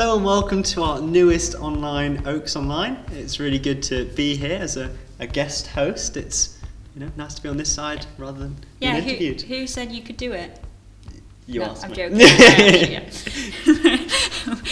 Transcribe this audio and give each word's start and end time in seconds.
Hello 0.00 0.16
and 0.16 0.24
welcome 0.24 0.62
to 0.62 0.82
our 0.82 0.98
newest 0.98 1.54
online 1.56 2.26
Oaks 2.26 2.56
Online. 2.56 2.96
It's 3.12 3.38
really 3.38 3.58
good 3.58 3.82
to 3.82 4.06
be 4.06 4.34
here 4.34 4.58
as 4.58 4.78
a, 4.78 4.90
a 5.18 5.26
guest 5.26 5.66
host. 5.66 6.16
It's 6.16 6.58
you 6.94 7.02
know 7.02 7.12
nice 7.18 7.34
to 7.34 7.42
be 7.42 7.50
on 7.50 7.58
this 7.58 7.70
side 7.70 8.06
rather 8.16 8.38
than 8.38 8.56
Yeah, 8.78 8.92
being 8.92 9.04
who, 9.04 9.10
interviewed. 9.10 9.42
who 9.42 9.66
said 9.66 9.92
you 9.92 10.00
could 10.00 10.16
do 10.16 10.32
it? 10.32 10.58
you 11.46 11.60
no, 11.60 11.66
asked 11.66 11.84
I'm 11.84 11.90
me. 11.90 11.96
joking. 11.96 12.16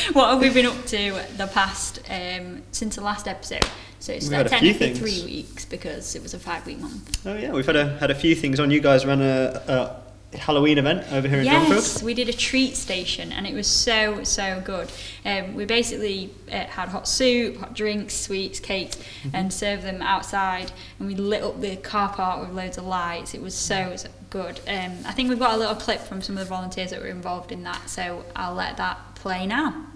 What 0.14 0.30
have 0.30 0.40
we 0.40 0.48
been 0.48 0.64
up 0.64 0.86
to 0.86 1.22
the 1.36 1.46
past 1.52 2.00
um, 2.08 2.62
since 2.72 2.96
the 2.96 3.02
last 3.02 3.28
episode? 3.28 3.66
So 4.00 4.14
it's 4.14 4.30
We've 4.30 4.38
had 4.38 4.46
a 4.46 4.48
few 4.48 4.72
technically 4.72 4.94
three 4.94 5.24
weeks 5.26 5.66
because 5.66 6.16
it 6.16 6.22
was 6.22 6.32
a 6.32 6.38
five 6.38 6.64
week 6.64 6.78
month. 6.80 7.26
oh 7.26 7.36
yeah, 7.36 7.52
we've 7.52 7.66
had 7.66 7.76
a 7.76 7.98
had 7.98 8.10
a 8.10 8.14
few 8.14 8.34
things 8.34 8.58
on. 8.58 8.70
You 8.70 8.80
guys 8.80 9.04
ran 9.04 9.20
a, 9.20 9.62
a 9.68 10.02
Halloween 10.34 10.76
event 10.76 11.10
over 11.10 11.26
here 11.26 11.38
in 11.38 11.46
Yes, 11.46 11.68
Dronfield. 11.98 12.02
we 12.02 12.12
did 12.12 12.28
a 12.28 12.34
treat 12.34 12.76
station 12.76 13.32
and 13.32 13.46
it 13.46 13.54
was 13.54 13.66
so 13.66 14.24
so 14.24 14.60
good. 14.62 14.90
Um, 15.24 15.54
we 15.54 15.64
basically 15.64 16.30
uh, 16.52 16.64
had 16.66 16.90
hot 16.90 17.08
soup, 17.08 17.56
hot 17.56 17.74
drinks, 17.74 18.14
sweets, 18.14 18.60
cakes, 18.60 18.96
Mm-hmm. 18.96 19.30
and 19.36 19.52
served 19.52 19.82
them 19.84 20.02
outside. 20.02 20.70
And 20.98 21.08
we 21.08 21.14
lit 21.14 21.42
up 21.42 21.60
the 21.60 21.76
car 21.76 22.10
park 22.10 22.40
with 22.40 22.50
loads 22.50 22.76
of 22.76 22.84
lights. 22.84 23.32
It 23.34 23.40
was 23.40 23.54
so, 23.54 23.96
so 23.96 24.10
good. 24.30 24.60
Um, 24.68 24.92
I 25.06 25.12
think 25.12 25.30
we've 25.30 25.38
got 25.38 25.54
a 25.54 25.56
little 25.56 25.74
clip 25.74 26.00
from 26.00 26.20
some 26.20 26.36
of 26.36 26.40
the 26.44 26.48
volunteers 26.48 26.90
that 26.90 27.00
were 27.00 27.08
involved 27.08 27.50
in 27.50 27.62
that, 27.64 27.88
so 27.88 28.24
I'll 28.36 28.54
let 28.54 28.76
that 28.76 28.98
play 29.14 29.46
now. 29.46 29.86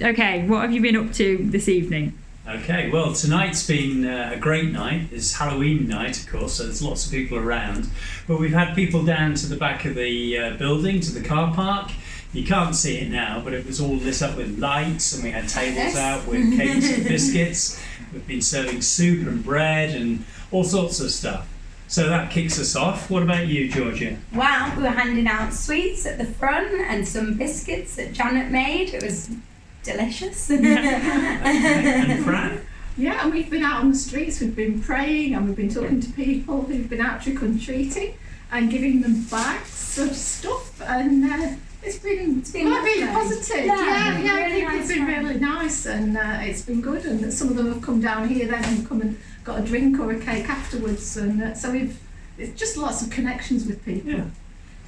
Okay, 0.00 0.46
what 0.48 0.62
have 0.62 0.72
you 0.72 0.80
been 0.80 0.96
up 0.96 1.12
to 1.14 1.36
this 1.50 1.68
evening? 1.68 2.18
Okay, 2.48 2.90
well, 2.90 3.12
tonight's 3.12 3.64
been 3.64 4.04
uh, 4.04 4.32
a 4.34 4.36
great 4.36 4.72
night. 4.72 5.08
It's 5.12 5.34
Halloween 5.34 5.86
night, 5.86 6.20
of 6.20 6.28
course, 6.28 6.54
so 6.54 6.64
there's 6.64 6.82
lots 6.82 7.06
of 7.06 7.12
people 7.12 7.38
around. 7.38 7.88
But 8.26 8.40
we've 8.40 8.52
had 8.52 8.74
people 8.74 9.04
down 9.04 9.34
to 9.34 9.46
the 9.46 9.56
back 9.56 9.84
of 9.84 9.94
the 9.94 10.38
uh, 10.38 10.56
building, 10.56 10.98
to 11.00 11.12
the 11.12 11.22
car 11.26 11.54
park. 11.54 11.92
You 12.32 12.44
can't 12.44 12.74
see 12.74 12.98
it 12.98 13.10
now, 13.10 13.40
but 13.44 13.52
it 13.52 13.64
was 13.64 13.80
all 13.80 13.94
lit 13.94 14.22
up 14.22 14.36
with 14.36 14.58
lights, 14.58 15.14
and 15.14 15.22
we 15.22 15.30
had 15.30 15.48
tables 15.48 15.94
out 15.94 16.26
with 16.26 16.56
cakes 16.58 16.92
and 16.92 17.04
biscuits. 17.04 17.80
We've 18.12 18.26
been 18.26 18.42
serving 18.42 18.82
soup 18.82 19.28
and 19.28 19.44
bread 19.44 19.90
and 19.90 20.24
all 20.50 20.64
sorts 20.64 20.98
of 20.98 21.12
stuff. 21.12 21.48
So 21.86 22.08
that 22.08 22.32
kicks 22.32 22.58
us 22.58 22.74
off. 22.74 23.08
What 23.08 23.22
about 23.22 23.46
you, 23.46 23.68
Georgia? 23.68 24.16
Wow, 24.34 24.72
we 24.76 24.82
were 24.82 24.88
handing 24.88 25.28
out 25.28 25.52
sweets 25.52 26.06
at 26.06 26.18
the 26.18 26.24
front 26.24 26.72
and 26.72 27.06
some 27.06 27.34
biscuits 27.34 27.94
that 27.96 28.12
Janet 28.12 28.50
made. 28.50 28.94
It 28.94 29.02
was 29.02 29.30
delicious. 29.82 30.50
Okay, 30.50 30.64
and 30.64 32.24
Fran? 32.24 32.60
Yeah, 32.96 33.24
and 33.24 33.32
we've 33.32 33.48
been 33.50 33.62
out 33.64 33.80
on 33.80 33.90
the 33.90 33.96
streets, 33.96 34.40
we've 34.40 34.54
been 34.54 34.80
praying, 34.82 35.34
and 35.34 35.46
we've 35.46 35.56
been 35.56 35.72
talking 35.72 36.00
to 36.00 36.10
people 36.12 36.62
who've 36.62 36.88
been 36.90 37.00
out 37.00 37.22
trick 37.22 37.42
or 37.42 37.48
treating 37.58 38.14
and 38.50 38.70
giving 38.70 39.00
them 39.00 39.22
bags 39.30 39.98
of 39.98 40.14
stuff, 40.14 40.78
and 40.82 41.24
uh, 41.24 41.56
it's 41.82 41.98
been, 41.98 42.38
it's 42.40 42.50
been 42.52 42.64
been 42.64 42.82
really 42.84 43.06
positive. 43.06 43.64
Yeah, 43.64 43.74
Yeah, 43.76 44.18
yeah, 44.18 44.36
really 44.44 44.60
people 44.60 44.76
nice 44.76 44.88
have 44.90 44.96
been 45.06 45.06
time. 45.14 45.24
really 45.26 45.40
nice, 45.40 45.86
and 45.86 46.18
uh, 46.18 46.38
it's 46.42 46.62
been 46.62 46.80
good. 46.82 47.04
And 47.06 47.32
some 47.32 47.48
of 47.48 47.56
them 47.56 47.72
have 47.72 47.80
come 47.82 48.00
down 48.02 48.28
here 48.28 48.46
then 48.46 48.62
and 48.64 48.86
come 48.86 49.00
and 49.00 49.18
got 49.42 49.58
a 49.60 49.62
drink 49.62 49.98
or 49.98 50.12
a 50.12 50.20
cake 50.20 50.48
afterwards, 50.50 51.16
and 51.16 51.42
uh, 51.42 51.54
so 51.54 51.70
we've 51.72 51.98
it's 52.38 52.58
just 52.58 52.76
lots 52.76 53.02
of 53.02 53.10
connections 53.10 53.66
with 53.66 53.82
people. 53.84 54.10
Yeah. 54.12 54.24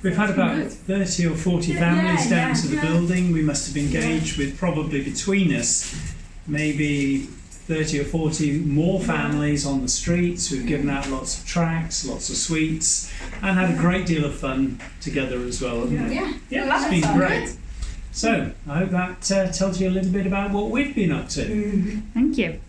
We've 0.05 0.15
had 0.15 0.29
about 0.29 0.67
30 0.71 1.29
or 1.29 1.35
40 1.35 1.73
families 1.77 2.31
yeah, 2.31 2.37
down 2.37 2.49
yeah, 2.49 2.55
to 2.61 2.69
the 2.69 2.77
yeah. 2.77 2.83
building. 2.83 3.33
We 3.33 3.41
must 3.41 3.67
have 3.69 3.83
engaged 3.83 4.37
with 4.37 4.59
probably 4.59 5.03
between 5.03 5.55
us 5.55 5.99
maybe 6.47 7.21
30 7.21 8.01
or 8.01 8.05
40 8.05 8.59
more 8.59 9.01
families 9.01 9.65
on 9.65 9.81
the 9.81 9.89
streets. 9.89 10.51
We've 10.51 10.67
given 10.67 10.91
out 10.91 11.09
lots 11.09 11.41
of 11.41 11.47
tracts, 11.47 12.07
lots 12.07 12.29
of 12.29 12.37
sweets, 12.37 13.11
and 13.41 13.59
had 13.59 13.71
a 13.71 13.79
great 13.79 14.05
deal 14.05 14.27
of 14.27 14.35
fun 14.35 14.79
together 15.01 15.39
as 15.39 15.63
well. 15.63 15.87
haven't 15.87 16.13
yeah, 16.13 16.35
Yeah, 16.51 16.65
love 16.67 16.93
it's 16.93 16.99
it. 16.99 17.09
been 17.09 17.17
great. 17.17 17.57
So, 18.13 18.53
I 18.69 18.79
hope 18.81 18.91
that 18.91 19.33
uh, 19.33 19.51
tells 19.53 19.81
you 19.81 19.89
a 19.89 19.91
little 19.91 20.13
bit 20.13 20.27
about 20.27 20.51
what 20.51 20.69
we've 20.69 20.95
been 20.95 21.13
up 21.13 21.31
to. 21.31 22.03
Thank 22.13 22.37
you. 22.37 22.61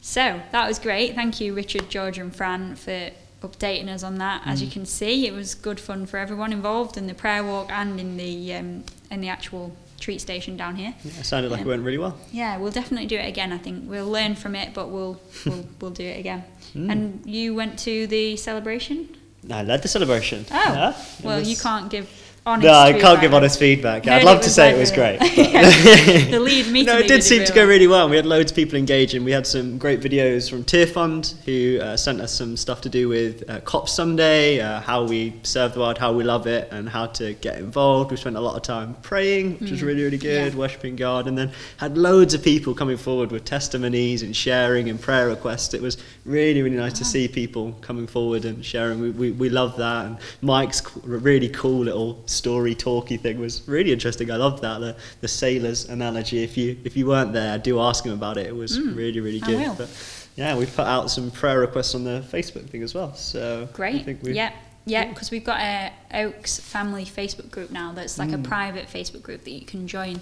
So 0.00 0.40
that 0.52 0.68
was 0.68 0.78
great. 0.78 1.16
Thank 1.16 1.40
you, 1.40 1.52
Richard, 1.52 1.90
George, 1.90 2.16
and 2.16 2.34
Fran, 2.34 2.76
for 2.76 3.10
updating 3.42 3.88
us 3.88 4.02
on 4.02 4.18
that. 4.18 4.42
As 4.44 4.62
you 4.62 4.70
can 4.70 4.84
see, 4.86 5.26
it 5.26 5.32
was 5.32 5.54
good 5.54 5.78
fun 5.80 6.06
for 6.06 6.18
everyone 6.18 6.52
involved 6.52 6.96
in 6.96 7.06
the 7.06 7.14
prayer 7.14 7.44
walk 7.44 7.70
and 7.70 7.98
in 8.00 8.16
the 8.16 8.54
um, 8.54 8.84
in 9.10 9.20
the 9.20 9.28
actual 9.28 9.76
treat 10.00 10.20
station 10.20 10.56
down 10.56 10.76
here. 10.76 10.94
Yeah, 11.04 11.12
it 11.20 11.24
sounded 11.24 11.50
like 11.50 11.60
it 11.62 11.66
went 11.66 11.82
really 11.82 11.98
well. 11.98 12.16
Yeah, 12.32 12.56
we'll 12.58 12.72
definitely 12.72 13.06
do 13.06 13.16
it 13.16 13.26
again. 13.28 13.52
I 13.52 13.58
think 13.58 13.84
we'll 13.88 14.08
learn 14.10 14.34
from 14.34 14.54
it, 14.54 14.74
but 14.74 14.88
we'll 14.90 15.20
we'll, 15.46 15.66
we'll 15.80 15.90
do 15.90 16.04
it 16.04 16.18
again. 16.18 16.44
Mm. 16.74 16.92
And 16.92 17.26
you 17.26 17.54
went 17.54 17.78
to 17.80 18.06
the 18.06 18.36
celebration. 18.36 19.16
I 19.50 19.62
led 19.62 19.82
the 19.82 19.88
celebration. 19.88 20.44
Oh, 20.50 20.54
Yeah, 20.54 20.94
well, 21.22 21.38
was- 21.38 21.48
you 21.48 21.56
can't 21.56 21.90
give 21.90 22.08
honest. 22.48 22.64
No, 22.66 22.72
I 22.72 22.92
can't 22.98 23.20
give 23.20 23.34
honest 23.34 23.58
feedback. 23.58 24.04
Heard 24.04 24.12
I'd 24.14 24.24
love 24.24 24.40
to 24.42 24.50
say 24.50 24.74
it 24.74 24.78
was 24.78 24.90
great. 24.90 25.18
The 25.68 26.38
lead 26.40 26.66
meeting 26.68 26.86
no, 26.94 26.98
it 26.98 27.08
did 27.08 27.22
seem 27.22 27.44
to 27.44 27.52
go 27.52 27.60
well. 27.62 27.68
really 27.68 27.86
well. 27.86 28.08
We 28.08 28.16
had 28.16 28.26
loads 28.26 28.50
of 28.52 28.56
people 28.56 28.78
engaging. 28.78 29.24
We 29.24 29.32
had 29.32 29.46
some 29.46 29.78
great 29.78 30.00
videos 30.00 30.48
from 30.48 30.64
Tearfund 30.64 31.34
who 31.44 31.80
uh, 31.82 31.96
sent 31.96 32.20
us 32.20 32.32
some 32.32 32.56
stuff 32.56 32.80
to 32.82 32.88
do 32.88 33.08
with 33.08 33.48
uh, 33.50 33.60
COP 33.60 33.88
Sunday, 33.88 34.60
uh, 34.60 34.80
how 34.80 35.04
we 35.04 35.34
serve 35.42 35.74
the 35.74 35.80
world, 35.80 35.98
how 35.98 36.12
we 36.12 36.24
love 36.24 36.46
it, 36.46 36.68
and 36.72 36.88
how 36.88 37.06
to 37.06 37.34
get 37.34 37.58
involved. 37.58 38.10
We 38.10 38.16
spent 38.16 38.36
a 38.36 38.40
lot 38.40 38.56
of 38.56 38.62
time 38.62 38.94
praying, 39.02 39.58
which 39.58 39.70
was 39.70 39.82
really, 39.82 40.02
really 40.02 40.18
good, 40.18 40.28
Mm. 40.28 40.52
Yeah. 40.52 40.58
worshipping 40.58 40.96
God, 40.96 41.26
and 41.26 41.36
then 41.36 41.50
had 41.78 41.96
loads 41.98 42.34
of 42.34 42.42
people 42.42 42.74
coming 42.74 42.96
forward 42.96 43.30
with 43.32 43.44
testimonies 43.44 44.22
and 44.22 44.34
sharing 44.36 44.88
and 44.90 45.00
prayer 45.00 45.28
requests. 45.28 45.74
It 45.74 45.82
was 45.82 45.96
really, 46.24 46.62
really 46.62 46.76
nice 46.76 46.92
to 46.94 47.04
see 47.04 47.28
people 47.28 47.72
coming 47.80 48.06
forward 48.06 48.44
and 48.44 48.64
sharing. 48.64 49.00
We, 49.00 49.10
we, 49.10 49.30
we 49.32 49.48
love 49.48 49.76
that. 49.78 50.06
And 50.06 50.18
Mike's 50.42 50.82
really 51.04 51.48
cool 51.48 51.80
little 51.84 52.22
story 52.42 52.74
talky 52.74 53.16
thing 53.24 53.36
was 53.40 53.54
really 53.68 53.92
interesting. 53.92 54.30
I 54.30 54.36
loved 54.36 54.62
that 54.62 54.78
the, 54.80 54.92
the 55.20 55.28
sailors 55.28 55.80
analogy. 55.88 56.38
If 56.48 56.56
you 56.56 56.68
if 56.88 56.96
you 56.96 57.04
weren't 57.12 57.32
there, 57.32 57.58
do 57.58 57.72
ask 57.80 58.04
him 58.06 58.12
about 58.20 58.36
it. 58.42 58.46
It 58.46 58.56
was 58.64 58.72
Mm, 58.78 58.96
really 59.02 59.20
really 59.26 59.42
I 59.42 59.46
good. 59.46 59.78
But 59.82 59.90
yeah, 60.36 60.56
we 60.60 60.64
put 60.66 60.86
out 60.96 61.10
some 61.10 61.30
prayer 61.40 61.60
requests 61.60 61.94
on 61.94 62.04
the 62.04 62.18
Facebook 62.34 62.66
thing 62.70 62.82
as 62.82 62.92
well. 62.94 63.10
So 63.14 63.68
Great. 63.72 64.06
we, 64.22 64.32
Yeah. 64.42 64.52
Yeah, 64.86 65.04
because 65.12 65.30
we've 65.30 65.44
got 65.52 65.60
a 65.60 65.92
Oaks 66.24 66.58
family 66.74 67.04
Facebook 67.04 67.50
group 67.50 67.70
now 67.70 67.92
that's 67.98 68.16
like 68.18 68.32
a 68.32 68.38
Mm. 68.38 68.44
private 68.44 68.86
Facebook 68.96 69.22
group 69.22 69.40
that 69.44 69.50
you 69.50 69.66
can 69.72 69.86
join 69.86 70.16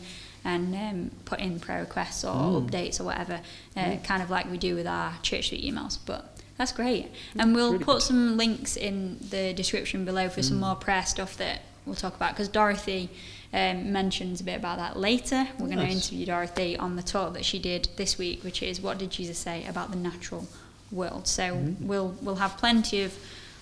and 0.45 0.75
um, 0.75 1.11
put 1.25 1.39
in 1.47 1.61
prayer 1.61 1.81
requests 1.81 2.25
or 2.25 2.35
Mm. 2.35 2.55
updates 2.61 2.99
or 3.01 3.05
whatever, 3.05 3.41
uh, 3.77 3.97
kind 4.11 4.23
of 4.25 4.29
like 4.31 4.51
we 4.51 4.59
do 4.59 4.75
with 4.75 4.87
our 4.99 5.13
church 5.23 5.51
emails. 5.53 5.99
But 6.05 6.21
that's 6.59 6.73
great. 6.73 7.05
And 7.39 7.55
we'll 7.55 7.73
really 7.73 7.85
put 7.85 7.97
good. 7.99 8.03
some 8.11 8.37
links 8.37 8.77
in 8.77 9.19
the 9.31 9.53
description 9.53 10.05
below 10.05 10.29
for 10.29 10.41
Mm. 10.41 10.49
some 10.49 10.59
more 10.67 10.75
prayer 10.87 11.07
stuff 11.07 11.37
that 11.37 11.59
we'll 11.87 11.95
talk 11.95 12.15
about 12.17 12.33
because 12.33 12.49
Dorothy 12.49 13.09
um, 13.55 13.93
mentions 13.93 14.41
a 14.41 14.45
bit 14.45 14.57
about 14.59 14.77
that 14.79 14.99
later. 14.99 15.47
We're 15.59 15.67
going 15.67 15.79
to 15.79 15.87
interview 15.87 16.27
Dorothy 16.27 16.77
on 16.77 16.97
the 16.97 17.03
talk 17.03 17.33
that 17.35 17.45
she 17.45 17.59
did 17.59 17.89
this 17.97 18.19
week, 18.19 18.43
which 18.45 18.63
is 18.63 18.81
what 18.81 18.99
did 18.99 19.11
Jesus 19.11 19.39
say 19.39 19.65
about 19.67 19.91
the 19.91 19.97
natural 19.97 20.47
world. 20.91 21.27
So 21.29 21.43
Mm-hmm. 21.55 21.87
we'll 21.87 22.15
we'll 22.21 22.37
have 22.37 22.57
plenty 22.59 23.03
of 23.03 23.17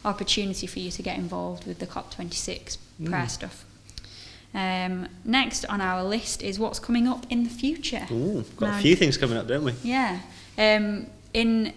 opportunity 0.04 0.66
for 0.66 0.80
you 0.80 0.90
to 0.90 1.02
get 1.02 1.16
involved 1.18 1.66
with 1.66 1.78
the 1.78 1.86
COP26 1.86 2.78
prayer 3.04 3.22
Mm. 3.26 3.30
stuff. 3.30 3.64
Um, 4.54 5.08
next 5.24 5.64
on 5.66 5.80
our 5.80 6.04
list 6.04 6.42
is 6.42 6.58
what's 6.58 6.78
coming 6.78 7.08
up 7.08 7.26
in 7.28 7.42
the 7.44 7.50
future. 7.50 8.06
Ooh, 8.12 8.44
got 8.56 8.66
Now- 8.70 8.78
a 8.78 8.82
few 8.82 8.94
things 8.96 9.16
coming 9.16 9.36
up, 9.36 9.48
don't 9.48 9.64
we? 9.64 9.72
Yeah. 9.82 10.20
Um, 10.56 11.06
in 11.32 11.72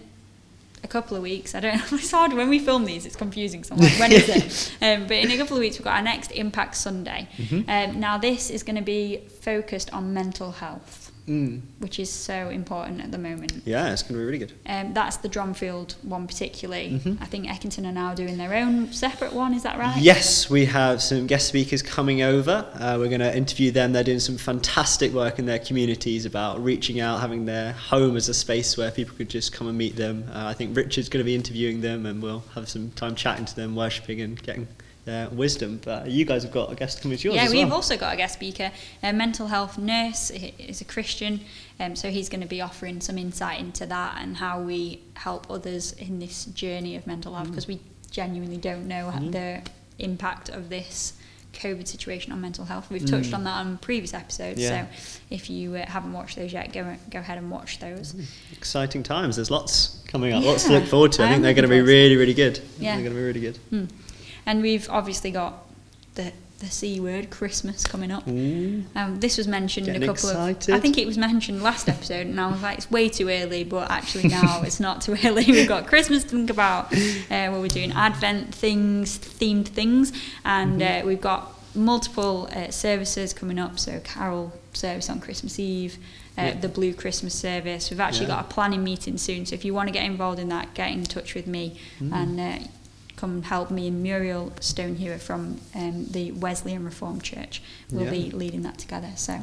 a 0.84 0.88
couple 0.88 1.16
of 1.16 1.22
weeks, 1.22 1.54
I 1.54 1.60
don't 1.60 1.92
it's 1.92 2.10
hard 2.10 2.32
when 2.32 2.48
we 2.48 2.58
film 2.58 2.84
these, 2.84 3.06
it's 3.06 3.16
confusing. 3.16 3.64
So 3.64 3.74
like, 3.74 3.98
when 3.98 4.12
is 4.12 4.28
it? 4.28 4.74
Um, 4.80 5.06
but 5.06 5.16
in 5.16 5.30
a 5.30 5.36
couple 5.36 5.56
of 5.56 5.60
weeks, 5.60 5.78
we've 5.78 5.84
got 5.84 5.96
our 5.96 6.02
next 6.02 6.30
Impact 6.30 6.76
Sunday. 6.76 7.28
Mm-hmm. 7.36 7.68
Um, 7.68 8.00
now, 8.00 8.16
this 8.16 8.48
is 8.48 8.62
going 8.62 8.76
to 8.76 8.82
be 8.82 9.24
focused 9.40 9.92
on 9.92 10.14
mental 10.14 10.52
health, 10.52 11.10
Mm. 11.28 11.60
which 11.78 11.98
is 11.98 12.10
so 12.10 12.48
important 12.48 13.02
at 13.02 13.12
the 13.12 13.18
moment. 13.18 13.52
Yeah, 13.66 13.92
it's 13.92 14.02
going 14.02 14.14
to 14.14 14.18
be 14.18 14.24
really 14.24 14.38
good. 14.38 14.52
Um, 14.66 14.94
that's 14.94 15.18
the 15.18 15.28
Dronfield 15.28 15.94
one 16.02 16.26
particularly. 16.26 17.00
Mhm. 17.04 17.18
I 17.20 17.26
think 17.26 17.46
Eckington 17.46 17.86
are 17.86 17.92
now 17.92 18.14
doing 18.14 18.38
their 18.38 18.54
own 18.54 18.92
separate 18.92 19.34
one. 19.34 19.52
Is 19.52 19.62
that 19.64 19.78
right? 19.78 20.00
Yes, 20.00 20.48
we 20.48 20.64
have 20.64 21.02
some 21.02 21.26
guest 21.26 21.46
speakers 21.48 21.82
coming 21.82 22.22
over. 22.22 22.66
Uh, 22.74 22.96
we're 22.98 23.08
going 23.08 23.20
to 23.20 23.36
interview 23.36 23.70
them. 23.70 23.92
They're 23.92 24.04
doing 24.04 24.20
some 24.20 24.38
fantastic 24.38 25.12
work 25.12 25.38
in 25.38 25.44
their 25.44 25.58
communities 25.58 26.24
about 26.24 26.64
reaching 26.64 26.98
out, 27.00 27.20
having 27.20 27.44
their 27.44 27.72
home 27.72 28.16
as 28.16 28.28
a 28.30 28.34
space 28.34 28.76
where 28.78 28.90
people 28.90 29.14
could 29.16 29.28
just 29.28 29.52
come 29.52 29.68
and 29.68 29.76
meet 29.76 29.96
them. 29.96 30.24
Uh, 30.32 30.46
I 30.46 30.54
think 30.54 30.74
Richard's 30.76 31.08
going 31.10 31.20
to 31.20 31.24
be 31.24 31.34
interviewing 31.34 31.82
them, 31.82 32.06
and 32.06 32.22
we'll 32.22 32.44
have 32.54 32.68
some 32.68 32.90
time 32.92 33.14
chatting 33.14 33.44
to 33.44 33.54
them, 33.54 33.76
worshipping 33.76 34.20
and 34.22 34.42
getting 34.42 34.66
their 35.08 35.28
wisdom. 35.30 35.80
But 35.84 36.08
you 36.10 36.24
guys 36.24 36.42
have 36.44 36.52
got 36.52 36.70
a 36.70 36.74
guest 36.74 37.00
coming 37.02 37.18
to 37.18 37.24
yours 37.28 37.36
yeah, 37.36 37.50
we've 37.50 37.66
well. 37.66 37.76
also 37.76 37.96
got 37.96 38.14
a 38.14 38.16
guest 38.16 38.34
speaker, 38.34 38.70
a 39.02 39.12
mental 39.12 39.46
health 39.48 39.78
nurse. 39.78 40.28
He 40.28 40.54
is 40.58 40.80
a 40.80 40.84
Christian, 40.84 41.40
um, 41.80 41.96
so 41.96 42.10
he's 42.10 42.28
going 42.28 42.42
to 42.42 42.46
be 42.46 42.60
offering 42.60 43.00
some 43.00 43.18
insight 43.18 43.58
into 43.60 43.86
that 43.86 44.18
and 44.20 44.36
how 44.36 44.60
we 44.60 45.00
help 45.14 45.50
others 45.50 45.92
in 45.92 46.18
this 46.18 46.44
journey 46.46 46.94
of 46.96 47.06
mental 47.06 47.34
health 47.34 47.48
because 47.48 47.66
we 47.66 47.80
genuinely 48.10 48.56
don't 48.58 48.86
know 48.86 49.10
Mm. 49.14 49.32
the 49.32 49.62
impact 49.98 50.48
of 50.50 50.68
this 50.68 51.14
COVID 51.54 51.88
situation 51.88 52.30
on 52.32 52.40
mental 52.40 52.64
health. 52.66 52.88
We've 52.90 53.04
touched 53.04 53.30
Mm. 53.30 53.34
on 53.38 53.44
that 53.44 53.56
on 53.58 53.78
previous 53.78 54.12
episodes, 54.14 54.60
Yeah. 54.60 54.86
so 54.86 54.88
if 55.30 55.48
you 55.50 55.74
uh, 55.76 55.86
haven't 55.86 56.12
watched 56.12 56.36
those 56.36 56.52
yet, 56.52 56.72
go 56.72 56.94
go 57.10 57.18
ahead 57.18 57.38
and 57.38 57.50
watch 57.50 57.78
those. 57.80 58.14
Exciting 58.52 59.02
times. 59.02 59.36
There's 59.36 59.50
lots 59.50 59.98
coming 60.06 60.32
up, 60.32 60.44
lots 60.44 60.64
to 60.64 60.72
look 60.72 60.84
forward 60.86 61.12
to. 61.12 61.22
I 61.22 61.26
I 61.26 61.30
think 61.30 61.42
they're 61.42 61.54
going 61.54 61.62
to 61.68 61.68
be 61.68 61.80
really, 61.80 62.16
really 62.16 62.34
good. 62.34 62.60
Yeah. 62.78 62.94
They're 62.94 63.04
going 63.04 63.14
to 63.14 63.20
be 63.20 63.26
really 63.26 63.40
good. 63.40 63.56
Hmm. 63.70 63.84
And 64.48 64.62
we've 64.62 64.88
obviously 64.90 65.30
got 65.30 65.52
the 66.14 66.32
the 66.60 66.66
C 66.66 66.98
word, 66.98 67.30
Christmas, 67.30 67.84
coming 67.84 68.10
up. 68.10 68.26
Um, 68.26 69.20
this 69.20 69.38
was 69.38 69.46
mentioned 69.46 69.86
Getting 69.86 70.02
a 70.02 70.06
couple 70.06 70.30
excited. 70.30 70.70
of. 70.70 70.74
I 70.74 70.80
think 70.80 70.98
it 70.98 71.06
was 71.06 71.16
mentioned 71.16 71.62
last 71.62 71.88
episode, 71.88 72.26
and 72.26 72.40
I 72.40 72.50
was 72.50 72.60
like, 72.62 72.78
it's 72.78 72.90
way 72.90 73.08
too 73.08 73.28
early. 73.28 73.62
But 73.62 73.90
actually, 73.92 74.28
now 74.28 74.62
it's 74.68 74.80
not 74.80 75.00
too 75.02 75.16
early. 75.24 75.44
We've 75.46 75.68
got 75.68 75.86
Christmas 75.86 76.24
to 76.24 76.30
think 76.30 76.50
about. 76.50 76.92
Uh, 77.30 77.50
we're 77.52 77.68
doing 77.68 77.92
Advent 77.92 78.52
things, 78.52 79.18
themed 79.20 79.68
things, 79.68 80.12
and 80.44 80.80
Mm-hmm. 80.80 81.04
uh, 81.04 81.08
we've 81.08 81.20
got 81.20 81.42
multiple 81.76 82.48
uh, 82.56 82.70
services 82.72 83.32
coming 83.32 83.58
up. 83.60 83.78
So 83.78 84.00
carol 84.02 84.52
service 84.72 85.08
on 85.10 85.20
Christmas 85.20 85.60
Eve. 85.60 85.98
Uh, 86.36 86.42
Yeah. 86.42 86.54
The 86.60 86.68
Blue 86.68 86.92
Christmas 86.94 87.34
service. 87.34 87.90
We've 87.90 88.00
actually 88.00 88.26
Yeah. 88.26 88.36
got 88.42 88.46
a 88.46 88.54
planning 88.54 88.82
meeting 88.82 89.16
soon. 89.18 89.46
So 89.46 89.54
if 89.54 89.64
you 89.64 89.74
want 89.74 89.88
to 89.88 89.92
get 89.92 90.04
involved 90.04 90.40
in 90.40 90.48
that, 90.48 90.74
get 90.74 90.90
in 90.90 91.04
touch 91.04 91.34
with 91.36 91.46
me 91.46 91.64
Mm. 92.00 92.12
and 92.20 92.40
uh, 92.40 92.68
come 93.18 93.42
help 93.42 93.70
me 93.70 93.88
and 93.88 94.02
Muriel 94.02 94.52
Stonehewer 94.60 95.18
from 95.18 95.60
um, 95.74 96.06
the 96.06 96.30
Wesleyan 96.32 96.84
Reformed 96.84 97.22
Church. 97.24 97.60
We'll 97.90 98.04
Yeah. 98.04 98.10
be 98.10 98.30
leading 98.30 98.62
that 98.62 98.78
together. 98.78 99.10
So, 99.16 99.40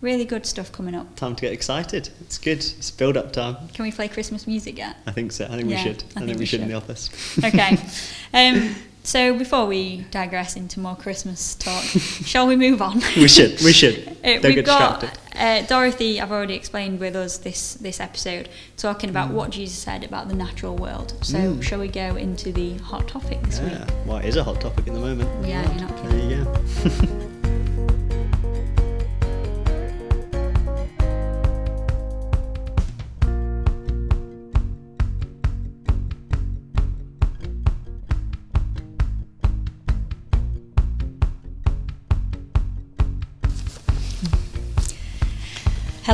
really 0.00 0.24
good 0.24 0.46
stuff 0.46 0.72
coming 0.72 0.94
up. 0.94 1.14
Time 1.14 1.36
to 1.36 1.42
get 1.42 1.52
excited. 1.52 2.08
It's 2.22 2.38
good. 2.38 2.58
It's 2.58 2.90
build 2.90 3.16
up 3.18 3.32
time. 3.32 3.68
Can 3.74 3.84
we 3.84 3.92
play 3.92 4.08
Christmas 4.08 4.46
music 4.46 4.78
yet? 4.78 4.96
I 5.06 5.12
think 5.12 5.32
so. 5.32 5.44
I 5.44 5.56
think 5.56 5.70
Yeah, 5.70 5.76
we 5.76 5.82
should. 5.82 6.04
I, 6.16 6.20
think, 6.24 6.38
we 6.38 6.46
should, 6.46 6.60
in 6.62 6.68
the 6.68 6.74
office. 6.74 7.10
Okay. 7.44 7.76
Um, 8.34 8.74
so, 9.12 9.38
before 9.38 9.64
we 9.66 10.04
digress 10.10 10.54
into 10.56 10.80
more 10.80 10.94
Christmas 10.96 11.54
talk, 11.54 11.82
shall 12.32 12.46
we 12.46 12.56
move 12.56 12.80
on? 12.82 13.00
we 13.16 13.28
should. 13.28 13.52
We 13.62 13.72
should. 13.72 13.96
Uh, 14.18 14.32
Don't 14.32 14.42
we've 14.44 14.54
get 14.56 14.64
got 14.66 15.00
distracted. 15.00 15.38
uh, 15.40 15.62
Dorothy. 15.66 16.20
I've 16.20 16.32
already 16.32 16.54
explained 16.54 16.98
with 17.00 17.14
us 17.16 17.38
this 17.38 17.74
this 17.74 18.00
episode, 18.00 18.48
talking 18.76 19.08
about 19.10 19.30
what 19.30 19.50
Jesus 19.50 19.78
said 19.78 20.02
about 20.04 20.28
the 20.28 20.34
natural 20.34 20.74
world. 20.76 21.14
So, 21.22 21.38
Mm. 21.38 21.62
shall 21.62 21.78
we 21.78 21.88
go 21.88 22.16
into 22.16 22.52
the 22.52 22.76
hot 22.90 23.06
topic 23.08 23.40
this 23.44 23.60
Yeah. 23.60 23.86
Well, 24.06 24.18
it 24.18 24.26
is 24.26 24.36
a 24.36 24.44
hot 24.44 24.60
topic 24.60 24.88
at 24.88 24.94
the 24.94 25.00
moment. 25.00 25.28
Yeah, 25.46 25.62
you're 25.72 25.88
not 25.88 25.96
There 26.10 26.18
you 26.30 26.44
go. 26.44 27.24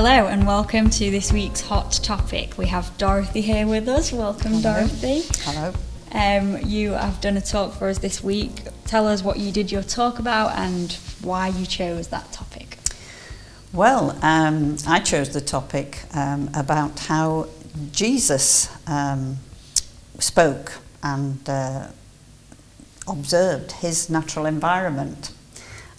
Hello 0.06 0.26
and 0.26 0.46
welcome 0.46 0.90
to 0.90 1.10
this 1.10 1.32
week's 1.32 1.62
hot 1.62 1.92
topic. 2.02 2.58
We 2.58 2.66
have 2.66 2.92
Dorothy 2.98 3.40
here 3.40 3.66
with 3.66 3.88
us. 3.88 4.12
Welcome, 4.12 4.60
Dorothy. 4.60 5.22
Hello. 5.44 5.72
Um, 6.12 6.58
you 6.62 6.90
have 6.90 7.22
done 7.22 7.38
a 7.38 7.40
talk 7.40 7.72
for 7.72 7.88
us 7.88 7.96
this 8.00 8.22
week. 8.22 8.64
Tell 8.84 9.08
us 9.08 9.22
what 9.22 9.38
you 9.38 9.50
did 9.50 9.72
your 9.72 9.82
talk 9.82 10.18
about 10.18 10.58
and 10.58 10.92
why 11.22 11.48
you 11.48 11.64
chose 11.64 12.08
that 12.08 12.30
topic. 12.32 12.76
Well, 13.72 14.18
um, 14.20 14.76
I 14.86 15.00
chose 15.00 15.30
the 15.30 15.40
topic 15.40 16.02
um, 16.12 16.50
about 16.52 16.98
how 16.98 17.48
Jesus 17.90 18.68
um, 18.86 19.38
spoke 20.18 20.72
and 21.02 21.48
uh, 21.48 21.86
observed 23.08 23.72
his 23.72 24.10
natural 24.10 24.44
environment. 24.44 25.32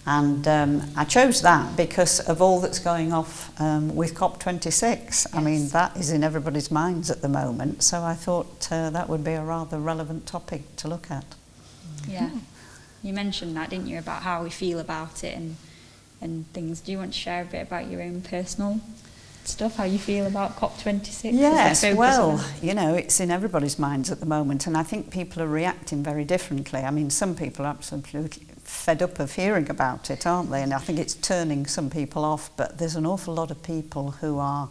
And 0.06 0.46
um, 0.46 0.82
I 0.96 1.04
chose 1.04 1.42
that 1.42 1.76
because 1.76 2.20
of 2.20 2.40
all 2.40 2.60
that's 2.60 2.78
going 2.78 3.12
off 3.12 3.50
um, 3.60 3.96
with 3.96 4.14
COP26. 4.14 5.34
I 5.34 5.40
mean, 5.40 5.68
that 5.68 5.96
is 5.96 6.12
in 6.12 6.22
everybody's 6.22 6.70
minds 6.70 7.10
at 7.10 7.22
the 7.22 7.28
moment. 7.28 7.82
So 7.82 8.02
I 8.02 8.14
thought 8.14 8.68
uh, 8.70 8.90
that 8.90 9.08
would 9.08 9.24
be 9.24 9.32
a 9.32 9.42
rather 9.42 9.80
relevant 9.80 10.26
topic 10.26 10.76
to 10.76 10.88
look 10.88 11.10
at. 11.10 11.24
Yeah. 12.08 12.30
You 13.02 13.12
mentioned 13.12 13.56
that, 13.56 13.70
didn't 13.70 13.88
you, 13.88 13.98
about 13.98 14.22
how 14.22 14.44
we 14.44 14.50
feel 14.50 14.78
about 14.78 15.24
it 15.24 15.36
and 15.36 15.56
and 16.20 16.50
things. 16.52 16.80
Do 16.80 16.92
you 16.92 16.98
want 16.98 17.12
to 17.12 17.18
share 17.18 17.42
a 17.42 17.44
bit 17.44 17.66
about 17.66 17.90
your 17.90 18.02
own 18.02 18.22
personal 18.22 18.80
stuff, 19.44 19.76
how 19.76 19.84
you 19.84 19.98
feel 19.98 20.26
about 20.26 20.56
COP26? 20.56 21.08
Is 21.08 21.22
Yes, 21.22 21.84
well, 21.94 22.44
you 22.62 22.74
know, 22.74 22.94
it's 22.94 23.20
in 23.20 23.30
everybody's 23.30 23.78
minds 23.78 24.10
at 24.10 24.20
the 24.20 24.26
moment, 24.26 24.66
and 24.66 24.76
I 24.76 24.82
think 24.82 25.10
people 25.10 25.42
are 25.42 25.48
reacting 25.48 26.02
very 26.02 26.24
differently. 26.24 26.80
I 26.80 26.90
mean, 26.90 27.10
some 27.10 27.34
people 27.34 27.64
are 27.64 27.68
absolutely 27.68 28.46
fed 28.66 29.02
up 29.02 29.18
of 29.18 29.34
hearing 29.34 29.70
about 29.70 30.10
it, 30.10 30.26
aren't 30.26 30.50
they? 30.50 30.62
And 30.62 30.74
I 30.74 30.78
think 30.78 30.98
it's 30.98 31.14
turning 31.14 31.66
some 31.66 31.88
people 31.88 32.24
off, 32.24 32.50
but 32.56 32.78
there's 32.78 32.96
an 32.96 33.06
awful 33.06 33.34
lot 33.34 33.50
of 33.50 33.62
people 33.62 34.12
who 34.12 34.38
are, 34.38 34.68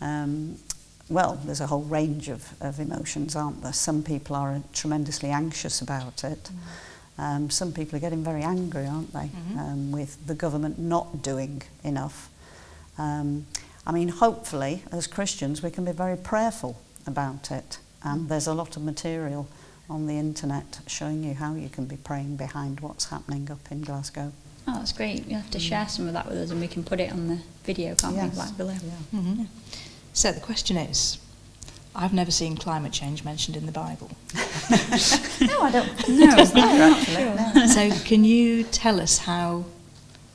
um, 0.00 0.56
well, 1.08 1.40
there's 1.44 1.60
a 1.60 1.66
whole 1.66 1.82
range 1.82 2.28
of, 2.28 2.52
of 2.60 2.80
emotions, 2.80 3.36
aren't 3.36 3.62
there? 3.62 3.72
Some 3.72 4.02
people 4.02 4.36
are 4.36 4.60
tremendously 4.72 5.30
anxious 5.30 5.80
about 5.80 6.24
it. 6.24 6.50
Um, 7.18 7.50
some 7.50 7.72
people 7.72 7.96
are 7.96 8.00
getting 8.00 8.24
very 8.24 8.42
angry, 8.42 8.86
aren't 8.86 9.12
they, 9.12 9.30
um, 9.58 9.92
with 9.92 10.26
the 10.26 10.34
government 10.34 10.78
not 10.78 11.22
doing 11.22 11.62
enough. 11.84 12.30
Um, 12.98 13.46
I 13.86 13.92
mean, 13.92 14.08
hopefully, 14.08 14.82
as 14.92 15.06
Christians, 15.06 15.62
we 15.62 15.70
can 15.70 15.84
be 15.84 15.92
very 15.92 16.16
prayerful 16.16 16.80
about 17.06 17.50
it. 17.50 17.78
And 18.02 18.28
there's 18.28 18.46
a 18.46 18.54
lot 18.54 18.76
of 18.76 18.82
material 18.82 19.48
on 19.90 20.06
the 20.06 20.14
internet 20.18 20.78
showing 20.86 21.24
you 21.24 21.34
how 21.34 21.54
you 21.54 21.68
can 21.68 21.84
be 21.84 21.96
praying 21.96 22.36
behind 22.36 22.80
what's 22.80 23.06
happening 23.06 23.50
up 23.50 23.58
in 23.70 23.82
Glasgow. 23.82 24.32
Oh, 24.68 24.74
that's 24.78 24.92
great. 24.92 25.26
You 25.26 25.36
have 25.36 25.50
to 25.50 25.58
share 25.58 25.88
some 25.88 26.06
of 26.06 26.12
that 26.12 26.28
with 26.28 26.38
us 26.38 26.50
and 26.50 26.60
we 26.60 26.68
can 26.68 26.84
put 26.84 27.00
it 27.00 27.10
on 27.12 27.26
the 27.28 27.38
video, 27.64 27.94
can't 27.96 28.14
Yes. 28.14 28.32
we, 28.32 28.38
like 28.38 28.56
below? 28.56 28.72
hmm 28.74 29.42
So 30.12 30.30
the 30.32 30.40
question 30.40 30.76
is, 30.76 31.18
I've 31.94 32.12
never 32.14 32.30
seen 32.30 32.56
climate 32.56 32.92
change 32.92 33.24
mentioned 33.24 33.56
in 33.56 33.66
the 33.66 33.72
Bible. 33.72 34.10
no, 34.34 35.60
I 35.62 35.70
don't 35.72 36.08
No, 36.08 36.28
it 36.34 36.38
is 36.38 36.52
there, 36.52 36.92
actually. 36.92 37.60
no. 37.60 37.66
so 37.66 37.90
can 38.04 38.22
you 38.24 38.62
tell 38.62 39.00
us 39.00 39.18
how 39.18 39.64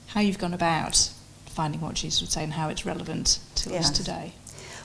how 0.07 0.21
you've 0.21 0.37
gone 0.39 0.53
about 0.53 1.09
finding 1.45 1.79
what 1.79 1.93
Jesus 1.95 2.21
would 2.21 2.31
say 2.31 2.43
and 2.43 2.53
how 2.53 2.67
it's 2.67 2.85
relevant 2.85 3.39
to 3.55 3.75
us 3.77 3.89
today? 3.89 4.33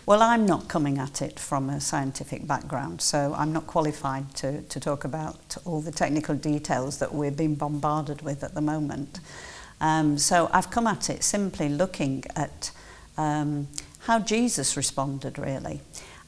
Well, 0.06 0.22
I'm 0.22 0.46
not 0.46 0.66
coming 0.66 0.98
at 0.98 1.22
it 1.22 1.38
from 1.38 1.68
a 1.68 1.80
scientific 1.80 2.46
background, 2.46 3.00
so 3.00 3.34
I'm 3.36 3.52
not 3.52 3.66
qualified 3.66 4.34
to, 4.36 4.62
to 4.62 4.80
talk 4.80 5.04
about 5.04 5.56
all 5.64 5.80
the 5.80 5.92
technical 5.92 6.34
details 6.34 6.98
that 6.98 7.14
we're 7.14 7.30
being 7.30 7.54
bombarded 7.54 8.22
with 8.22 8.42
at 8.42 8.54
the 8.54 8.60
moment. 8.60 9.20
Um, 9.80 10.18
so 10.18 10.50
I've 10.52 10.70
come 10.70 10.86
at 10.86 11.10
it 11.10 11.22
simply 11.22 11.68
looking 11.68 12.24
at 12.34 12.72
um, 13.18 13.68
how 14.00 14.18
Jesus 14.18 14.76
responded, 14.76 15.38
really. 15.38 15.80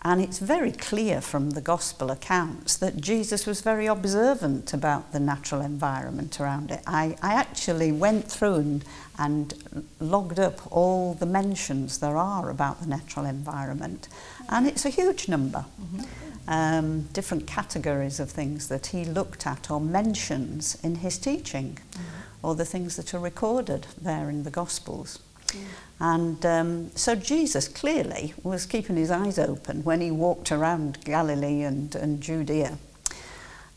And 0.05 0.21
it's 0.21 0.41
very 0.41 0.73
clear 0.73 1.21
from 1.21 1.51
the 1.51 1.61
gospel 1.61 2.11
accounts 2.11 2.77
that 2.79 3.01
Jesus 3.01 3.47
was 3.47 3.61
very 3.61 3.87
observant 3.87 4.75
about 4.75 5.13
the 5.13 5.21
natural 5.21 5.61
environment 5.61 6.41
around 6.41 6.73
it. 6.73 6.81
I, 6.89 7.17
I 7.23 7.35
actually 7.35 7.93
went 7.93 8.29
through 8.29 8.57
and, 8.57 8.85
and 9.17 9.87
logged 10.01 10.41
up 10.41 10.61
all 10.73 11.15
the 11.15 11.27
mentions 11.27 11.99
there 11.99 12.17
are 12.17 12.51
about 12.51 12.81
the 12.81 12.89
natural 12.89 13.27
environment, 13.27 14.09
and 14.49 14.67
it's 14.67 14.85
a 14.85 14.91
huge 14.91 15.29
number. 15.29 15.65
Um, 16.49 17.03
different 17.13 17.47
categories 17.47 18.19
of 18.19 18.29
things 18.29 18.67
that 18.67 18.87
he 18.87 19.05
looked 19.05 19.47
at 19.47 19.71
or 19.71 19.81
mentions 19.81 20.77
in 20.83 20.97
his 20.97 21.17
teaching, 21.17 21.79
or 22.43 22.57
the 22.57 22.65
things 22.65 22.97
that 22.97 23.15
are 23.15 23.21
recorded 23.21 23.87
there 24.01 24.29
in 24.29 24.43
the 24.43 24.51
Gospels. 24.51 25.21
And 26.01 26.45
um, 26.45 26.91
so 26.97 27.15
Jesus 27.15 27.69
clearly 27.69 28.35
was 28.43 28.67
keeping 28.67 28.97
his 28.97 29.11
eyes 29.11 29.39
open 29.39 29.85
when 29.85 30.01
he 30.01 30.11
walked 30.11 30.51
around 30.51 31.05
Galilee 31.05 31.63
and, 31.63 31.95
and 31.95 32.21
Judea. 32.21 32.77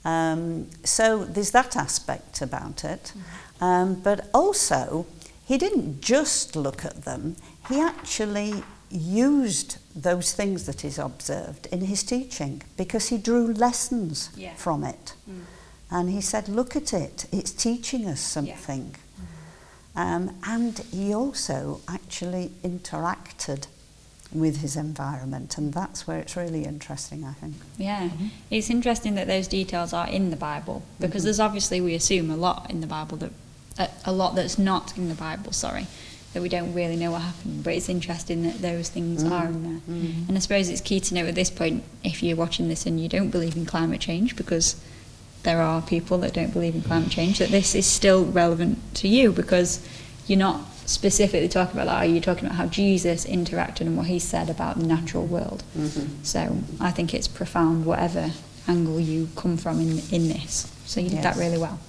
Um, 0.03 0.67
so 0.83 1.23
there's 1.25 1.51
that 1.51 1.75
aspect 1.75 2.41
about 2.41 2.83
it. 2.83 3.13
Um, 3.61 3.95
but 3.95 4.27
also, 4.33 5.05
he 5.45 5.57
didn't 5.57 6.01
just 6.01 6.55
look 6.55 6.83
at 6.85 7.03
them, 7.05 7.35
he 7.69 7.79
actually 7.79 8.63
used 8.91 9.77
those 9.95 10.33
things 10.33 10.65
that 10.65 10.81
he's 10.81 10.99
observed 10.99 11.67
in 11.71 11.81
his 11.81 12.03
teaching 12.03 12.61
because 12.77 13.09
he 13.09 13.17
drew 13.17 13.51
lessons 13.53 14.29
Yeah. 14.35 14.53
from 14.55 14.83
it. 14.83 15.13
And 15.91 16.09
he 16.09 16.21
said, 16.21 16.47
Look 16.49 16.75
at 16.75 16.93
it, 16.93 17.25
it's 17.31 17.51
teaching 17.51 18.07
us 18.07 18.19
something. 18.19 18.95
Um, 19.95 20.35
and 20.45 20.77
he 20.91 21.13
also 21.13 21.81
actually 21.87 22.51
interacted 22.63 23.67
with 24.31 24.57
his 24.57 24.75
environment, 24.75 25.57
and 25.57 25.73
that's 25.73 26.05
where 26.05 26.19
it's 26.19 26.35
really 26.35 26.65
interesting, 26.65 27.23
I 27.23 27.33
think. 27.33 27.55
Yeah, 27.77 28.09
mm-hmm. 28.09 28.27
it's 28.51 28.69
interesting 28.69 29.15
that 29.15 29.27
those 29.27 29.47
details 29.47 29.93
are 29.93 30.07
in 30.07 30.31
the 30.31 30.35
Bible 30.35 30.83
mm-hmm. 30.83 31.05
because 31.05 31.23
there's 31.23 31.39
obviously 31.39 31.79
we 31.79 31.93
assume 31.93 32.29
a 32.29 32.35
lot 32.35 32.69
in 32.69 32.81
the 32.81 32.87
Bible 32.87 33.17
that 33.17 33.31
a, 33.77 33.89
a 34.05 34.11
lot 34.11 34.35
that's 34.35 34.57
not 34.57 34.97
in 34.97 35.07
the 35.07 35.15
Bible. 35.15 35.53
Sorry, 35.53 35.87
that 36.33 36.41
we 36.41 36.49
don't 36.49 36.73
really 36.73 36.97
know 36.97 37.11
what 37.11 37.21
happened. 37.21 37.63
But 37.63 37.75
it's 37.75 37.87
interesting 37.87 38.43
that 38.43 38.61
those 38.61 38.89
things 38.89 39.23
mm-hmm. 39.23 39.33
are 39.33 39.45
in 39.45 39.63
there. 39.63 39.81
And 40.27 40.35
I 40.35 40.39
suppose 40.39 40.69
it's 40.69 40.81
key 40.81 40.99
to 40.99 41.13
know 41.13 41.25
at 41.25 41.35
this 41.35 41.49
point 41.49 41.83
if 42.03 42.21
you're 42.21 42.35
watching 42.35 42.67
this 42.67 42.85
and 42.85 42.99
you 42.99 43.07
don't 43.07 43.29
believe 43.29 43.55
in 43.55 43.65
climate 43.65 44.01
change 44.01 44.35
because 44.35 44.75
there 45.45 45.61
are 45.61 45.81
people 45.81 46.17
that 46.19 46.33
don't 46.33 46.51
believe 46.51 46.75
in 46.75 46.81
climate 46.81 47.09
change 47.09 47.39
that 47.39 47.49
this 47.49 47.73
is 47.73 47.85
still 47.85 48.25
relevant 48.25 48.77
to 48.95 49.07
you 49.07 49.31
because 49.31 49.79
you're 50.27 50.37
not 50.39 50.61
specifically 50.85 51.47
talking 51.47 51.75
about 51.79 51.85
that. 51.85 51.95
Are 52.03 52.05
you 52.05 52.19
talking 52.19 52.45
about 52.45 52.57
how 52.57 52.65
Jesus 52.67 53.25
interacted 53.25 53.81
and 53.81 53.95
what 53.97 54.07
he 54.07 54.19
said 54.19 54.49
about 54.49 54.77
the 54.79 54.85
natural 54.85 55.25
world? 55.25 55.63
So 56.23 56.57
I 56.81 56.91
think 56.91 57.13
it's 57.13 57.27
profound, 57.27 57.85
whatever 57.85 58.31
angle 58.67 58.99
you 58.99 59.29
come 59.35 59.55
from 59.57 59.79
in 59.79 59.99
in 60.11 60.27
this. 60.27 60.71
So 60.85 60.99
you 60.99 61.09
did 61.09 61.23
that 61.23 61.37
really 61.37 61.57
well. 61.57 61.79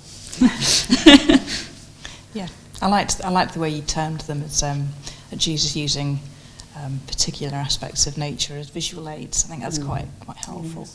Yeah, 2.35 2.49
I 2.83 2.89
liked 2.89 3.23
I 3.25 3.31
liked 3.31 3.55
the 3.55 3.61
way 3.61 3.71
you 3.71 3.81
termed 3.83 4.21
them 4.23 4.43
as 4.43 4.63
um, 4.63 4.89
Jesus 5.37 5.75
using 5.75 6.21
um, 6.77 7.01
particular 7.07 7.57
aspects 7.57 8.07
of 8.07 8.19
nature 8.19 8.59
as 8.59 8.69
visual 8.69 9.09
aids. 9.09 9.45
I 9.45 9.49
think 9.49 9.63
that's 9.63 9.79
Mm. 9.79 9.87
quite 9.87 10.07
quite 10.21 10.37
helpful. 10.37 10.87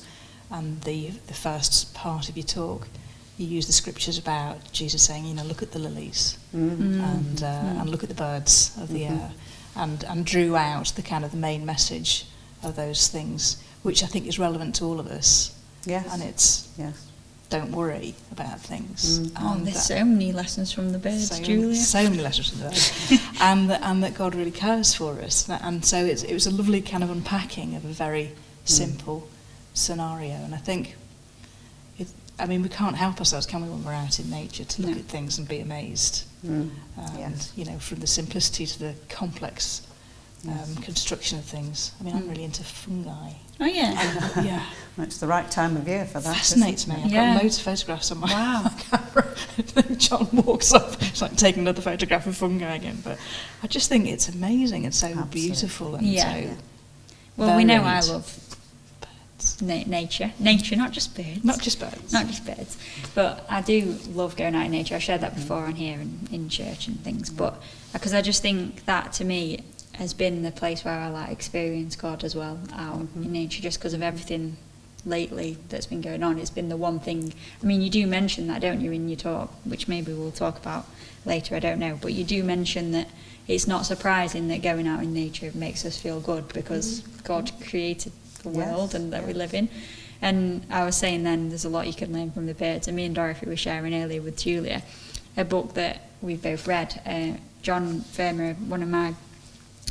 And 0.51 0.81
the 0.81 1.11
the 1.27 1.33
first 1.33 1.93
part 1.93 2.29
of 2.29 2.35
your 2.37 2.45
talk, 2.45 2.87
you 3.37 3.47
use 3.47 3.67
the 3.67 3.73
scriptures 3.73 4.17
about 4.17 4.71
Jesus 4.73 5.01
saying, 5.03 5.25
you 5.25 5.33
know, 5.33 5.43
look 5.43 5.61
at 5.63 5.71
the 5.71 5.79
lilies 5.79 6.37
Mm. 6.53 7.01
and 7.13 7.43
uh, 7.43 7.79
and 7.79 7.89
look 7.89 8.03
at 8.03 8.09
the 8.09 8.15
birds 8.15 8.71
of 8.81 8.89
the 8.89 9.03
Mhm. 9.03 9.11
air, 9.11 9.31
and 9.75 10.03
and 10.03 10.25
drew 10.25 10.55
out 10.55 10.87
the 10.95 11.01
kind 11.01 11.23
of 11.23 11.31
the 11.31 11.37
main 11.37 11.65
message 11.65 12.25
of 12.63 12.75
those 12.75 13.07
things, 13.07 13.57
which 13.83 14.03
I 14.03 14.07
think 14.07 14.27
is 14.27 14.37
relevant 14.37 14.75
to 14.75 14.85
all 14.85 14.99
of 14.99 15.07
us. 15.07 15.51
Yes. 15.85 16.05
And 16.11 16.21
it's 16.21 16.67
yes. 16.77 16.93
don't 17.49 17.71
worry 17.71 18.13
about 18.31 18.59
things. 18.61 19.19
Mm. 19.19 19.31
Oh, 19.37 19.53
And 19.53 19.65
there's 19.65 19.87
that- 19.87 19.99
so 19.99 20.05
many 20.05 20.31
lessons 20.31 20.71
from 20.71 20.91
the 20.91 20.99
birds, 20.99 21.29
so, 21.29 21.41
Julia. 21.43 21.75
So 21.75 22.03
many 22.03 22.21
letters 22.21 22.49
from 22.49 22.59
the 22.59 22.65
birds. 22.69 22.91
and, 23.41 23.69
that, 23.69 23.81
and 23.83 24.03
that 24.03 24.13
God 24.13 24.35
really 24.35 24.51
cares 24.51 24.93
for 24.93 25.19
us. 25.21 25.49
And 25.49 25.83
so 25.85 25.97
it's, 26.05 26.23
it 26.23 26.33
was 26.33 26.45
a 26.47 26.51
lovely 26.51 26.81
kind 26.81 27.03
of 27.03 27.09
unpacking 27.09 27.75
of 27.75 27.83
a 27.83 27.93
very 27.93 28.31
simple 28.63 29.27
scenario. 29.73 30.33
And 30.35 30.53
I 30.53 30.57
think, 30.57 30.95
it, 31.97 32.07
I 32.39 32.45
mean, 32.45 32.61
we 32.61 32.69
can't 32.69 32.95
help 32.95 33.19
ourselves, 33.19 33.45
can 33.45 33.61
we, 33.63 33.69
when 33.69 33.83
we're 33.83 33.93
out 33.93 34.19
in 34.19 34.29
nature, 34.29 34.63
to 34.65 34.81
look 34.81 34.91
No. 34.91 34.97
at 34.97 35.05
things 35.05 35.37
and 35.37 35.47
be 35.47 35.59
amazed. 35.59 36.25
Mm. 36.45 36.69
And, 36.97 37.17
Yes. 37.37 37.51
you 37.55 37.65
know, 37.65 37.77
from 37.79 37.99
the 37.99 38.07
simplicity 38.07 38.65
to 38.65 38.79
the 38.79 38.93
complex 39.09 39.81
um, 40.47 40.75
construction 40.77 41.37
of 41.37 41.45
things. 41.45 41.91
I 41.99 42.03
mean, 42.03 42.15
I'm 42.15 42.23
Mm. 42.23 42.29
really 42.29 42.43
into 42.45 42.63
fungi. 42.63 43.33
Oh 43.59 43.65
yeah. 43.65 43.91
Yeah, 44.43 44.65
Well, 44.97 45.05
it's 45.05 45.19
the 45.19 45.27
right 45.27 45.49
time 45.51 45.77
of 45.77 45.87
year 45.87 46.03
for 46.07 46.19
that. 46.19 46.35
fascinates 46.35 46.87
me. 46.87 46.95
I've 46.95 47.11
Yeah. 47.11 47.35
got 47.35 47.43
loads 47.43 47.57
of 47.59 47.63
photographs 47.63 48.09
on 48.11 48.17
my 48.21 48.33
Wow. 48.33 48.71
camera. 48.89 49.35
John 49.97 50.27
walks 50.31 50.73
up, 50.73 50.99
it's 51.03 51.21
like 51.21 51.35
taking 51.35 51.61
another 51.61 51.83
photograph 51.83 52.25
of 52.25 52.35
fungi 52.35 52.73
again. 52.73 53.01
But 53.03 53.19
I 53.61 53.67
just 53.67 53.87
think 53.87 54.07
it's 54.07 54.29
amazing 54.29 54.85
and 54.85 54.95
so 54.95 55.09
Absolutely. 55.09 55.41
beautiful 55.41 55.93
and 55.95 56.07
Yeah. 56.07 56.33
so 56.33 56.37
Yeah. 56.39 56.53
Well, 57.37 57.55
we 57.55 57.63
know 57.63 57.83
I 57.83 57.99
love. 57.99 58.50
Na- 59.61 59.83
nature. 59.85 60.31
Nature, 60.39 60.75
not 60.75 60.91
just 60.91 61.15
birds. 61.15 61.43
Not 61.43 61.61
just 61.61 61.79
birds. 61.79 62.13
not 62.13 62.27
just 62.27 62.45
birds. 62.45 62.77
But 63.15 63.45
I 63.49 63.61
do 63.61 63.97
love 64.09 64.35
going 64.35 64.55
out 64.55 64.65
in 64.65 64.71
nature. 64.71 64.95
I've 64.95 65.03
shared 65.03 65.21
that 65.21 65.35
before 65.35 65.65
on 65.65 65.75
here 65.75 65.99
and 65.99 66.27
in 66.31 66.49
church 66.49 66.87
and 66.87 66.99
things. 67.01 67.29
But 67.29 67.53
uh, 67.53 67.57
because 67.93 68.13
I 68.13 68.21
just 68.21 68.41
think 68.41 68.85
that 68.85 69.13
to 69.13 69.25
me 69.25 69.63
has 69.93 70.13
been 70.13 70.43
the 70.43 70.51
place 70.51 70.85
where 70.85 70.93
I 70.93 71.09
like 71.09 71.31
experience 71.31 71.95
God 71.95 72.23
as 72.23 72.35
well 72.35 72.59
out 72.73 72.99
mm-hmm. 72.99 73.23
in 73.23 73.31
nature, 73.31 73.61
just 73.61 73.79
because 73.79 73.93
of 73.93 74.01
everything 74.01 74.57
lately 75.05 75.57
that's 75.69 75.87
been 75.87 76.01
going 76.01 76.23
on. 76.23 76.37
It's 76.37 76.49
been 76.49 76.69
the 76.69 76.77
one 76.77 76.99
thing. 76.99 77.33
I 77.61 77.65
mean, 77.65 77.81
you 77.81 77.89
do 77.89 78.05
mention 78.07 78.47
that, 78.47 78.61
don't 78.61 78.81
you, 78.81 78.91
in 78.91 79.09
your 79.09 79.17
talk, 79.17 79.51
which 79.65 79.87
maybe 79.87 80.13
we'll 80.13 80.31
talk 80.31 80.57
about 80.57 80.85
later. 81.25 81.55
I 81.55 81.59
don't 81.59 81.79
know, 81.79 81.97
but 82.01 82.13
you 82.13 82.23
do 82.23 82.43
mention 82.43 82.91
that 82.91 83.09
it's 83.47 83.67
not 83.67 83.85
surprising 83.85 84.47
that 84.49 84.61
going 84.61 84.87
out 84.87 85.03
in 85.03 85.13
nature 85.13 85.51
makes 85.53 85.85
us 85.85 85.97
feel 85.97 86.19
good 86.19 86.47
because 86.49 87.01
mm-hmm. 87.01 87.25
God 87.25 87.51
created 87.67 88.13
the 88.43 88.49
Yes, 88.49 88.57
world 88.57 88.95
and 88.95 89.13
that 89.13 89.25
we 89.25 89.33
live 89.33 89.53
in. 89.53 89.69
And 90.21 90.65
I 90.69 90.85
was 90.85 90.95
saying 90.95 91.23
then 91.23 91.49
there's 91.49 91.65
a 91.65 91.69
lot 91.69 91.87
you 91.87 91.93
can 91.93 92.13
learn 92.13 92.31
from 92.31 92.45
the 92.45 92.53
birds. 92.53 92.87
And 92.87 92.95
me 92.95 93.05
and 93.05 93.15
Dorothy 93.15 93.47
were 93.47 93.55
sharing 93.55 93.93
earlier 93.93 94.21
with 94.21 94.37
Julia 94.37 94.83
a 95.37 95.45
book 95.45 95.73
that 95.75 96.09
we've 96.21 96.41
both 96.41 96.67
read. 96.67 97.01
Uh, 97.05 97.39
John 97.61 98.01
Firmer, 98.01 98.53
one 98.53 98.83
of 98.83 98.89
my 98.89 99.13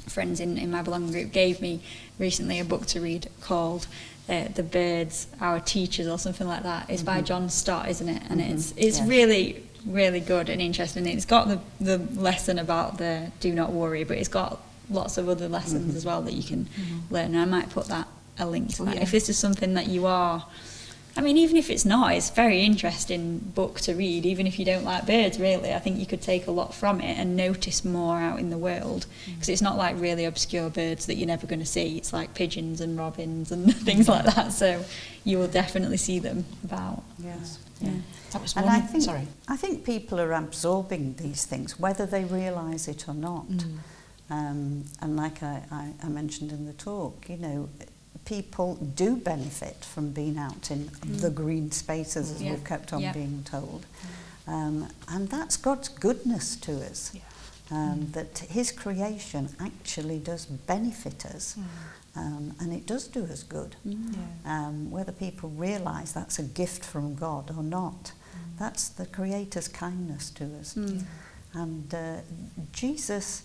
friends 0.07 0.41
in, 0.41 0.59
in 0.59 0.71
my 0.71 0.83
belonging 0.83 1.13
group, 1.13 1.33
gave 1.33 1.61
me 1.61 1.81
recently 2.19 2.61
a 2.61 2.65
book 2.65 2.87
to 2.87 3.01
read 3.01 3.29
called 3.41 3.87
uh, 4.29 4.49
The 4.55 4.63
Birds, 4.63 5.29
Our 5.41 5.61
Teachers, 5.61 6.07
or 6.07 6.19
something 6.19 6.47
like 6.47 6.63
that. 6.63 6.91
It's 6.91 7.03
by 7.03 7.21
John 7.23 7.49
Stott, 7.49 7.89
isn't 7.89 8.09
it? 8.09 8.23
And 8.29 8.41
it's 8.41 8.73
it's 8.77 8.99
yes. 8.99 9.09
really 9.09 9.65
really 9.87 10.21
good 10.21 10.51
and 10.51 10.61
interesting. 10.61 11.07
It's 11.07 11.25
got 11.25 11.49
the 11.49 11.61
the 11.81 11.99
lesson 12.21 12.59
about 12.59 12.99
the 12.99 13.33
do 13.41 13.53
not 13.53 13.73
worry, 13.73 14.05
but 14.05 14.19
it's 14.19 14.29
got 14.29 14.61
lots 14.91 15.17
of 15.19 15.29
other 15.29 15.49
lessons 15.49 15.95
as 15.95 16.05
well 16.05 16.21
that 16.23 16.35
you 16.35 16.43
can 16.43 16.69
learn. 17.11 17.35
And 17.35 17.39
I 17.39 17.45
might 17.45 17.71
put 17.71 17.87
that 17.87 18.09
a 18.41 18.47
link 18.47 18.75
to 18.77 18.83
Oh, 18.83 18.87
that 18.87 18.97
yeah. 18.97 19.03
if 19.03 19.11
this 19.11 19.29
is 19.29 19.39
something 19.39 19.75
that 19.75 19.89
you 19.89 20.07
are. 20.07 20.47
I 21.17 21.23
mean, 21.23 21.37
even 21.39 21.57
if 21.57 21.71
it's 21.71 21.85
not, 21.85 22.15
it's 22.15 22.31
a 22.31 22.35
very 22.35 22.63
interesting 22.63 23.39
book 23.39 23.81
to 23.81 23.95
read. 23.95 24.25
Even 24.25 24.47
if 24.47 24.61
you 24.61 24.65
don't 24.65 24.85
like 24.85 25.07
birds, 25.07 25.41
really, 25.41 25.75
I 25.75 25.81
think 25.81 25.99
you 25.99 26.07
could 26.07 26.23
take 26.23 26.47
a 26.47 26.53
lot 26.53 26.73
from 26.73 27.01
it 27.01 27.19
and 27.19 27.37
notice 27.37 27.85
more 27.85 28.17
out 28.19 28.39
in 28.39 28.51
the 28.51 28.57
world. 28.57 29.07
Because 29.27 29.49
it's 29.49 29.61
not 29.61 29.77
like 29.77 29.99
really 30.01 30.25
obscure 30.25 30.71
birds 30.71 31.07
that 31.07 31.17
you're 31.17 31.27
never 31.27 31.49
going 31.49 31.59
to 31.59 31.67
see. 31.67 31.97
It's 31.99 32.13
like 32.13 32.35
pigeons 32.35 32.81
and 32.81 32.97
robins 32.97 33.51
and 33.51 33.75
things 33.89 34.09
like 34.09 34.25
that. 34.25 34.53
So 34.53 34.85
you 35.25 35.39
will 35.39 35.49
definitely 35.49 35.97
see 35.97 36.21
them 36.21 36.45
about. 36.63 37.03
Yes. 37.19 37.59
Yeah. 37.81 37.91
That 38.33 38.43
was 38.43 38.57
And. 38.57 38.67
I 38.71 38.81
think 38.81 39.03
Sorry. 39.03 39.27
I 39.49 39.57
think 39.57 39.85
people 39.85 40.21
are 40.21 40.33
absorbing 40.33 41.17
these 41.17 41.45
things, 41.45 41.79
whether 41.79 42.07
they 42.07 42.25
realise 42.25 42.87
it 42.87 43.09
or 43.09 43.15
not. 43.15 43.49
Mm. 43.49 43.79
Um, 44.31 44.85
and 45.03 45.17
like 45.17 45.43
I, 45.43 45.65
I, 45.73 45.93
I 46.05 46.09
mentioned 46.09 46.53
in 46.53 46.67
the 46.67 46.73
talk, 46.73 47.29
you 47.29 47.37
know, 47.37 47.69
people 48.31 48.77
do 48.77 49.17
benefit 49.17 49.85
from 49.85 50.13
being 50.13 50.39
out 50.39 50.71
in 50.71 50.89
the 51.05 51.31
green 51.31 51.73
spaces, 51.73 52.31
as 52.31 52.41
Yeah. 52.41 52.53
we've 52.53 52.65
kept 52.65 52.93
on 52.93 53.01
Yeah. 53.01 53.13
being 53.13 53.43
told. 53.43 53.85
Um, 54.47 54.89
and 55.09 55.29
that's 55.29 55.57
God's 55.57 55.89
goodness 55.89 56.55
to 56.67 56.73
us. 56.91 57.11
Yeah. 57.13 57.23
Um, 57.73 58.11
that 58.13 58.39
His 58.39 58.71
creation 58.73 59.49
actually 59.59 60.19
does 60.21 60.47
benefit 60.47 61.27
us, 61.27 61.55
Mm. 61.57 61.65
um, 62.21 62.55
and 62.61 62.73
it 62.73 62.87
does 62.87 63.09
do 63.09 63.25
us 63.25 63.43
good. 63.43 63.75
Mm. 63.87 64.15
Yeah. 64.15 64.55
Um, 64.55 64.91
whether 64.91 65.13
people 65.13 65.49
realise 65.51 66.13
that's 66.13 66.39
a 66.39 66.43
gift 66.63 66.85
from 66.85 67.15
God 67.17 67.51
or 67.57 67.63
not, 67.65 68.13
that's 68.59 68.89
the 68.89 69.07
Creator's 69.07 69.69
kindness 69.69 70.31
to 70.31 70.45
us. 70.61 70.75
Mm. 70.75 71.05
And 71.53 71.95
uh, 71.95 72.17
Jesus 72.73 73.43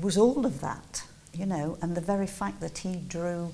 was 0.00 0.16
all 0.18 0.44
of 0.46 0.60
that, 0.60 1.02
you 1.32 1.46
know, 1.46 1.78
and 1.80 1.94
the 1.94 2.00
very 2.14 2.26
fact 2.26 2.60
that 2.60 2.78
he 2.78 2.96
drew 2.96 3.52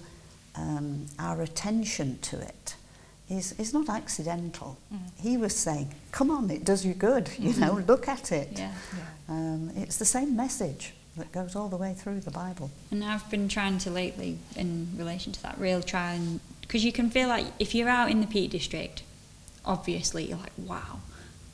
um, 0.54 1.06
our 1.18 1.40
attention 1.42 2.18
to 2.22 2.40
it 2.40 2.74
is, 3.28 3.52
is 3.58 3.72
not 3.72 3.88
accidental. 3.88 4.78
Mm. 4.92 4.98
He 5.20 5.36
was 5.36 5.56
saying, 5.56 5.94
come 6.10 6.30
on, 6.30 6.50
it 6.50 6.64
does 6.64 6.84
you 6.84 6.94
good, 6.94 7.30
you 7.38 7.54
know, 7.54 7.82
look 7.86 8.08
at 8.08 8.32
it. 8.32 8.50
Yeah. 8.52 8.72
Yeah. 8.96 9.04
Um, 9.28 9.70
it's 9.76 9.96
the 9.96 10.04
same 10.04 10.36
message 10.36 10.92
that 11.16 11.32
goes 11.32 11.54
all 11.54 11.68
the 11.68 11.76
way 11.76 11.94
through 11.94 12.20
the 12.20 12.30
Bible. 12.30 12.70
And 12.90 13.04
I've 13.04 13.28
been 13.30 13.48
trying 13.48 13.78
to 13.78 13.90
lately, 13.90 14.38
in 14.56 14.88
relation 14.96 15.32
to 15.32 15.42
that, 15.42 15.58
real 15.58 15.82
try 15.82 16.12
and 16.12 16.40
because 16.62 16.84
you 16.86 16.92
can 16.92 17.10
feel 17.10 17.28
like 17.28 17.46
if 17.58 17.74
you're 17.74 17.88
out 17.88 18.10
in 18.10 18.22
the 18.22 18.26
Peak 18.26 18.50
District, 18.50 19.02
obviously 19.64 20.24
you're 20.24 20.38
like, 20.38 20.52
wow, 20.56 21.00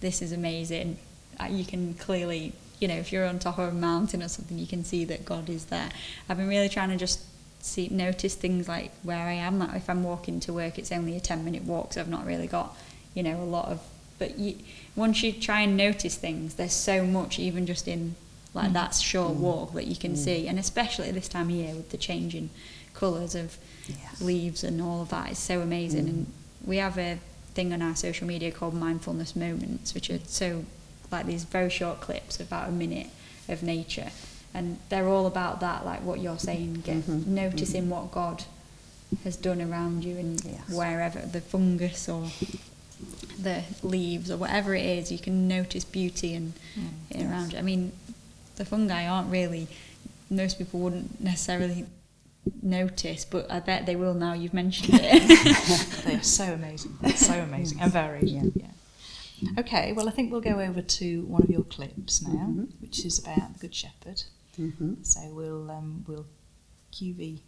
this 0.00 0.22
is 0.22 0.30
amazing. 0.30 0.96
Uh, 1.40 1.46
You 1.46 1.64
can 1.64 1.94
clearly, 1.94 2.52
you 2.78 2.86
know, 2.86 2.94
if 2.94 3.12
you're 3.12 3.26
on 3.26 3.40
top 3.40 3.58
of 3.58 3.68
a 3.70 3.72
mountain 3.72 4.22
or 4.22 4.28
something, 4.28 4.58
you 4.58 4.66
can 4.68 4.84
see 4.84 5.04
that 5.06 5.24
God 5.24 5.48
is 5.48 5.66
there. 5.66 5.90
I've 6.28 6.36
been 6.36 6.48
really 6.48 6.68
trying 6.68 6.90
to 6.90 6.96
just 6.96 7.20
see, 7.60 7.88
notice 7.88 8.34
things 8.34 8.68
like 8.68 8.92
where 9.02 9.26
I 9.26 9.32
am. 9.32 9.58
Like 9.58 9.76
if 9.76 9.90
I'm 9.90 10.02
walking 10.02 10.40
to 10.40 10.52
work, 10.52 10.78
it's 10.78 10.92
only 10.92 11.16
a 11.16 11.20
ten 11.20 11.44
minute 11.44 11.64
walk, 11.64 11.94
so 11.94 12.00
I've 12.00 12.08
not 12.08 12.26
really 12.26 12.46
got, 12.46 12.76
you 13.14 13.22
know, 13.22 13.40
a 13.40 13.44
lot 13.44 13.68
of. 13.68 13.80
But 14.18 14.38
you, 14.38 14.56
once 14.96 15.22
you 15.22 15.32
try 15.32 15.60
and 15.60 15.76
notice 15.76 16.16
things, 16.16 16.54
there's 16.54 16.72
so 16.72 17.04
much, 17.04 17.38
even 17.38 17.66
just 17.66 17.86
in 17.86 18.16
like 18.54 18.70
mm. 18.70 18.74
that 18.74 18.94
short 18.94 19.34
mm. 19.34 19.40
walk 19.40 19.74
that 19.74 19.86
you 19.86 19.96
can 19.96 20.14
mm. 20.14 20.16
see, 20.16 20.48
and 20.48 20.58
especially 20.58 21.10
this 21.12 21.28
time 21.28 21.46
of 21.46 21.50
year 21.52 21.74
with 21.74 21.90
the 21.90 21.96
changing 21.96 22.50
colours 22.94 23.34
of 23.34 23.58
Yes. 23.88 24.20
leaves 24.20 24.64
and 24.64 24.82
all 24.82 25.02
of 25.02 25.08
that 25.10 25.32
is 25.32 25.38
so 25.38 25.60
amazing. 25.60 26.04
Mm. 26.04 26.08
And 26.08 26.32
we 26.64 26.76
have 26.76 26.98
a 26.98 27.18
thing 27.54 27.72
on 27.72 27.82
our 27.82 27.96
social 27.96 28.26
media 28.26 28.50
called 28.50 28.74
mindfulness 28.74 29.34
moments, 29.34 29.94
which 29.94 30.10
are 30.10 30.18
so 30.26 30.64
like 31.10 31.26
these 31.26 31.44
very 31.44 31.70
short 31.70 32.00
clips, 32.00 32.38
about 32.38 32.68
a 32.68 32.72
minute 32.72 33.08
of 33.48 33.62
nature, 33.62 34.10
and 34.58 34.78
they're 34.88 35.08
all 35.08 35.26
about 35.26 35.60
that, 35.60 35.84
like 35.86 36.02
what 36.02 36.20
you're 36.20 36.38
saying, 36.38 36.82
get 36.84 36.96
Mhm. 37.06 37.26
noticing 37.26 37.88
what 37.88 38.10
God 38.10 38.44
has 39.24 39.36
done 39.36 39.60
around 39.62 40.04
you 40.04 40.16
and 40.18 40.42
Yes. 40.44 40.68
wherever 40.68 41.20
the 41.20 41.40
fungus 41.40 42.08
or 42.08 42.30
the 43.38 43.62
leaves 43.82 44.30
or 44.30 44.36
whatever 44.36 44.74
it 44.74 44.84
is, 44.84 45.12
you 45.12 45.18
can 45.18 45.46
notice 45.48 45.84
beauty 45.84 46.34
and 46.34 46.52
Mm. 47.12 47.30
around 47.30 47.52
you. 47.52 47.58
I 47.58 47.62
mean, 47.62 47.92
the 48.56 48.64
fungi 48.64 49.06
aren't 49.06 49.30
really. 49.30 49.68
Most 50.28 50.58
people 50.58 50.80
wouldn't 50.80 51.20
necessarily 51.20 51.86
notice, 52.62 53.24
but 53.24 53.50
I 53.50 53.60
bet 53.60 53.86
they 53.86 53.96
will 53.96 54.14
now. 54.14 54.32
You've 54.32 54.54
mentioned 54.54 54.98
it. 55.00 55.22
They 56.04 56.14
are 56.16 56.22
so 56.22 56.52
amazing. 56.54 56.96
They're 57.00 57.16
So 57.16 57.34
amazing 57.40 57.80
and 57.80 57.92
varied. 57.92 58.28
Yeah. 58.28 58.42
Yeah. 58.54 58.66
Okay, 59.58 59.92
well, 59.92 60.08
I 60.08 60.10
think 60.10 60.32
we'll 60.32 60.40
go 60.40 60.58
over 60.58 60.82
to 60.82 61.22
one 61.26 61.42
of 61.42 61.50
your 61.50 61.62
clips 61.62 62.20
now, 62.22 62.46
Mhm. 62.48 62.68
which 62.80 63.04
is 63.06 63.20
about 63.20 63.52
the 63.54 63.58
Good 63.60 63.74
Shepherd. 63.74 64.24
Hmm 64.58 64.94
So 65.02 65.20
we'll 65.32 65.70
um, 65.70 66.04
we'll 66.06 66.26
QV 66.92 67.42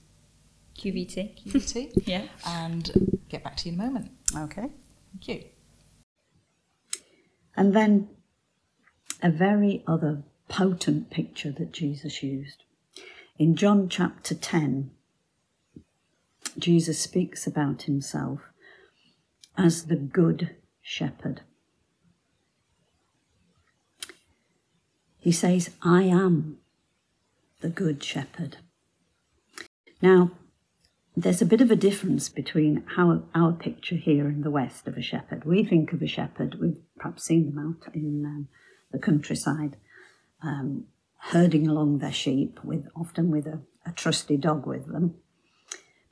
QVT. 0.78 1.44
QVT 1.44 2.02
Yeah. 2.06 2.26
and 2.46 3.18
get 3.28 3.42
back 3.44 3.56
to 3.58 3.68
you 3.68 3.74
in 3.74 3.80
a 3.80 3.84
moment. 3.84 4.10
Okay. 4.36 4.68
Thank 5.12 5.28
you. 5.28 5.44
And 7.56 7.74
then 7.74 8.08
a 9.22 9.30
very 9.30 9.82
other 9.86 10.22
potent 10.48 11.10
picture 11.10 11.52
that 11.52 11.72
Jesus 11.72 12.22
used. 12.22 12.62
In 13.38 13.56
John 13.56 13.88
chapter 13.88 14.34
10, 14.34 14.92
Jesus 16.58 16.98
speaks 17.00 17.46
about 17.46 17.82
himself 17.82 18.40
as 19.58 19.86
the 19.86 19.96
good 19.96 20.56
shepherd. 20.80 21.42
He 25.18 25.32
says, 25.32 25.70
I 25.82 26.04
am 26.04 26.59
the 27.60 27.68
good 27.68 28.02
shepherd. 28.02 28.58
Now, 30.02 30.32
there's 31.16 31.42
a 31.42 31.46
bit 31.46 31.60
of 31.60 31.70
a 31.70 31.76
difference 31.76 32.28
between 32.28 32.84
how 32.96 33.24
our 33.34 33.52
picture 33.52 33.96
here 33.96 34.28
in 34.28 34.42
the 34.42 34.50
West 34.50 34.86
of 34.86 34.96
a 34.96 35.02
shepherd. 35.02 35.44
We 35.44 35.64
think 35.64 35.92
of 35.92 36.02
a 36.02 36.06
shepherd, 36.06 36.58
we've 36.60 36.78
perhaps 36.98 37.24
seen 37.24 37.46
them 37.46 37.58
out 37.58 37.94
in 37.94 38.24
um, 38.24 38.48
the 38.92 38.98
countryside, 38.98 39.76
um, 40.42 40.84
herding 41.18 41.66
along 41.66 41.98
their 41.98 42.12
sheep, 42.12 42.60
with 42.64 42.86
often 42.96 43.30
with 43.30 43.46
a, 43.46 43.60
a 43.84 43.92
trusty 43.92 44.36
dog 44.36 44.66
with 44.66 44.90
them. 44.90 45.16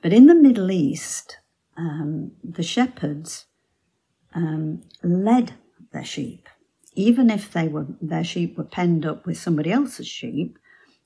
But 0.01 0.13
in 0.13 0.27
the 0.27 0.35
Middle 0.35 0.69
East, 0.69 1.37
um, 1.75 2.33
the 2.43 2.63
shepherds 2.63 3.45
um, 4.35 4.83
led 5.01 5.53
their 5.91 6.05
sheep, 6.05 6.47
even 6.93 7.29
if 7.29 7.51
they 7.51 7.67
were 7.67 7.87
their 8.01 8.23
sheep 8.23 8.57
were 8.57 8.63
penned 8.63 9.05
up 9.05 9.25
with 9.25 9.37
somebody 9.37 9.71
else's 9.71 10.07
sheep. 10.07 10.59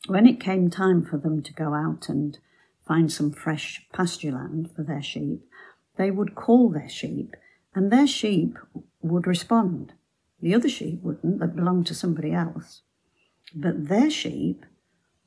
When 0.07 0.27
it 0.27 0.39
came 0.41 0.69
time 0.69 1.03
for 1.03 1.17
them 1.17 1.41
to 1.43 1.53
go 1.53 1.74
out 1.74 2.10
and 2.10 2.38
find 2.86 3.12
some 3.12 3.31
fresh 3.31 3.86
pasture 3.93 4.33
land 4.33 4.69
for 4.75 4.83
their 4.83 5.01
sheep, 5.01 5.45
they 5.95 6.12
would 6.12 6.36
call 6.36 6.69
their 6.69 6.89
sheep, 6.89 7.36
and 7.74 7.91
their 7.91 8.07
sheep 8.07 8.57
would 9.01 9.25
respond. 9.25 9.93
The 10.41 10.53
other 10.53 10.67
sheep 10.67 11.01
wouldn't, 11.01 11.39
that 11.39 11.55
belonged 11.55 11.88
to 11.88 11.95
somebody 11.95 12.33
else. 12.33 12.81
But 13.55 13.88
their 13.88 14.10
sheep 14.10 14.65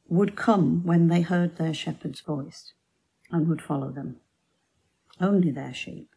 would 0.08 0.36
come 0.36 0.84
when 0.84 1.08
they 1.08 1.22
heard 1.22 1.56
their 1.56 1.72
shepherd's 1.72 2.20
voice 2.20 2.74
and 3.30 3.48
would 3.48 3.62
follow 3.62 3.90
them. 3.90 4.16
Only 5.20 5.50
their 5.50 5.72
sheep 5.72 6.10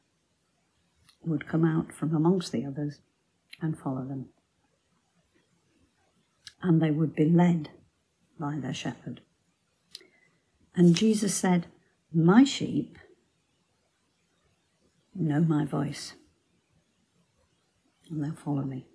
would 1.26 1.48
come 1.48 1.64
out 1.64 1.94
from 1.94 2.14
amongst 2.14 2.52
the 2.52 2.66
others 2.66 3.00
and 3.62 3.80
follow 3.80 4.04
them. 4.04 4.30
And 6.62 6.82
they 6.82 6.92
would 6.92 7.16
be 7.16 7.26
led 7.26 7.70
by 8.40 8.58
their 8.58 8.74
shepherd. 8.74 9.22
And 10.76 10.96
Jesus 10.96 11.36
said, 11.36 11.68
My 12.14 12.44
sheep 12.44 12.98
know 15.14 15.42
my 15.42 15.66
voice, 15.66 16.14
and 18.10 18.24
they'll 18.24 18.34
follow 18.34 18.64
me. 18.64 18.86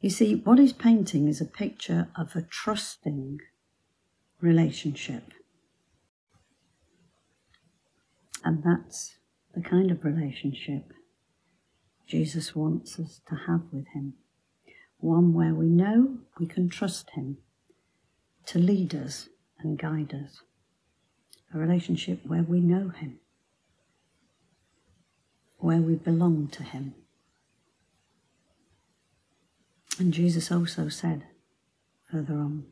You 0.00 0.10
see, 0.10 0.36
what 0.36 0.58
he's 0.58 0.72
painting 0.72 1.26
is 1.26 1.40
a 1.40 1.46
picture 1.46 2.08
of 2.16 2.36
a 2.36 2.42
trusting 2.42 3.40
relationship. 4.40 5.32
And 8.44 8.62
that's 8.62 9.16
the 9.54 9.62
kind 9.62 9.90
of 9.90 10.04
relationship 10.04 10.92
Jesus 12.06 12.54
wants 12.54 13.00
us 13.00 13.20
to 13.28 13.34
have 13.48 13.62
with 13.72 13.86
him. 13.94 14.14
One 14.98 15.34
where 15.34 15.54
we 15.54 15.66
know 15.66 16.18
we 16.38 16.46
can 16.46 16.68
trust 16.68 17.10
him 17.10 17.38
to 18.46 18.58
lead 18.58 18.94
us 18.94 19.28
and 19.58 19.78
guide 19.78 20.14
us. 20.14 20.40
A 21.54 21.58
relationship 21.58 22.20
where 22.26 22.42
we 22.42 22.60
know 22.60 22.88
him, 22.88 23.18
where 25.58 25.78
we 25.78 25.94
belong 25.94 26.48
to 26.48 26.62
him. 26.62 26.94
And 29.98 30.12
Jesus 30.12 30.50
also 30.50 30.88
said 30.88 31.24
further 32.10 32.34
on, 32.34 32.66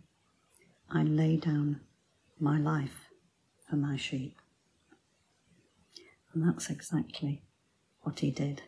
I 0.90 1.02
lay 1.02 1.36
down 1.36 1.80
my 2.38 2.58
life 2.58 3.08
for 3.68 3.76
my 3.76 3.96
sheep. 3.96 4.36
And 6.32 6.46
that's 6.46 6.68
exactly 6.68 7.42
what 8.02 8.20
he 8.20 8.30
did. 8.30 8.62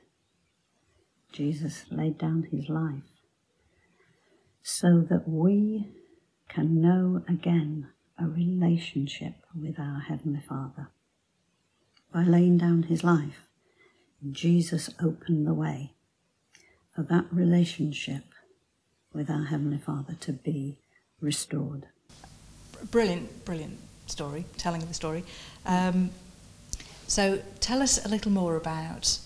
Jesus 1.32 1.84
laid 1.90 2.16
down 2.16 2.48
his 2.50 2.68
life 2.68 3.02
so 4.68 5.00
that 5.08 5.28
we 5.28 5.86
can 6.48 6.80
know 6.80 7.22
again 7.28 7.88
a 8.18 8.26
relationship 8.26 9.34
with 9.54 9.78
our 9.78 10.00
Heavenly 10.00 10.40
Father. 10.40 10.88
By 12.12 12.24
laying 12.24 12.58
down 12.58 12.82
his 12.82 13.04
life, 13.04 13.46
Jesus 14.28 14.90
opened 15.00 15.46
the 15.46 15.54
way 15.54 15.92
for 16.92 17.04
that 17.04 17.26
relationship 17.30 18.24
with 19.12 19.30
our 19.30 19.44
Heavenly 19.44 19.78
Father 19.78 20.14
to 20.18 20.32
be 20.32 20.78
restored. 21.20 21.86
Brilliant, 22.90 23.44
brilliant 23.44 23.78
story, 24.08 24.46
telling 24.58 24.82
of 24.82 24.88
the 24.88 24.94
story. 24.94 25.22
Um, 25.64 26.10
so 27.06 27.40
tell 27.60 27.82
us 27.82 28.04
a 28.04 28.08
little 28.08 28.32
more 28.32 28.56
about 28.56 29.16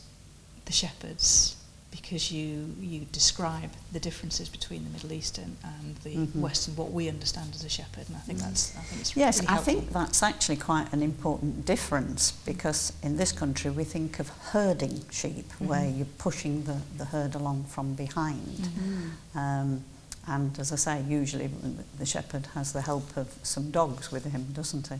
the 0.66 0.72
shepherds, 0.72 1.56
because 1.90 2.30
you 2.30 2.74
you 2.80 3.06
describe 3.12 3.70
the 3.92 4.00
differences 4.00 4.48
between 4.48 4.84
the 4.84 4.90
Middle 4.90 5.12
East 5.12 5.38
and, 5.38 5.56
and 5.64 5.96
the 5.96 6.14
mm-hmm. 6.16 6.40
West 6.40 6.68
and 6.68 6.76
what 6.76 6.92
we 6.92 7.08
understand 7.08 7.54
as 7.54 7.64
a 7.64 7.68
shepherd 7.68 8.04
and 8.08 8.16
I 8.16 8.20
think 8.20 8.38
that's 8.38 8.76
I 8.76 8.80
think 8.80 9.00
it's 9.00 9.16
yes 9.16 9.40
really 9.40 9.48
I 9.48 9.52
helpful. 9.52 9.74
think 9.74 9.92
that's 9.92 10.22
actually 10.22 10.56
quite 10.56 10.92
an 10.92 11.02
important 11.02 11.66
difference 11.66 12.32
because 12.46 12.92
in 13.02 13.16
this 13.16 13.32
country 13.32 13.70
we 13.70 13.84
think 13.84 14.20
of 14.20 14.28
herding 14.28 15.02
sheep 15.10 15.48
mm-hmm. 15.48 15.66
where 15.66 15.88
you're 15.88 16.06
pushing 16.18 16.64
the 16.64 16.78
the 16.96 17.06
herd 17.06 17.34
along 17.34 17.64
from 17.64 17.94
behind 17.94 18.58
mm-hmm. 18.58 19.38
um, 19.38 19.84
and 20.26 20.58
as 20.58 20.72
I 20.72 20.76
say, 20.76 21.02
usually 21.08 21.50
the 21.98 22.06
shepherd 22.06 22.46
has 22.54 22.72
the 22.72 22.82
help 22.82 23.16
of 23.16 23.34
some 23.42 23.70
dogs 23.70 24.12
with 24.12 24.24
him, 24.24 24.48
doesn't 24.52 24.88
he? 24.88 24.96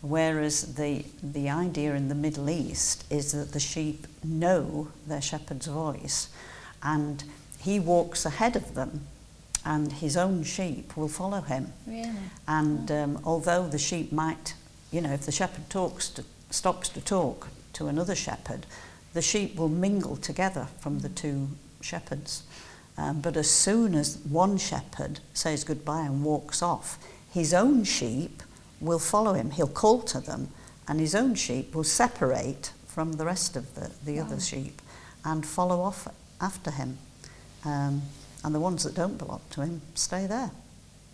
Whereas 0.00 0.74
the, 0.74 1.04
the 1.22 1.50
idea 1.50 1.94
in 1.94 2.08
the 2.08 2.14
Middle 2.14 2.48
East 2.48 3.04
is 3.10 3.32
that 3.32 3.52
the 3.52 3.60
sheep 3.60 4.06
know 4.22 4.88
their 5.06 5.20
shepherd's 5.20 5.66
voice 5.66 6.28
and 6.82 7.24
he 7.58 7.80
walks 7.80 8.24
ahead 8.24 8.56
of 8.56 8.74
them 8.74 9.06
and 9.64 9.92
his 9.92 10.16
own 10.16 10.44
sheep 10.44 10.96
will 10.96 11.08
follow 11.08 11.40
him. 11.40 11.72
Really? 11.86 12.10
And 12.46 12.90
um, 12.90 13.20
although 13.24 13.66
the 13.66 13.78
sheep 13.78 14.12
might, 14.12 14.54
you 14.90 15.00
know, 15.00 15.12
if 15.12 15.22
the 15.22 15.32
shepherd 15.32 15.68
talks 15.70 16.08
to, 16.10 16.24
stops 16.50 16.88
to 16.90 17.00
talk 17.00 17.48
to 17.72 17.88
another 17.88 18.14
shepherd, 18.14 18.66
the 19.14 19.22
sheep 19.22 19.56
will 19.56 19.68
mingle 19.68 20.16
together 20.16 20.68
from 20.80 21.00
the 21.00 21.08
two 21.08 21.48
shepherds. 21.80 22.42
Um, 22.96 23.20
but 23.20 23.36
as 23.36 23.50
soon 23.50 23.94
as 23.94 24.18
one 24.18 24.56
shepherd 24.56 25.20
says 25.32 25.64
goodbye 25.64 26.02
and 26.06 26.24
walks 26.24 26.62
off, 26.62 26.98
his 27.32 27.52
own 27.52 27.84
sheep 27.84 28.42
will 28.80 29.00
follow 29.00 29.34
him. 29.34 29.50
He'll 29.50 29.66
call 29.66 30.02
to 30.02 30.20
them, 30.20 30.48
and 30.86 31.00
his 31.00 31.14
own 31.14 31.34
sheep 31.34 31.74
will 31.74 31.84
separate 31.84 32.72
from 32.86 33.14
the 33.14 33.24
rest 33.24 33.56
of 33.56 33.74
the, 33.74 33.90
the 34.04 34.20
other 34.20 34.38
sheep 34.38 34.80
and 35.24 35.44
follow 35.44 35.80
off 35.80 36.06
after 36.40 36.70
him. 36.70 36.98
Um, 37.64 38.02
and 38.44 38.54
the 38.54 38.60
ones 38.60 38.84
that 38.84 38.94
don't 38.94 39.16
belong 39.18 39.40
to 39.50 39.62
him 39.62 39.80
stay 39.94 40.26
there. 40.26 40.50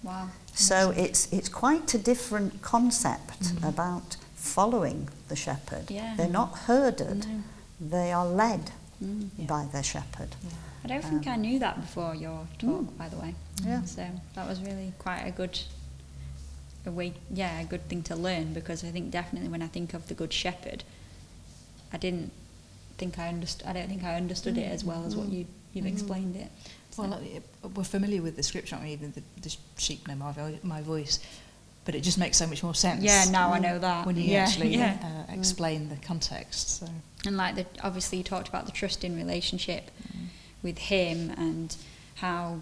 Wow. 0.02 0.28
So 0.54 0.90
it's 0.96 1.32
it's 1.32 1.48
quite 1.48 1.94
a 1.94 1.98
different 1.98 2.60
concept 2.62 3.52
about 3.62 4.16
following 4.34 5.08
the 5.28 5.36
shepherd. 5.36 5.90
Yeah. 5.90 6.14
They're 6.16 6.28
not 6.28 6.58
herded; 6.66 7.26
No. 7.26 7.42
they 7.80 8.10
are 8.12 8.26
led 8.26 8.72
Mm. 9.02 9.30
Yeah. 9.38 9.46
by 9.46 9.66
their 9.72 9.82
shepherd. 9.82 10.36
I 10.84 10.88
don't 10.88 11.02
think 11.02 11.26
I 11.26 11.34
um, 11.34 11.40
knew 11.40 11.58
that 11.58 11.80
before 11.80 12.14
your 12.14 12.46
talk, 12.58 12.82
mm. 12.82 12.98
by 12.98 13.08
the 13.08 13.16
way. 13.16 13.34
Yeah. 13.64 13.82
So 13.84 14.06
that 14.34 14.46
was 14.46 14.60
really 14.60 14.92
quite 14.98 15.20
a 15.20 15.30
good, 15.30 15.58
a 16.84 16.90
way, 16.90 17.14
yeah, 17.32 17.60
a 17.60 17.64
good 17.64 17.88
thing 17.88 18.02
to 18.04 18.16
learn 18.16 18.52
because 18.52 18.84
I 18.84 18.88
think 18.88 19.10
definitely 19.10 19.48
when 19.48 19.62
I 19.62 19.68
think 19.68 19.94
of 19.94 20.08
the 20.08 20.14
Good 20.14 20.32
Shepherd, 20.32 20.84
I 21.92 21.96
didn't 21.96 22.30
think 22.98 23.18
I 23.18 23.28
understood. 23.28 23.66
I 23.66 23.72
don't 23.72 23.88
think 23.88 24.04
I 24.04 24.16
understood 24.16 24.58
it 24.58 24.70
as 24.70 24.82
mm. 24.82 24.88
well 24.88 25.04
as 25.06 25.16
what 25.16 25.28
mm. 25.28 25.32
you 25.32 25.46
you've 25.72 25.86
explained 25.86 26.36
it. 26.36 26.50
So- 26.90 27.02
Well, 27.02 27.14
uh, 27.14 27.68
we're 27.74 27.84
familiar 27.84 28.22
with 28.22 28.36
the 28.36 28.42
scripture, 28.42 28.74
aren't 28.76 28.88
we? 28.88 28.92
Even 28.92 29.12
the, 29.12 29.22
the 29.40 29.56
sheep 29.78 30.06
know 30.08 30.14
my, 30.14 30.32
vo- 30.32 30.58
my 30.62 30.82
voice, 30.82 31.20
but 31.84 31.94
it 31.94 32.02
just 32.02 32.18
makes 32.18 32.36
so 32.36 32.46
much 32.46 32.62
more 32.62 32.74
sense. 32.74 33.02
yeah, 33.02 33.24
now 33.30 33.52
I 33.52 33.58
know 33.58 33.78
that. 33.78 34.06
when 34.06 34.16
you 34.16 34.24
yeah, 34.24 34.44
actually 34.44 34.74
yeah. 34.76 34.96
uh, 35.28 35.32
explain 35.32 35.88
the 35.88 35.96
context. 35.96 36.78
So 36.80 36.86
and 37.26 37.36
like 37.36 37.54
the 37.56 37.66
obviously 37.82 38.18
you 38.18 38.24
talked 38.24 38.48
about 38.48 38.66
the 38.66 38.72
trusting 38.72 39.16
relationship 39.16 39.90
with 40.62 40.78
him 40.78 41.30
and 41.30 41.76
how 42.16 42.60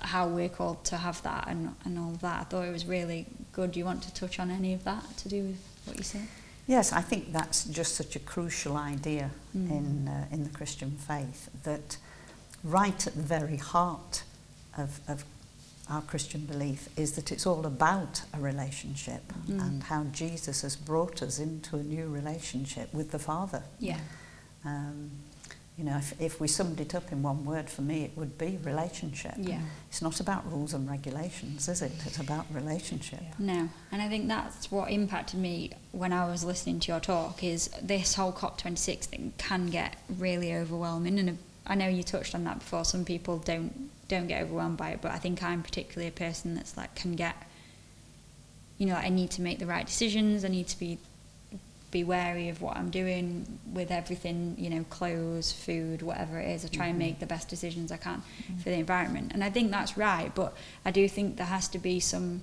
how 0.00 0.28
we're 0.28 0.48
called 0.48 0.84
to 0.84 0.96
have 0.96 1.22
that 1.22 1.46
and 1.48 1.74
and 1.84 1.98
all 1.98 2.12
that. 2.22 2.40
I 2.40 2.44
thought 2.44 2.62
it 2.68 2.72
was 2.72 2.86
really 2.86 3.26
good. 3.52 3.72
Do 3.72 3.78
you 3.78 3.84
want 3.84 4.02
to 4.02 4.14
touch 4.14 4.38
on 4.40 4.50
any 4.50 4.72
of 4.74 4.84
that 4.84 5.04
to 5.18 5.28
do 5.28 5.42
with 5.44 5.58
what 5.84 5.96
you 5.98 6.04
said? 6.04 6.26
Yes, 6.66 6.92
I 6.92 7.00
think 7.00 7.32
that's 7.32 7.64
just 7.64 7.94
such 7.94 8.16
a 8.16 8.18
crucial 8.18 8.76
idea 8.76 9.30
Mm. 9.56 9.70
in 9.70 10.08
uh, 10.08 10.26
in 10.34 10.42
the 10.44 10.50
Christian 10.50 10.90
faith 10.92 11.48
that 11.64 11.96
right 12.64 13.06
at 13.06 13.14
the 13.14 13.22
very 13.22 13.56
heart 13.56 14.22
of, 14.76 15.00
of 15.08 15.24
our 15.88 16.02
Christian 16.02 16.46
belief 16.46 16.88
is 16.96 17.12
that 17.12 17.30
it's 17.30 17.46
all 17.46 17.64
about 17.66 18.22
a 18.34 18.40
relationship 18.40 19.22
Mm. 19.46 19.60
and 19.66 19.82
how 19.84 20.04
Jesus 20.04 20.62
has 20.62 20.74
brought 20.76 21.22
us 21.22 21.38
into 21.38 21.76
a 21.76 21.82
new 21.82 22.08
relationship 22.08 22.92
with 22.92 23.12
the 23.12 23.18
Father. 23.18 23.62
Yeah. 23.78 24.00
Um, 24.64 25.10
you 25.78 25.84
know, 25.84 25.98
if, 25.98 26.18
if 26.20 26.40
we 26.40 26.48
summed 26.48 26.80
it 26.80 26.94
up 26.94 27.12
in 27.12 27.22
one 27.22 27.44
word, 27.44 27.68
for 27.68 27.82
me, 27.82 28.02
it 28.02 28.12
would 28.16 28.38
be 28.38 28.58
relationship. 28.64 29.34
Yeah. 29.36 29.60
It's 29.88 30.00
not 30.00 30.20
about 30.20 30.50
rules 30.50 30.72
and 30.72 30.88
regulations, 30.88 31.68
is 31.68 31.82
it? 31.82 31.92
It's 32.06 32.18
about 32.18 32.46
relationship. 32.50 33.20
No, 33.38 33.68
and 33.92 34.00
I 34.02 34.08
think 34.08 34.26
that's 34.26 34.70
what 34.72 34.90
impacted 34.90 35.38
me 35.38 35.72
when 35.92 36.12
I 36.14 36.26
was 36.26 36.44
listening 36.44 36.80
to 36.80 36.92
your 36.92 37.00
talk. 37.00 37.44
Is 37.44 37.68
this 37.82 38.14
whole 38.14 38.32
COP26 38.32 39.04
thing 39.04 39.34
can 39.36 39.66
get 39.66 39.96
really 40.18 40.54
overwhelming, 40.54 41.18
and 41.18 41.38
I 41.66 41.74
know 41.74 41.88
you 41.88 42.02
touched 42.02 42.34
on 42.34 42.44
that 42.44 42.60
before. 42.60 42.84
Some 42.86 43.04
people 43.04 43.36
don't 43.38 43.90
don't 44.08 44.26
get 44.26 44.42
overwhelmed 44.42 44.76
by 44.76 44.90
it. 44.90 45.00
But 45.00 45.12
I 45.12 45.18
think 45.18 45.42
I'm 45.42 45.62
particularly 45.62 46.08
a 46.08 46.12
person 46.12 46.54
that's 46.54 46.76
like 46.76 46.94
can 46.94 47.14
get, 47.14 47.36
you 48.78 48.86
know, 48.86 48.94
I 48.94 49.08
need 49.08 49.30
to 49.32 49.42
make 49.42 49.58
the 49.58 49.66
right 49.66 49.86
decisions. 49.86 50.44
I 50.44 50.48
need 50.48 50.68
to 50.68 50.78
be 50.78 50.98
be 51.92 52.02
wary 52.02 52.48
of 52.48 52.60
what 52.60 52.76
I'm 52.76 52.90
doing 52.90 53.58
with 53.72 53.90
everything, 53.90 54.56
you 54.58 54.68
know, 54.68 54.84
clothes, 54.90 55.52
food, 55.52 56.02
whatever 56.02 56.38
it 56.38 56.50
is. 56.50 56.64
I 56.64 56.68
try 56.68 56.86
and 56.86 56.94
mm-hmm. 56.94 56.98
make 56.98 57.20
the 57.20 57.26
best 57.26 57.48
decisions 57.48 57.92
I 57.92 57.96
can 57.96 58.22
mm-hmm. 58.22 58.58
for 58.58 58.70
the 58.70 58.76
environment. 58.76 59.30
And 59.32 59.42
I 59.44 59.50
think 59.50 59.70
that's 59.70 59.96
right, 59.96 60.34
but 60.34 60.52
I 60.84 60.90
do 60.90 61.08
think 61.08 61.36
there 61.36 61.46
has 61.46 61.68
to 61.68 61.78
be 61.78 62.00
some 62.00 62.42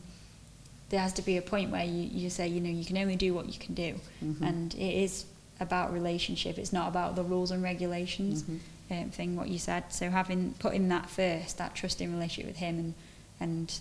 there 0.90 1.02
has 1.02 1.14
to 1.14 1.24
be 1.24 1.38
a 1.38 1.42
point 1.42 1.72
where 1.72 1.84
you, 1.84 2.04
you 2.04 2.30
say, 2.30 2.48
you 2.48 2.62
know, 2.62 2.70
you 2.70 2.86
can 2.86 2.98
only 3.00 3.16
do 3.16 3.34
what 3.34 3.52
you 3.52 3.58
can 3.58 3.74
do. 3.74 3.96
Mm-hmm. 4.24 4.44
And 4.44 4.76
it 4.76 5.04
is 5.04 5.26
about 5.60 5.92
relationship. 5.92 6.60
It's 6.60 6.72
not 6.72 6.88
about 6.88 7.16
the 7.16 7.24
rules 7.24 7.50
and 7.50 7.64
regulations 7.64 8.44
um, 8.92 9.10
thing, 9.10 9.36
what 9.36 9.48
you 9.50 9.58
said. 9.60 9.92
So 9.94 10.10
having 10.10 10.54
putting 10.60 10.90
that 10.90 11.10
first, 11.10 11.58
that 11.58 11.76
trusting 11.76 12.12
relationship 12.14 12.48
with 12.48 12.58
him 12.58 12.78
and 12.80 12.94
and 13.40 13.80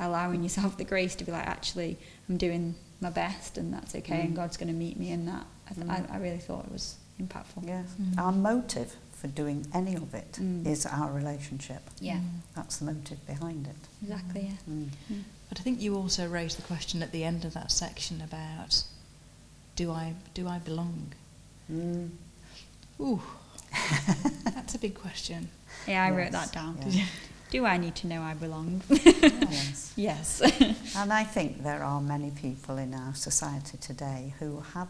allowing 0.00 0.42
yourself 0.42 0.76
the 0.76 0.84
grace 0.84 1.14
to 1.16 1.24
be 1.24 1.32
like, 1.32 1.46
actually, 1.46 1.96
I'm 2.28 2.36
doing 2.36 2.74
my 3.00 3.10
best 3.10 3.58
and 3.58 3.72
that's 3.72 3.94
okay 3.94 4.20
and 4.22 4.34
God's 4.36 4.56
going 4.56 4.68
to 4.68 4.74
meet 4.74 4.98
me 4.98 5.10
in 5.10 5.26
that. 5.26 5.44
I, 5.70 5.74
th- 5.74 5.86
I, 5.88 6.04
I 6.10 6.16
really 6.18 6.38
thought 6.38 6.64
it 6.66 6.72
was 6.72 6.96
impactful. 7.20 7.66
Yes. 7.66 7.86
Our 8.16 8.32
motive 8.32 8.94
for 9.12 9.26
doing 9.28 9.66
any 9.74 9.94
of 9.96 10.14
it 10.14 10.32
Mm. 10.40 10.64
is 10.66 10.86
our 10.86 11.10
relationship. 11.12 11.82
Yeah, 12.00 12.20
That's 12.54 12.76
the 12.78 12.84
motive 12.86 13.24
behind 13.26 13.66
it. 13.66 13.74
exactly, 14.02 14.42
yeah. 14.42 14.72
Mm. 14.72 14.88
But 15.48 15.58
I 15.60 15.62
think 15.64 15.80
you 15.80 15.96
also 15.96 16.28
raised 16.28 16.58
the 16.58 16.62
question 16.62 17.02
at 17.02 17.10
the 17.10 17.24
end 17.24 17.44
of 17.44 17.54
that 17.54 17.72
section 17.72 18.20
about 18.20 18.82
do 19.76 19.90
I 19.90 20.14
do 20.34 20.46
I 20.46 20.58
belong? 20.58 21.12
Mm. 21.72 22.10
Ooh, 23.00 23.22
that's 24.44 24.74
a 24.74 24.78
big 24.78 24.94
question. 24.94 25.48
Yeah, 25.86 26.04
I 26.04 26.08
Yes, 26.08 26.16
wrote 26.16 26.32
that 26.32 26.52
down. 26.52 26.78
yeah. 26.88 27.04
Do 27.50 27.64
I 27.64 27.78
need 27.78 27.94
to 27.96 28.06
know 28.06 28.20
I 28.20 28.34
belong? 28.34 28.82
yes. 28.90 29.92
yes. 29.96 30.42
And 30.94 31.10
I 31.12 31.24
think 31.24 31.62
there 31.62 31.82
are 31.82 31.98
many 32.00 32.30
people 32.30 32.76
in 32.76 32.92
our 32.92 33.14
society 33.14 33.78
today 33.78 34.34
who 34.38 34.60
have 34.74 34.88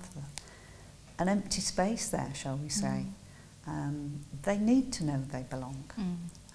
an 1.20 1.28
empty 1.28 1.60
space 1.60 2.08
there, 2.08 2.32
shall 2.34 2.56
we 2.56 2.68
say. 2.68 3.04
Um, 3.66 4.24
they 4.42 4.58
need 4.58 4.92
to 4.94 5.04
know 5.04 5.22
they 5.30 5.44
belong. 5.48 5.84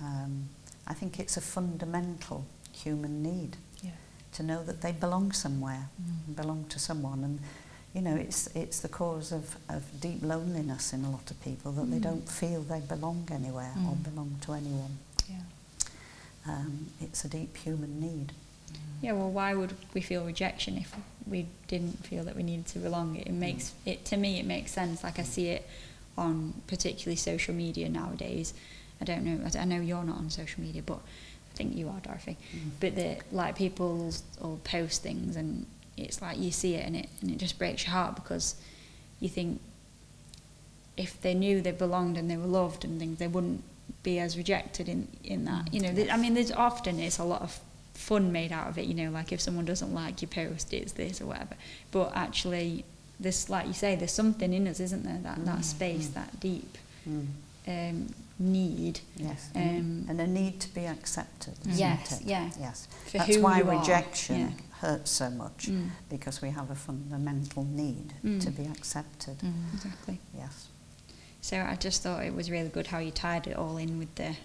Um, 0.02 0.50
I 0.88 0.94
think 0.94 1.20
it's 1.22 1.38
a 1.38 1.42
fundamental 1.42 2.46
human 2.74 3.24
need 3.24 3.56
Yeah. 3.82 3.92
to 4.34 4.44
know 4.44 4.62
that 4.64 4.82
they 4.82 4.92
belong 4.92 5.32
somewhere, 5.32 5.88
belong 6.36 6.66
to 6.66 6.80
someone. 6.80 7.24
And, 7.24 7.40
you 7.94 8.02
know, 8.02 8.16
it's, 8.16 8.48
it's 8.56 8.80
the 8.80 8.88
cause 8.90 9.32
of, 9.32 9.56
of 9.70 9.84
deep 10.02 10.24
loneliness 10.24 10.94
in 10.94 11.04
a 11.06 11.10
lot 11.12 11.30
of 11.30 11.42
people 11.44 11.72
that 11.74 11.92
they 11.92 12.00
don't 12.00 12.28
feel 12.28 12.62
they 12.62 12.80
belong 12.80 13.28
anywhere 13.32 13.72
or 13.88 13.94
Mm. 13.96 14.04
belong 14.04 14.36
to 14.42 14.54
anyone. 14.54 14.98
Yeah. 15.30 15.36
Um, 16.48 16.88
it's 17.00 17.24
a 17.24 17.30
deep 17.30 17.56
human 17.58 18.00
need. 18.00 18.32
Yeah, 19.02 19.12
well, 19.14 19.30
why 19.30 19.54
would 19.54 19.74
we 19.94 20.02
feel 20.02 20.26
rejection 20.26 20.78
if 20.78 20.96
we 21.28 21.46
didn't 21.68 22.06
feel 22.06 22.24
that 22.24 22.36
we 22.36 22.44
needed 22.44 22.66
to 22.68 22.80
belong? 22.80 23.16
It 23.18 23.32
makes 23.32 23.74
it 23.86 24.06
to 24.06 24.18
me. 24.18 24.40
It 24.40 24.46
makes 24.46 24.72
sense. 24.72 25.04
Like 25.04 25.20
I 25.20 25.24
see 25.24 25.50
it 25.50 25.68
on 26.18 26.54
particularly 26.68 27.18
social 27.18 27.54
media 27.54 27.90
nowadays. 27.90 28.54
I 29.02 29.06
don't 29.06 29.24
know. 29.24 29.46
I 29.60 29.66
know 29.66 29.82
you're 29.82 30.04
not 30.04 30.18
on 30.18 30.30
social 30.30 30.62
media, 30.64 30.82
but 30.86 31.00
I 31.00 31.56
think 31.58 31.76
you 31.76 31.90
are, 31.90 32.00
Dorothy. 32.00 32.38
But 32.80 32.96
the 32.96 33.18
like 33.32 33.56
people 33.58 34.12
will 34.42 34.60
post 34.64 35.04
things, 35.04 35.36
and 35.36 35.66
it's 35.98 36.22
like 36.22 36.38
you 36.38 36.52
see 36.52 36.76
it, 36.76 36.86
and 36.86 36.96
it 36.96 37.10
and 37.22 37.32
it 37.32 37.38
just 37.38 37.58
breaks 37.60 37.84
your 37.86 37.94
heart 37.94 38.16
because 38.16 38.56
you 39.20 39.30
think 39.30 39.60
if 40.98 41.20
they 41.22 41.34
knew 41.34 41.62
they 41.62 41.72
belonged 41.72 42.18
and 42.18 42.30
they 42.30 42.38
were 42.38 42.46
loved 42.46 42.84
and 42.86 43.00
things, 43.00 43.18
they 43.20 43.28
wouldn't 43.28 43.64
be 44.04 44.20
as 44.20 44.38
rejected 44.38 44.88
in 44.90 45.08
in 45.24 45.46
that. 45.46 45.74
You 45.74 45.82
know, 45.82 45.94
th- 45.94 46.10
I 46.12 46.18
mean, 46.18 46.34
there's 46.34 46.52
often 46.52 47.00
it's 47.00 47.20
a 47.20 47.24
lot 47.24 47.42
of 47.42 47.60
fun 47.94 48.32
made 48.32 48.52
out 48.52 48.68
of 48.68 48.78
it. 48.78 48.86
You 48.86 48.94
know, 48.94 49.10
like 49.12 49.32
if 49.32 49.40
someone 49.42 49.66
doesn't 49.66 49.94
like 49.94 50.22
your 50.22 50.30
post, 50.30 50.74
it's 50.74 50.94
this 50.94 51.22
or 51.22 51.26
whatever. 51.28 51.56
But 51.92 52.12
actually, 52.16 52.86
this, 53.20 53.50
like 53.50 53.68
you 53.68 53.74
say, 53.74 53.96
there's 53.96 54.12
something 54.12 54.54
in 54.54 54.68
us, 54.68 54.80
isn't 54.80 55.04
there? 55.04 55.20
That 55.24 55.46
that 55.46 55.66
space, 55.66 56.08
that 56.10 56.40
deep 56.40 56.78
Mm. 57.08 57.26
um, 57.68 58.08
need. 58.40 59.00
Yes, 59.16 59.50
Um, 59.56 59.62
and, 59.62 60.10
and 60.10 60.22
a 60.22 60.28
need 60.28 60.60
to 60.62 60.74
be 60.74 60.86
accepted. 60.86 61.54
Isn't 61.62 61.74
Yes, 61.78 62.22
it? 62.22 62.28
yeah. 62.28 62.52
Yes, 62.60 62.88
For 63.06 63.20
that's 63.20 63.36
who 63.36 63.42
why 63.42 63.60
you 63.60 63.70
are, 63.70 63.80
rejection 63.80 64.40
yeah. 64.40 64.50
hurts 64.80 65.12
so 65.12 65.30
much 65.30 65.68
Mm. 65.70 65.90
because 66.10 66.42
we 66.42 66.50
have 66.50 66.70
a 66.72 66.76
fundamental 66.76 67.64
need 67.64 68.14
Mm. 68.24 68.42
to 68.42 68.50
be 68.52 68.64
accepted. 68.66 69.38
Exactly. 69.74 70.20
Yes. 70.36 70.68
So 71.42 71.58
I 71.62 71.76
just 71.76 72.02
thought 72.02 72.24
it 72.26 72.34
was 72.34 72.50
really 72.50 72.70
good 72.70 72.88
how 72.88 73.00
you 73.00 73.12
tied 73.12 73.48
it 73.48 73.56
all 73.58 73.78
in 73.78 74.00
with 74.00 74.14
the 74.16 74.36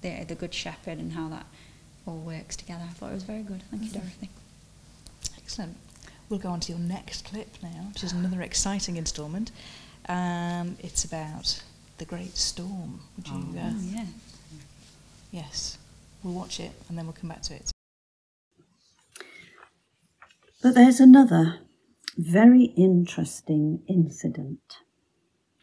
the, 0.00 0.22
the 0.24 0.34
good 0.36 0.54
shepherd 0.54 0.98
and 0.98 1.12
how 1.14 1.28
that 1.28 1.44
all 2.06 2.18
works 2.18 2.54
together. 2.54 2.84
I 2.88 2.92
thought 2.92 3.10
it 3.10 3.14
was 3.14 3.24
very 3.24 3.42
good. 3.42 3.64
Thank 3.68 3.82
you, 3.82 3.90
Dorothy. 3.90 4.30
Excellent. 5.36 5.76
We'll 6.28 6.38
go 6.38 6.50
on 6.50 6.60
to 6.60 6.72
your 6.72 6.80
next 6.80 7.24
clip 7.24 7.56
now, 7.62 7.86
which 7.92 8.04
is 8.04 8.12
another 8.12 8.40
exciting 8.42 8.96
instalment. 8.96 9.50
Um, 10.08 10.76
it's 10.80 11.04
about 11.04 11.62
the 11.98 12.04
great 12.04 12.36
storm. 12.36 13.00
Would 13.16 13.28
you? 13.28 13.34
Oh. 13.34 13.58
Uh, 13.58 13.70
Oh, 13.74 13.80
yeah. 13.82 14.04
yes. 15.30 15.78
We'll 16.22 16.34
watch 16.34 16.58
it 16.60 16.72
and 16.88 16.96
then 16.98 17.06
we'll 17.06 17.12
come 17.14 17.28
back 17.28 17.42
to 17.42 17.54
it. 17.54 17.70
But 20.62 20.74
there's 20.74 21.00
another 21.00 21.60
very 22.16 22.64
interesting 22.76 23.82
incident 23.88 24.78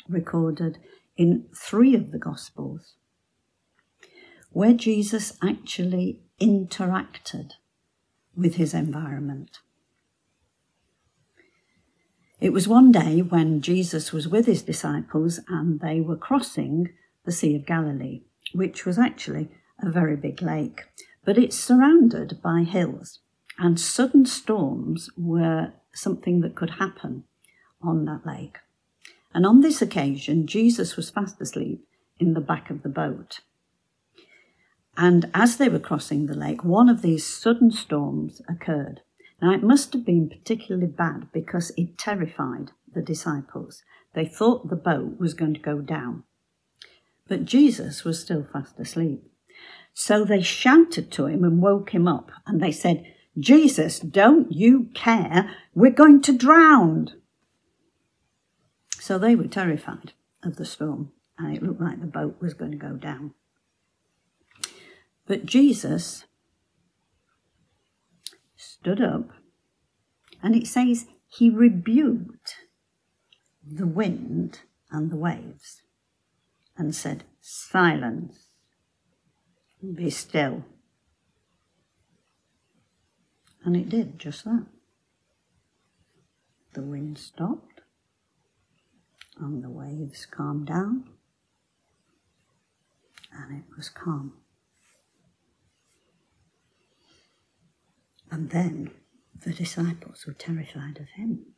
recorded 0.08 0.78
in 1.18 1.46
three 1.56 1.96
of 1.96 2.12
the 2.12 2.18
Gospels 2.20 2.96
where 4.52 4.74
Jesus 4.74 5.34
actually 5.44 6.22
interacted 6.40 7.52
with 8.36 8.56
his 8.56 8.74
environment. 8.74 9.60
It 12.42 12.52
was 12.52 12.68
one 12.68 12.92
day 12.92 13.22
when 13.22 13.62
Jesus 13.62 14.12
was 14.12 14.28
with 14.28 14.46
his 14.46 14.62
disciples 14.62 15.40
and 15.48 15.80
they 15.80 16.02
were 16.02 16.18
crossing 16.18 16.90
the 17.24 17.32
Sea 17.32 17.56
of 17.56 17.66
Galilee, 17.66 18.22
which 18.54 18.86
was 18.86 19.00
actually 19.00 19.50
a 19.82 19.90
very 19.90 20.16
big 20.16 20.42
lake, 20.42 20.84
but 21.24 21.38
it's 21.38 21.58
surrounded 21.58 22.42
by 22.42 22.64
hills, 22.64 23.20
and 23.58 23.80
sudden 23.80 24.26
storms 24.26 25.10
were 25.18 25.74
something 25.94 26.42
that 26.42 26.56
could 26.56 26.72
happen 26.72 27.24
on 27.82 28.06
that 28.06 28.26
lake. 28.26 28.58
And 29.34 29.46
on 29.46 29.62
this 29.62 29.82
occasion, 29.82 30.46
Jesus 30.46 30.96
was 30.96 31.10
fast 31.10 31.40
asleep 31.42 31.88
in 32.20 32.34
the 32.34 32.42
back 32.42 32.70
of 32.70 32.84
the 32.84 32.90
boat. 32.90 33.40
And 34.98 35.30
as 35.34 35.58
they 35.58 35.68
were 35.68 35.80
crossing 35.80 36.26
the 36.26 36.36
lake, 36.36 36.64
one 36.64 36.90
of 36.90 37.02
these 37.02 37.26
sudden 37.26 37.72
storms 37.72 38.42
occurred. 38.48 39.02
Now, 39.46 39.52
it 39.52 39.62
must 39.62 39.94
have 39.94 40.04
been 40.04 40.28
particularly 40.28 40.88
bad 40.88 41.32
because 41.32 41.72
it 41.78 42.00
terrified 42.00 42.72
the 42.92 43.04
disciples. 43.04 43.84
They 44.16 44.26
thought 44.26 44.70
the 44.70 44.76
boat 44.76 45.20
was 45.20 45.36
going 45.36 45.54
to 45.54 45.60
go 45.60 45.82
down. 45.82 46.24
But 47.28 47.46
Jesus 47.46 48.04
was 48.04 48.20
still 48.20 48.44
fast 48.44 48.80
asleep. 48.80 49.22
So 49.94 50.26
they 50.26 50.42
shouted 50.42 51.12
to 51.12 51.28
him 51.28 51.44
and 51.44 51.62
woke 51.62 51.92
him 51.92 52.08
up, 52.08 52.32
and 52.48 52.60
they 52.60 52.72
said, 52.72 53.06
Jesus, 53.38 54.00
don't 54.00 54.52
you 54.52 54.90
care? 54.96 55.56
We're 55.76 55.92
going 55.92 56.24
to 56.24 56.36
drown. 56.36 57.10
So 58.98 59.20
they 59.20 59.36
were 59.36 59.46
terrified 59.46 60.14
of 60.42 60.56
the 60.56 60.66
storm, 60.66 61.12
and 61.38 61.56
it 61.56 61.62
looked 61.62 61.82
like 61.82 62.02
the 62.02 62.08
boat 62.08 62.42
was 62.42 62.56
going 62.56 62.72
to 62.72 62.78
go 62.78 62.94
down. 62.94 63.36
But 65.28 65.46
Jesus 65.46 66.26
stood 68.86 69.02
up, 69.02 69.32
and 70.44 70.56
it 70.56 70.68
says 70.68 71.08
he 71.28 71.50
rebuked 71.50 72.54
the 73.68 73.88
wind 73.88 74.60
and 74.92 75.10
the 75.10 75.16
waves 75.16 75.82
and 76.78 76.94
said, 76.94 77.24
Silence, 77.42 78.50
be 79.96 80.12
still. 80.12 80.64
And 83.64 83.76
it 83.76 83.90
did 83.90 84.20
just 84.20 84.46
that. 84.46 84.68
The 86.74 86.84
wind 86.84 87.18
stopped, 87.18 87.82
and 89.40 89.64
the 89.64 89.72
waves 89.72 90.28
calmed 90.28 90.68
down, 90.68 91.10
and 93.34 93.58
it 93.58 93.64
was 93.76 93.90
calm. 93.90 94.34
And 98.36 98.50
then 98.50 98.92
the 99.46 99.54
disciples 99.54 100.26
were 100.28 100.34
terrified 100.34 100.98
of 101.00 101.08
him. 101.16 101.54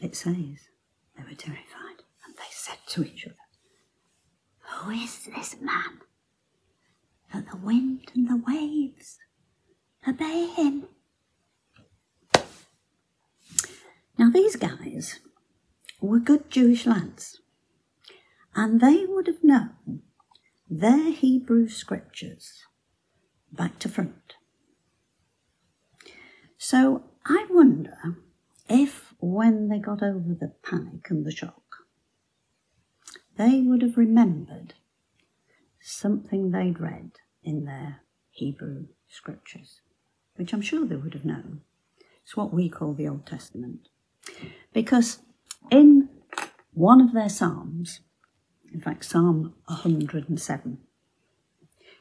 It 0.00 0.16
says 0.16 0.34
they 1.16 1.22
were 1.22 1.36
terrified, 1.36 2.02
and 2.26 2.34
they 2.36 2.50
said 2.50 2.78
to 2.88 3.04
each 3.04 3.24
other, 3.24 3.36
Who 4.58 4.90
is 4.90 5.26
this 5.26 5.54
man 5.60 6.00
that 7.32 7.48
the 7.48 7.56
wind 7.56 8.10
and 8.16 8.28
the 8.28 8.42
waves 8.44 9.18
obey 10.08 10.46
him? 10.46 10.88
Now, 14.18 14.30
these 14.30 14.56
guys 14.56 15.20
were 16.00 16.18
good 16.18 16.50
Jewish 16.50 16.84
lads, 16.84 17.40
and 18.56 18.80
they 18.80 19.06
would 19.06 19.28
have 19.28 19.44
known 19.44 20.02
their 20.68 21.12
Hebrew 21.12 21.68
scriptures 21.68 22.64
back 23.56 23.78
to 23.80 23.88
front. 23.88 24.34
So 26.58 27.04
I 27.26 27.46
wonder 27.50 28.16
if, 28.68 29.14
when 29.18 29.68
they 29.68 29.78
got 29.78 30.02
over 30.02 30.34
the 30.38 30.52
panic 30.62 31.10
and 31.10 31.24
the 31.24 31.30
shock, 31.30 31.62
they 33.36 33.60
would 33.60 33.82
have 33.82 33.96
remembered 33.96 34.74
something 35.80 36.50
they'd 36.50 36.80
read 36.80 37.12
in 37.42 37.64
their 37.64 38.00
Hebrew 38.30 38.86
scriptures, 39.08 39.80
which 40.36 40.52
I'm 40.52 40.62
sure 40.62 40.86
they 40.86 40.96
would 40.96 41.14
have 41.14 41.24
known. 41.24 41.60
It's 42.22 42.36
what 42.36 42.54
we 42.54 42.68
call 42.68 42.94
the 42.94 43.08
Old 43.08 43.26
Testament. 43.26 43.88
Because 44.72 45.18
in 45.70 46.08
one 46.72 47.00
of 47.00 47.12
their 47.12 47.28
Psalms, 47.28 48.00
in 48.72 48.80
fact, 48.80 49.04
Psalm 49.04 49.54
107, 49.66 50.78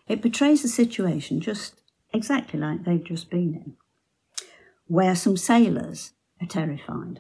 it 0.08 0.22
portrays 0.22 0.64
a 0.64 0.68
situation 0.68 1.40
just 1.40 1.82
exactly 2.14 2.60
like 2.60 2.84
they've 2.84 3.04
just 3.04 3.30
been 3.30 3.54
in, 3.54 3.76
where 4.88 5.16
some 5.16 5.38
sailors 5.38 6.12
are 6.42 6.48
terrified 6.48 7.20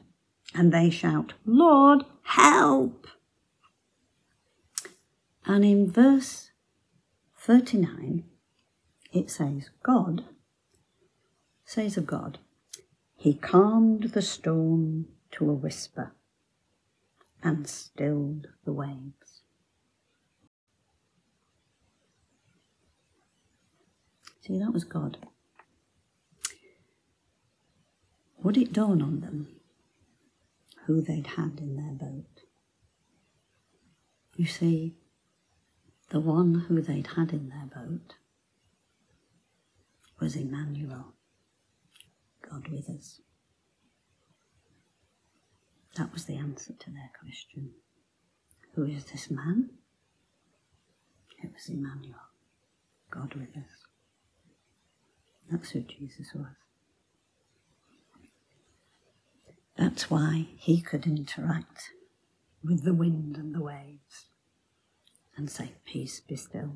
and 0.53 0.71
they 0.71 0.89
shout, 0.89 1.33
Lord, 1.45 2.03
help! 2.23 3.07
And 5.45 5.65
in 5.65 5.91
verse 5.91 6.51
39, 7.37 8.23
it 9.11 9.29
says, 9.29 9.69
God 9.83 10.23
says 11.65 11.97
of 11.97 12.05
God, 12.05 12.37
He 13.15 13.33
calmed 13.33 14.11
the 14.11 14.21
storm 14.21 15.07
to 15.31 15.49
a 15.49 15.53
whisper 15.53 16.13
and 17.41 17.67
stilled 17.67 18.47
the 18.63 18.73
waves. 18.73 19.22
See, 24.45 24.59
that 24.59 24.73
was 24.73 24.83
God. 24.83 25.17
Would 28.43 28.57
it 28.57 28.73
dawn 28.73 29.01
on 29.01 29.21
them 29.21 29.47
who 30.85 31.01
they'd 31.01 31.27
had 31.27 31.59
in 31.59 31.77
their 31.77 31.93
boat? 31.93 32.41
You 34.35 34.45
see, 34.45 34.95
the 36.09 36.19
one 36.19 36.65
who 36.67 36.81
they'd 36.81 37.07
had 37.15 37.31
in 37.31 37.47
their 37.47 37.69
boat 37.73 38.15
was 40.19 40.35
Emmanuel, 40.35 41.13
God 42.41 42.67
with 42.67 42.89
us. 42.89 43.21
That 45.95 46.11
was 46.11 46.25
the 46.25 46.35
answer 46.35 46.73
to 46.73 46.89
their 46.91 47.11
question. 47.17 47.71
Who 48.75 48.83
is 48.83 49.05
this 49.05 49.31
man? 49.31 49.69
It 51.41 51.53
was 51.53 51.69
Emmanuel, 51.69 52.19
God 53.09 53.35
with 53.35 53.55
us. 53.55 53.82
That's 55.53 55.69
who 55.69 55.81
Jesus 55.81 56.33
was. 56.33 56.47
That's 59.77 60.09
why 60.09 60.47
he 60.57 60.81
could 60.81 61.05
interact 61.05 61.91
with 62.63 62.83
the 62.83 62.93
wind 62.93 63.37
and 63.37 63.53
the 63.53 63.61
waves 63.61 64.29
and 65.37 65.51
say, 65.51 65.73
Peace 65.85 66.21
be 66.21 66.35
still. 66.35 66.73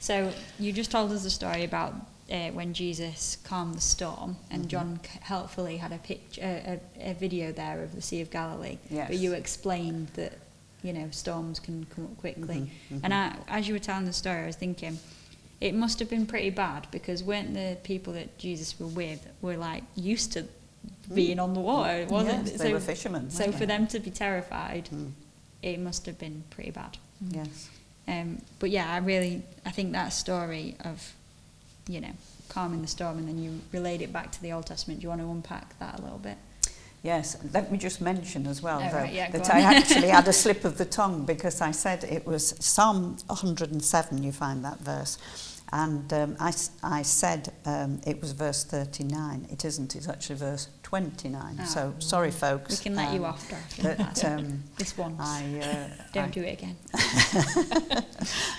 So 0.00 0.32
you 0.58 0.72
just 0.72 0.90
told 0.90 1.12
us 1.12 1.24
a 1.24 1.30
story 1.30 1.64
about 1.64 1.94
uh, 2.30 2.50
when 2.50 2.74
Jesus 2.74 3.38
calmed 3.44 3.76
the 3.76 3.80
storm, 3.80 4.36
and 4.50 4.68
John 4.68 5.00
helpfully 5.20 5.78
had 5.78 5.92
a 5.92 5.98
picture, 5.98 6.42
a, 6.42 6.80
a, 6.98 7.10
a 7.12 7.14
video 7.14 7.52
there 7.52 7.82
of 7.82 7.94
the 7.94 8.02
Sea 8.02 8.20
of 8.20 8.30
Galilee. 8.30 8.78
Yes. 8.90 9.08
But 9.08 9.16
you 9.16 9.32
explained 9.32 10.08
that 10.08 10.34
you 10.82 10.92
know 10.92 11.08
storms 11.10 11.60
can 11.60 11.84
come 11.94 12.04
up 12.04 12.18
quickly, 12.18 12.70
and 13.02 13.12
I, 13.14 13.36
as 13.48 13.68
you 13.68 13.74
were 13.74 13.78
telling 13.80 14.04
the 14.06 14.12
story, 14.12 14.42
I 14.42 14.46
was 14.46 14.56
thinking. 14.56 14.98
It 15.60 15.76
must 15.76 16.00
have 16.00 16.10
been 16.10 16.26
pretty 16.26 16.50
bad 16.50 16.88
because 16.90 17.22
weren't 17.22 17.54
the 17.54 17.76
people 17.84 18.14
that 18.14 18.36
Jesus 18.36 18.80
were 18.80 18.88
with 18.88 19.24
were 19.42 19.56
like 19.56 19.84
used 19.94 20.32
to 20.32 20.44
being 21.14 21.38
on 21.38 21.54
the 21.54 21.60
water, 21.60 22.04
wasn't 22.10 22.46
Yes, 22.46 22.54
it? 22.56 22.58
they 22.58 22.72
were 22.72 22.80
fishermen, 22.80 23.30
So 23.30 23.52
for 23.52 23.60
they? 23.60 23.66
them 23.66 23.86
to 23.86 24.00
be 24.00 24.10
terrified, 24.10 24.88
Mm. 24.92 25.12
it 25.62 25.78
must 25.78 26.04
have 26.06 26.18
been 26.18 26.42
pretty 26.50 26.72
bad. 26.72 26.98
Yes. 27.30 27.68
Um, 28.08 28.42
but 28.58 28.70
yeah, 28.70 28.92
I 28.92 28.96
really, 28.96 29.44
I 29.64 29.70
think 29.70 29.92
that 29.92 30.08
story 30.12 30.74
of, 30.84 31.12
you 31.86 32.00
know, 32.00 32.12
calming 32.48 32.82
the 32.82 32.88
storm 32.88 33.18
and 33.18 33.28
then 33.28 33.38
you 33.40 33.60
relate 33.70 34.02
it 34.02 34.12
back 34.12 34.32
to 34.32 34.42
the 34.42 34.50
Old 34.52 34.66
Testament. 34.66 34.98
Do 34.98 35.04
you 35.04 35.10
want 35.10 35.20
to 35.20 35.30
unpack 35.30 35.78
that 35.78 36.00
a 36.00 36.02
little 36.02 36.18
bit? 36.18 36.38
Yes, 37.02 37.36
let 37.52 37.72
me 37.72 37.78
just 37.78 38.00
mention 38.00 38.46
as 38.46 38.62
well 38.62 38.80
Oh, 38.80 38.88
though, 38.88 38.98
right, 38.98 39.12
yeah, 39.12 39.30
that. 39.30 39.52
I 39.52 39.60
actually 39.76 40.08
had 40.08 40.28
a 40.28 40.32
slip 40.32 40.64
of 40.64 40.78
the 40.78 40.84
tongue 40.84 41.24
because 41.24 41.60
I 41.60 41.72
said 41.72 42.04
it 42.04 42.24
was 42.24 42.54
Psalm 42.64 43.16
107, 43.26 44.22
you 44.22 44.30
find 44.30 44.64
that 44.64 44.78
verse. 44.78 45.18
And 45.74 46.12
um, 46.12 46.36
I, 46.38 46.52
I 46.82 47.00
said 47.00 47.50
um, 47.64 48.00
it 48.06 48.20
was 48.20 48.32
verse 48.32 48.62
39. 48.62 49.48
It 49.50 49.64
isn't, 49.64 49.96
it's 49.96 50.06
actually 50.06 50.36
verse 50.36 50.68
29. 50.82 51.56
Oh. 51.58 51.64
So 51.64 51.94
sorry, 51.98 52.30
folks. 52.30 52.78
We 52.78 52.90
can 52.90 52.94
let 52.94 53.14
you 53.14 53.24
um, 53.24 53.32
off, 53.32 53.48
Dorothy. 53.48 53.82
But 53.82 54.24
um, 54.26 54.62
this 54.76 54.98
one. 54.98 55.16
I, 55.18 55.60
uh, 55.60 55.88
Don't 56.12 56.24
I, 56.24 56.28
do 56.28 56.42
it 56.42 56.52
again. 56.52 56.76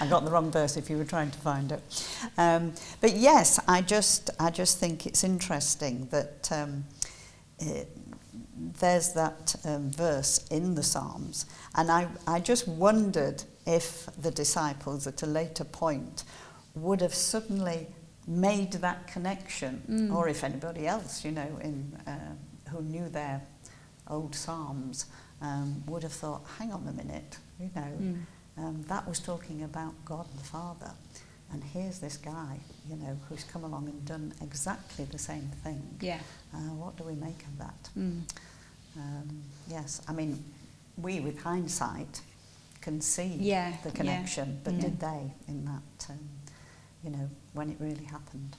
I 0.01 0.07
got 0.09 0.25
the 0.25 0.31
wrong 0.31 0.51
verse 0.51 0.75
if 0.75 0.89
you 0.89 0.97
were 0.97 1.05
trying 1.05 1.29
to 1.29 1.37
find 1.37 1.71
it. 1.71 2.07
Um, 2.35 2.73
but 2.99 3.15
yes, 3.15 3.59
I 3.67 3.81
just, 3.81 4.31
I 4.39 4.49
just 4.49 4.79
think 4.79 5.05
it's 5.05 5.23
interesting 5.23 6.07
that 6.09 6.51
um, 6.51 6.83
it, 7.59 7.95
there's 8.79 9.13
that 9.13 9.55
um, 9.65 9.91
verse 9.91 10.45
in 10.49 10.75
the 10.75 10.83
Psalms, 10.83 11.45
and 11.75 11.91
I, 11.91 12.07
I 12.27 12.39
just 12.39 12.67
wondered 12.67 13.43
if 13.65 14.07
the 14.21 14.31
disciples 14.31 15.07
at 15.07 15.21
a 15.23 15.25
later 15.25 15.63
point 15.63 16.23
would 16.75 17.01
have 17.01 17.13
suddenly 17.13 17.87
made 18.27 18.71
that 18.73 19.07
connection, 19.07 19.81
Mm. 19.89 20.13
or 20.15 20.27
if 20.29 20.43
anybody 20.43 20.87
else, 20.87 21.25
you 21.25 21.31
know, 21.31 21.59
in 21.61 21.97
uh, 22.07 22.35
who 22.71 22.81
knew 22.81 23.09
their 23.09 23.41
old 24.07 24.33
Psalms 24.35 25.05
um, 25.41 25.83
would 25.87 26.03
have 26.03 26.13
thought, 26.13 26.41
hang 26.57 26.71
on 26.71 26.87
a 26.87 26.93
minute, 26.93 27.37
you 27.59 27.69
know, 27.75 27.91
Mm. 27.99 28.21
um, 28.57 28.83
that 28.87 29.07
was 29.07 29.19
talking 29.19 29.63
about 29.63 29.93
God 30.05 30.27
the 30.37 30.43
Father. 30.43 30.91
And 31.51 31.63
here's 31.63 31.99
this 31.99 32.17
guy, 32.17 32.59
you 32.89 32.95
know, 32.95 33.15
who's 33.29 33.43
come 33.43 33.63
along 33.63 33.87
and 33.87 34.03
done 34.05 34.33
exactly 34.41 35.05
the 35.05 35.19
same 35.19 35.51
thing. 35.63 35.97
Yeah. 36.01 36.19
Uh, 36.53 36.57
what 36.81 36.95
do 36.97 37.03
we 37.03 37.13
make 37.13 37.43
of 37.43 37.57
that? 37.59 37.89
Mm. 37.97 38.21
Um, 38.97 39.43
yes, 39.67 40.01
I 40.07 40.13
mean, 40.13 40.43
we 40.97 41.19
with 41.19 41.41
hindsight 41.41 42.21
can 42.81 43.01
see 43.01 43.37
Yeah, 43.39 43.73
the 43.83 43.89
yeah. 43.89 43.95
connection, 43.95 44.59
but 44.63 44.73
Mm. 44.75 44.81
did 44.81 44.99
they 44.99 45.33
in 45.47 45.65
that, 45.65 46.07
um, 46.09 46.19
you 47.03 47.09
know, 47.09 47.29
when 47.53 47.69
it 47.69 47.77
really 47.79 48.03
happened? 48.05 48.57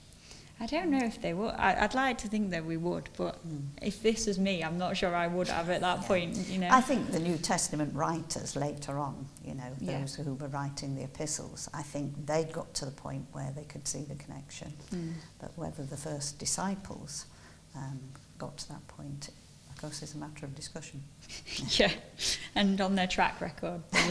I 0.57 0.67
don't 0.67 0.89
know 0.89 1.03
if 1.05 1.21
they 1.21 1.33
would. 1.33 1.53
I, 1.55 1.83
I'd 1.83 1.93
like 1.93 2.17
to 2.19 2.29
think 2.29 2.51
that 2.51 2.63
we 2.65 2.77
would, 2.77 3.09
but 3.17 3.39
if 3.81 4.01
this 4.01 4.25
was 4.25 4.39
me, 4.39 4.63
I'm 4.63 4.77
not 4.77 4.95
sure 4.95 5.13
I 5.13 5.27
would 5.27 5.49
have 5.49 5.69
at 5.69 5.81
that 5.81 6.01
point, 6.03 6.37
you 6.47 6.59
know. 6.59 6.69
I 6.71 6.79
think 6.79 7.11
the 7.11 7.19
New 7.19 7.37
Testament 7.37 7.93
writers 7.93 8.55
later 8.55 8.97
on, 8.97 9.27
you 9.43 9.53
know, 9.53 9.69
Yeah. 9.81 9.99
those 9.99 10.15
who 10.15 10.33
were 10.33 10.47
writing 10.47 10.95
the 10.95 11.03
epistles, 11.03 11.67
I 11.73 11.83
think 11.83 12.25
they 12.25 12.45
got 12.45 12.73
to 12.75 12.85
the 12.85 12.91
point 12.91 13.25
where 13.33 13.51
they 13.51 13.65
could 13.65 13.85
see 13.85 14.03
the 14.03 14.15
connection. 14.15 14.73
Mm. 14.93 15.13
But 15.39 15.57
whether 15.57 15.83
the 15.83 15.97
first 15.97 16.39
disciples 16.39 17.25
um, 17.75 17.99
got 18.37 18.55
to 18.59 18.67
that 18.69 18.87
point, 18.87 19.29
course, 19.85 20.01
is 20.01 20.15
a 20.15 20.17
matter 20.17 20.45
of 20.45 20.55
discussion. 20.55 21.03
Yeah, 21.77 21.91
and 22.55 22.79
on 22.81 22.95
their 22.95 23.07
track 23.07 23.39
record, 23.41 23.81
they 23.91 24.09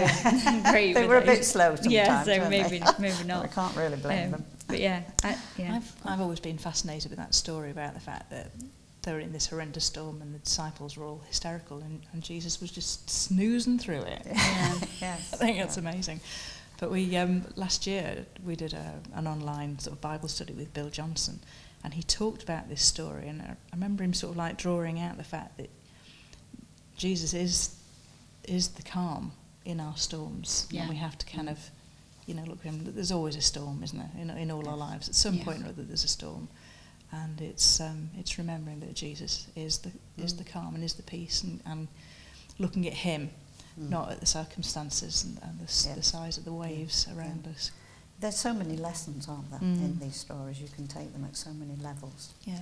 weren't 0.64 0.94
They 0.94 1.06
were 1.06 1.18
a 1.18 1.24
bit 1.24 1.44
slow 1.44 1.76
Yeah, 1.82 2.22
sometimes, 2.22 2.26
so 2.26 2.38
weren't 2.38 2.50
maybe 2.50 2.78
they? 2.78 2.92
maybe 2.98 3.32
I 3.32 3.46
can't 3.48 3.76
really 3.76 3.96
blame 3.96 4.26
Um, 4.26 4.30
them. 4.32 4.44
But 4.66 4.80
yeah, 4.80 5.02
I, 5.22 5.36
yeah. 5.58 5.74
I've, 5.76 5.92
I've 6.04 6.20
always 6.20 6.40
been 6.40 6.58
fascinated 6.58 7.10
with 7.10 7.18
that 7.18 7.34
story 7.34 7.70
about 7.70 7.94
the 7.94 8.00
fact 8.00 8.30
that 8.30 8.50
they 9.02 9.12
were 9.12 9.20
in 9.20 9.32
this 9.32 9.46
horrendous 9.46 9.84
storm 9.84 10.22
and 10.22 10.34
the 10.34 10.38
disciples 10.38 10.96
were 10.96 11.04
all 11.06 11.22
hysterical 11.26 11.78
and, 11.80 12.00
and 12.12 12.22
Jesus 12.22 12.60
was 12.60 12.70
just 12.70 13.08
snoozing 13.10 13.78
through 13.78 14.02
it. 14.02 14.22
Yeah. 14.26 14.74
yes. 15.00 15.34
I 15.34 15.36
think 15.36 15.58
that's 15.58 15.76
amazing. 15.76 16.20
But 16.80 16.90
we 16.90 17.16
um, 17.16 17.44
last 17.56 17.86
year 17.86 18.26
we 18.44 18.56
did 18.56 18.72
a, 18.74 19.00
an 19.14 19.26
online 19.26 19.78
sort 19.78 19.94
of 19.96 20.00
Bible 20.00 20.28
study 20.28 20.52
with 20.54 20.72
Bill 20.72 20.90
Johnson, 20.90 21.40
and 21.84 21.94
he 21.94 22.02
talked 22.02 22.42
about 22.42 22.68
this 22.68 22.82
story, 22.82 23.28
and 23.28 23.40
I, 23.42 23.56
remember 23.72 24.02
him 24.02 24.14
sort 24.14 24.32
of 24.32 24.36
like 24.36 24.56
drawing 24.58 24.98
out 25.00 25.16
the 25.18 25.24
fact 25.24 25.58
that 25.58 25.70
Jesus 26.96 27.34
is 27.34 27.76
is 28.44 28.68
the 28.68 28.82
calm 28.82 29.32
in 29.64 29.80
our 29.80 29.96
storms, 29.96 30.66
Yeah. 30.70 30.82
and 30.82 30.90
we 30.90 30.96
have 30.96 31.16
to 31.16 31.24
kind 31.26 31.48
of, 31.48 31.58
you 32.26 32.34
know, 32.34 32.44
look 32.44 32.58
at 32.58 32.72
him. 32.74 32.92
There's 32.94 33.10
always 33.12 33.36
a 33.36 33.40
storm, 33.40 33.82
isn't 33.82 33.98
there, 33.98 34.10
in, 34.20 34.28
in 34.30 34.50
all 34.50 34.68
our 34.68 34.76
lives? 34.76 35.08
At 35.08 35.14
some 35.14 35.36
Yeah. 35.36 35.44
point 35.44 35.64
or 35.64 35.68
other, 35.68 35.82
there's 35.82 36.04
a 36.04 36.08
storm, 36.08 36.48
and 37.10 37.40
it's 37.40 37.80
um, 37.80 38.10
it's 38.18 38.36
remembering 38.38 38.80
that 38.80 38.94
Jesus 38.94 39.46
is 39.56 39.78
the 39.78 39.92
is 40.18 40.34
Mm. 40.34 40.38
the 40.38 40.44
calm 40.44 40.74
and 40.74 40.84
is 40.84 40.94
the 40.94 41.02
peace, 41.02 41.42
and, 41.42 41.60
and 41.66 41.88
looking 42.58 42.86
at 42.86 42.94
Him 42.94 43.30
Mm. 43.78 43.88
not 43.90 44.12
at 44.12 44.20
the 44.20 44.26
circumstances 44.26 45.24
and, 45.24 45.38
and 45.42 45.58
the, 45.58 45.88
Yeah. 45.88 45.94
the 45.96 46.02
size 46.02 46.38
of 46.38 46.44
the 46.44 46.52
waves 46.52 47.08
around 47.08 47.46
us. 47.48 47.72
There's 48.20 48.36
so 48.36 48.54
many 48.54 48.76
lessons, 48.76 49.28
aren't 49.28 49.50
there, 49.50 49.60
Mm. 49.60 49.84
in 49.84 49.98
these 49.98 50.16
stories? 50.16 50.60
You 50.60 50.68
can 50.68 50.86
take 50.86 51.12
them 51.12 51.24
at 51.24 51.36
so 51.36 51.50
many 51.52 51.76
levels. 51.76 52.32
Yeah. 52.44 52.60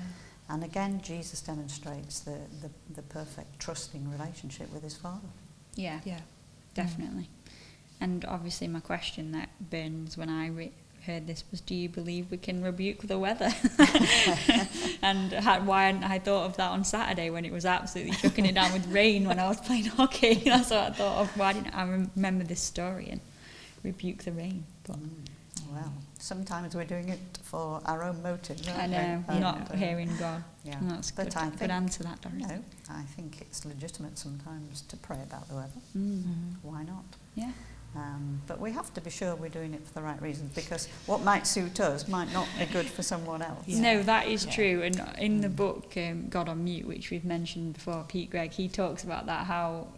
And 0.49 0.65
again, 0.65 1.01
Jesus 1.03 1.41
demonstrates 1.41 2.21
the, 2.21 2.39
the, 2.61 2.71
the 2.95 3.03
perfect 3.03 3.59
trusting 3.61 4.11
relationship 4.11 4.73
with 4.73 4.83
his 4.83 4.97
Father. 4.97 5.29
Yeah, 5.77 6.01
Yeah. 6.05 6.21
definitely. 6.75 7.29
And 8.01 8.25
obviously, 8.25 8.67
my 8.69 8.81
question 8.81 9.31
that 9.33 9.49
burns 9.71 10.17
when 10.19 10.29
I 10.29 10.49
re- 10.49 10.73
heard 11.07 11.27
this 11.29 11.45
was, 11.51 11.61
"Do 11.61 11.75
you 11.75 11.89
believe 11.89 12.31
we 12.31 12.37
can 12.39 12.63
rebuke 12.63 13.03
the 13.07 13.19
weather?" 13.19 13.53
and 15.03 15.33
had, 15.33 15.67
why 15.67 15.85
hadn't 15.85 16.05
I 16.05 16.19
thought 16.19 16.47
of 16.47 16.57
that 16.57 16.71
on 16.71 16.85
Saturday 16.85 17.31
when 17.31 17.45
it 17.45 17.53
was 17.53 17.65
absolutely 17.65 18.15
chucking 18.17 18.47
it 18.47 18.55
down 18.55 18.73
with 18.73 18.87
rain 18.89 19.27
when 19.29 19.39
I 19.39 19.49
was 19.49 19.61
playing 19.61 19.85
hockey? 19.99 20.35
That's 20.35 20.71
what 20.71 20.81
I 20.81 20.91
thought 20.91 21.19
of. 21.23 21.37
Why 21.37 21.53
didn't 21.53 21.75
I 21.75 21.83
remember 21.85 22.45
this 22.45 22.61
story 22.61 23.09
and 23.11 23.21
rebuke 23.85 24.25
the 24.25 24.33
rain? 24.33 24.65
But 24.85 24.97
Well, 25.71 25.93
sometimes 26.19 26.75
we're 26.75 26.85
doing 26.85 27.09
it 27.09 27.21
for 27.43 27.81
our 27.85 28.03
own 28.05 28.23
motives. 28.23 28.67
I 28.69 28.73
aren't 28.73 29.29
we? 29.29 29.35
know, 29.35 29.41
not 29.41 29.71
uh, 29.71 29.77
hearing 29.77 30.11
God. 30.19 30.43
Yeah. 30.65 30.79
And 30.79 30.91
that's 30.91 31.11
But 31.11 31.27
good. 31.27 31.37
I 31.37 31.51
good 31.51 31.59
think- 31.59 31.73
answer 31.73 32.03
that, 32.05 32.21
Dorothy. 32.21 32.45
No, 32.45 32.65
I 32.91 33.03
think 33.03 33.41
it's 33.41 33.65
legitimate 33.65 34.19
sometimes 34.19 34.83
to 34.83 34.97
pray 34.97 35.21
about 35.23 35.49
the 35.49 35.55
weather. 35.57 35.81
Mm. 35.97 36.55
Why 36.63 36.83
not? 36.85 37.05
Yeah. 37.35 37.53
Um, 37.95 38.41
but 38.47 38.59
we 38.59 38.73
have 38.73 38.93
to 38.95 39.03
be 39.03 39.11
sure 39.11 39.35
we're 39.35 39.51
doing 39.51 39.75
it 39.75 39.87
for 39.87 39.93
the 39.93 40.01
right 40.03 40.21
reasons 40.23 40.55
because 40.55 40.89
what 41.05 41.23
might 41.23 41.47
suit 41.47 41.79
us 41.79 42.09
might 42.09 42.33
not 42.33 42.49
be 42.59 42.65
good 42.65 42.87
for 42.87 43.03
someone 43.03 43.43
else. 43.43 43.65
Yeah. 43.67 43.81
No, 43.81 44.03
that 44.05 44.27
is 44.29 44.47
Yeah. 44.47 44.53
true. 44.53 44.83
And 44.83 45.03
in 45.19 45.43
the 45.43 45.51
book 45.51 45.93
um, 45.99 46.29
God 46.31 46.49
on 46.49 46.65
Mute, 46.65 46.87
which 46.87 47.11
we've 47.11 47.25
mentioned 47.25 47.75
before, 47.75 48.05
Pete 48.09 48.31
Greig, 48.31 48.53
he 48.53 48.67
talks 48.69 49.05
about 49.05 49.27
that 49.27 49.47
how 49.47 49.89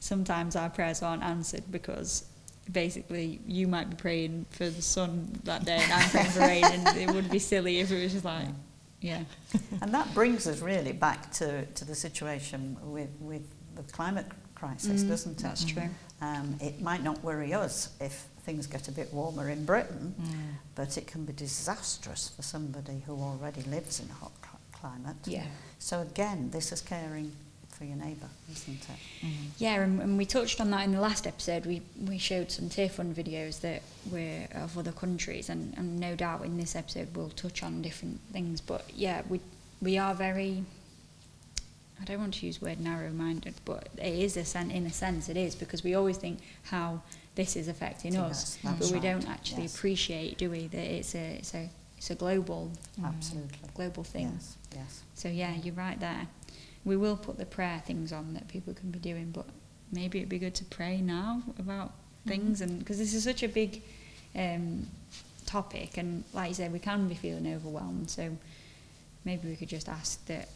sometimes 0.00 0.56
our 0.56 0.68
prayers 0.68 1.02
aren't 1.02 1.22
answered 1.22 1.62
because 1.70 2.24
basically 2.72 3.40
you 3.46 3.66
might 3.68 3.90
be 3.90 3.96
praying 3.96 4.46
for 4.50 4.68
the 4.68 4.82
sun 4.82 5.38
that 5.44 5.64
day 5.64 5.78
and 5.80 5.92
I'm 5.92 6.08
praying 6.10 6.30
for 6.30 6.40
rain, 6.40 6.64
and 6.64 6.96
it 6.98 7.10
would 7.14 7.30
be 7.30 7.38
silly 7.38 7.80
if 7.80 7.90
it 7.92 8.02
was 8.02 8.12
just 8.12 8.24
like, 8.24 8.48
yeah, 9.00 9.22
And 9.82 9.92
that 9.94 10.12
brings 10.14 10.46
us 10.46 10.60
really 10.60 10.92
back 10.92 11.30
to, 11.32 11.64
to 11.66 11.84
the 11.84 11.94
situation 11.94 12.76
with, 12.82 13.10
with 13.20 13.42
the 13.76 13.82
climate 13.92 14.26
crisis, 14.54 15.02
Mm, 15.04 15.08
doesn't 15.08 15.32
it? 15.38 15.42
that's 15.42 15.64
true. 15.64 15.88
Um, 16.22 16.56
it 16.62 16.80
might 16.80 17.02
not 17.04 17.22
worry 17.22 17.52
us 17.52 17.90
if 18.00 18.24
things 18.44 18.66
get 18.66 18.88
a 18.88 18.92
bit 18.92 19.12
warmer 19.12 19.50
in 19.50 19.64
Britain, 19.64 20.14
Mm. 20.20 20.30
but 20.74 20.96
it 20.96 21.06
can 21.06 21.24
be 21.24 21.32
disastrous 21.34 22.30
for 22.34 22.42
somebody 22.42 23.02
who 23.06 23.12
already 23.20 23.62
lives 23.62 24.00
in 24.00 24.08
a 24.10 24.14
hot 24.14 24.32
climate. 24.72 25.16
Yeah. 25.26 25.44
So 25.78 26.00
again, 26.00 26.50
this 26.50 26.72
is 26.72 26.80
caring 26.80 27.32
for 27.76 27.84
your 27.84 27.96
neighbour, 27.96 28.28
isn't 28.50 28.74
it? 28.88 29.26
Mm. 29.26 29.30
Yeah, 29.58 29.82
and, 29.82 30.00
and 30.00 30.18
we 30.18 30.24
touched 30.24 30.60
on 30.60 30.70
that 30.70 30.84
in 30.84 30.92
the 30.92 31.00
last 31.00 31.26
episode. 31.26 31.66
We 31.66 31.82
we 32.06 32.18
showed 32.18 32.50
some 32.50 32.68
Tearfund 32.68 33.14
videos 33.14 33.60
that 33.60 33.82
were 34.10 34.46
of 34.54 34.78
other 34.78 34.92
countries, 34.92 35.48
and, 35.48 35.74
and 35.76 36.00
no 36.00 36.14
doubt 36.14 36.44
in 36.44 36.56
this 36.56 36.74
episode 36.74 37.08
we'll 37.14 37.30
touch 37.30 37.62
on 37.62 37.82
different 37.82 38.20
things. 38.32 38.60
But 38.60 38.84
yeah, 38.94 39.22
we 39.28 39.40
we 39.82 39.98
are 39.98 40.14
very. 40.14 40.64
I 42.00 42.04
don't 42.04 42.20
want 42.20 42.34
to 42.34 42.46
use 42.46 42.58
the 42.58 42.66
word 42.66 42.78
narrow-minded, 42.80 43.54
but 43.64 43.88
it 43.96 44.14
is 44.14 44.36
a 44.36 44.44
sen- 44.44 44.70
in 44.70 44.84
a 44.84 44.92
sense 44.92 45.30
it 45.30 45.36
is 45.38 45.54
because 45.54 45.82
we 45.82 45.94
always 45.94 46.18
think 46.18 46.40
how 46.64 47.00
this 47.36 47.56
is 47.56 47.68
affecting 47.68 48.12
To 48.12 48.20
us, 48.20 48.58
us, 48.64 48.78
but 48.78 48.86
we 48.88 48.94
right, 48.94 49.02
don't 49.02 49.28
actually 49.28 49.62
yes. 49.62 49.74
appreciate, 49.76 50.36
do 50.36 50.50
we, 50.50 50.66
that 50.66 50.78
it's 50.98 51.14
a 51.14 51.36
it's 51.36 51.54
a 51.54 51.68
it's 51.96 52.10
a 52.10 52.14
global 52.14 52.70
Absolutely. 53.02 53.58
global 53.74 54.04
thing. 54.04 54.30
Yes, 54.34 54.56
yes. 54.74 55.02
So 55.14 55.28
yeah, 55.28 55.54
you're 55.62 55.74
right 55.74 55.98
there. 55.98 56.26
We 56.86 56.96
will 56.96 57.16
put 57.16 57.36
the 57.36 57.44
prayer 57.44 57.82
things 57.84 58.12
on 58.12 58.32
that 58.34 58.48
people 58.48 58.72
can 58.72 58.90
be 58.90 58.98
doing, 58.98 59.30
but 59.32 59.46
maybe 59.92 60.18
it'd 60.18 60.30
be 60.30 60.38
good 60.38 60.54
to 60.54 60.64
pray 60.64 61.00
now 61.02 61.42
about 61.58 61.88
mm-hmm. 61.88 62.30
things, 62.30 62.60
and 62.62 62.78
because 62.78 62.98
this 62.98 63.12
is 63.12 63.24
such 63.24 63.42
a 63.42 63.48
big 63.48 63.82
um, 64.34 64.86
topic, 65.44 65.98
and 65.98 66.24
like 66.32 66.48
you 66.48 66.54
said, 66.54 66.72
we 66.72 66.78
can 66.78 67.08
be 67.08 67.14
feeling 67.14 67.52
overwhelmed. 67.54 68.08
So 68.08 68.36
maybe 69.24 69.48
we 69.48 69.56
could 69.56 69.68
just 69.68 69.88
ask 69.88 70.24
that 70.26 70.48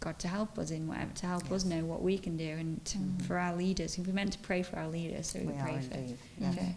God 0.00 0.18
to 0.18 0.28
help 0.28 0.58
us 0.58 0.70
in 0.70 0.86
whatever, 0.88 1.12
to 1.14 1.26
help 1.26 1.50
us 1.50 1.64
know 1.64 1.84
what 1.84 2.02
we 2.02 2.18
can 2.18 2.36
do, 2.36 2.50
and 2.50 2.84
to, 2.84 2.98
mm-hmm. 2.98 3.24
for 3.26 3.38
our 3.38 3.54
leaders. 3.54 3.96
We're 3.96 4.12
meant 4.12 4.32
to 4.32 4.38
pray 4.40 4.62
for 4.62 4.76
our 4.76 4.88
leaders, 4.88 5.28
so 5.28 5.38
we, 5.38 5.46
We 5.46 5.52
pray 5.62 5.78
for, 5.80 5.94
for 5.94 6.14
yes. 6.40 6.74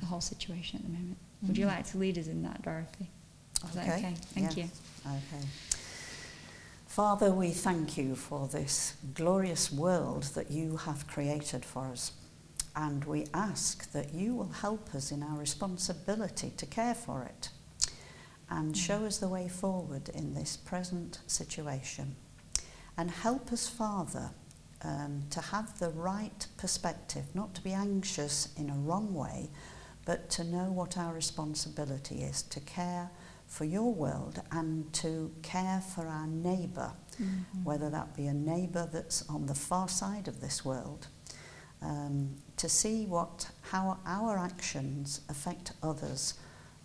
the 0.00 0.06
whole 0.06 0.20
situation 0.20 0.78
at 0.78 0.86
the 0.86 0.92
moment. 0.92 1.18
Would 1.42 1.56
you 1.56 1.66
mm-hmm. 1.66 1.76
like 1.76 1.86
to 1.90 1.98
lead 1.98 2.18
us 2.18 2.28
in 2.28 2.42
that, 2.42 2.62
Dorothy? 2.62 3.08
Is 3.68 3.74
that 3.74 3.88
okay? 3.88 4.14
Thank 4.34 4.56
yes. 4.56 4.56
you. 4.56 4.64
Okay. 5.06 5.46
Father, 6.90 7.30
we 7.30 7.50
thank 7.50 7.96
you 7.96 8.16
for 8.16 8.48
this 8.48 8.96
glorious 9.14 9.70
world 9.70 10.24
that 10.34 10.50
you 10.50 10.76
have 10.76 11.06
created 11.06 11.64
for 11.64 11.86
us. 11.86 12.10
And 12.74 13.04
we 13.04 13.26
ask 13.32 13.92
that 13.92 14.12
you 14.12 14.34
will 14.34 14.48
help 14.50 14.92
us 14.92 15.12
in 15.12 15.22
our 15.22 15.38
responsibility 15.38 16.52
to 16.56 16.66
care 16.66 16.96
for 16.96 17.22
it 17.22 17.50
and 18.50 18.76
show 18.76 19.04
us 19.04 19.18
the 19.18 19.28
way 19.28 19.48
forward 19.48 20.08
in 20.08 20.34
this 20.34 20.56
present 20.56 21.20
situation. 21.28 22.16
And 22.98 23.08
help 23.08 23.52
us, 23.52 23.68
Father, 23.68 24.32
um, 24.82 25.22
to 25.30 25.40
have 25.40 25.78
the 25.78 25.90
right 25.90 26.44
perspective, 26.56 27.26
not 27.34 27.54
to 27.54 27.62
be 27.62 27.72
anxious 27.72 28.48
in 28.56 28.68
a 28.68 28.74
wrong 28.74 29.14
way, 29.14 29.48
but 30.04 30.28
to 30.30 30.42
know 30.42 30.72
what 30.72 30.98
our 30.98 31.14
responsibility 31.14 32.24
is 32.24 32.42
to 32.42 32.58
care 32.58 33.10
for 33.50 33.64
your 33.64 33.92
world 33.92 34.40
and 34.52 34.90
to 34.92 35.34
care 35.42 35.82
for 35.94 36.06
our 36.06 36.28
neighbour, 36.28 36.92
whether 37.64 37.90
that 37.90 38.16
be 38.16 38.28
a 38.28 38.32
neighbour 38.32 38.88
that's 38.90 39.28
on 39.28 39.46
the 39.46 39.54
far 39.54 39.88
side 39.88 40.28
of 40.28 40.40
this 40.40 40.64
world, 40.64 41.08
um, 41.82 42.36
to 42.56 42.68
see 42.68 43.06
what 43.06 43.50
how 43.72 43.98
our 44.06 44.38
actions 44.38 45.20
affect 45.28 45.72
others 45.82 46.34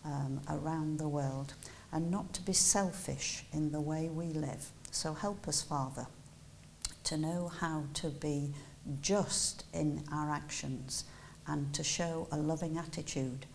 um, 0.04 0.41
around 0.49 0.97
the 0.97 1.08
world, 1.08 1.54
and 1.91 2.10
not 2.10 2.34
to 2.34 2.41
be 2.41 2.54
selfish 2.54 3.45
in 3.54 3.71
the 3.71 3.80
way 3.80 4.10
we 4.10 4.25
live. 4.34 4.71
So 4.89 5.13
help 5.13 5.47
us, 5.47 5.62
Father, 5.62 6.08
to 7.04 7.15
know 7.15 7.51
how 7.60 7.84
to 7.93 8.10
be 8.10 8.54
just 9.01 9.65
in 9.71 10.04
our 10.12 10.32
actions 10.32 11.06
and 11.45 11.71
to 11.75 11.84
show 11.84 12.28
a 12.32 12.38
loving 12.38 12.75
attitude 12.78 13.45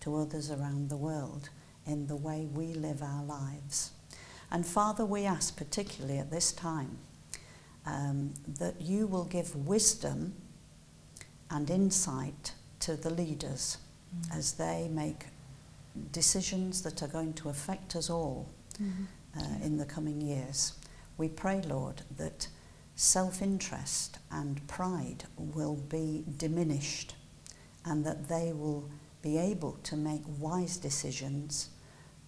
to 0.00 0.16
others 0.16 0.50
around 0.50 0.88
the 0.88 0.96
world 0.96 1.50
in 1.88 2.06
the 2.06 2.16
way 2.16 2.46
we 2.52 2.74
live 2.74 3.02
our 3.02 3.24
lives. 3.24 3.92
And 4.50 4.64
Father, 4.66 5.04
we 5.04 5.24
ask 5.24 5.56
particularly 5.56 6.18
at 6.18 6.30
this 6.30 6.52
time 6.52 6.98
um, 7.86 8.34
that 8.58 8.80
you 8.80 9.06
will 9.06 9.24
give 9.24 9.54
wisdom 9.54 10.34
and 11.50 11.70
insight 11.70 12.52
to 12.80 12.94
the 12.96 13.10
leaders 13.10 13.78
as 14.32 14.52
they 14.52 14.88
make 14.90 15.26
decisions 16.12 16.82
that 16.82 17.02
are 17.02 17.08
going 17.08 17.32
to 17.34 17.48
affect 17.48 17.96
us 17.96 18.08
all 18.10 18.48
uh, 18.80 19.42
in 19.62 19.76
the 19.76 19.84
coming 19.84 20.20
years. 20.20 20.74
We 21.16 21.28
pray, 21.28 21.62
Lord, 21.62 22.02
that 22.16 22.48
self 22.94 23.42
interest 23.42 24.18
and 24.30 24.66
pride 24.68 25.24
will 25.36 25.76
be 25.76 26.24
diminished 26.36 27.14
and 27.84 28.04
that 28.04 28.28
they 28.28 28.52
will 28.52 28.88
be 29.22 29.38
able 29.38 29.78
to 29.82 29.96
make 29.96 30.22
wise 30.38 30.76
decisions 30.76 31.70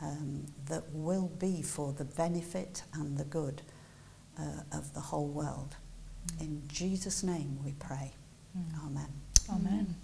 um, 0.02 0.46
that 0.66 0.84
will 0.92 1.28
be 1.38 1.62
for 1.62 1.92
the 1.92 2.04
benefit 2.04 2.82
and 2.94 3.18
the 3.18 3.24
good 3.24 3.62
uh, 4.38 4.62
of 4.72 4.94
the 4.94 5.00
whole 5.00 5.28
world. 5.28 5.76
In 6.40 6.62
Jesus' 6.68 7.22
name 7.22 7.58
we 7.64 7.72
pray. 7.72 8.12
Amen. 8.84 9.08
Amen. 9.50 9.94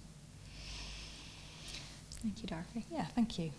Thank 2.22 2.42
you, 2.42 2.48
Dorothy. 2.48 2.84
Yeah, 2.90 3.04
thank 3.14 3.38
you. 3.38 3.50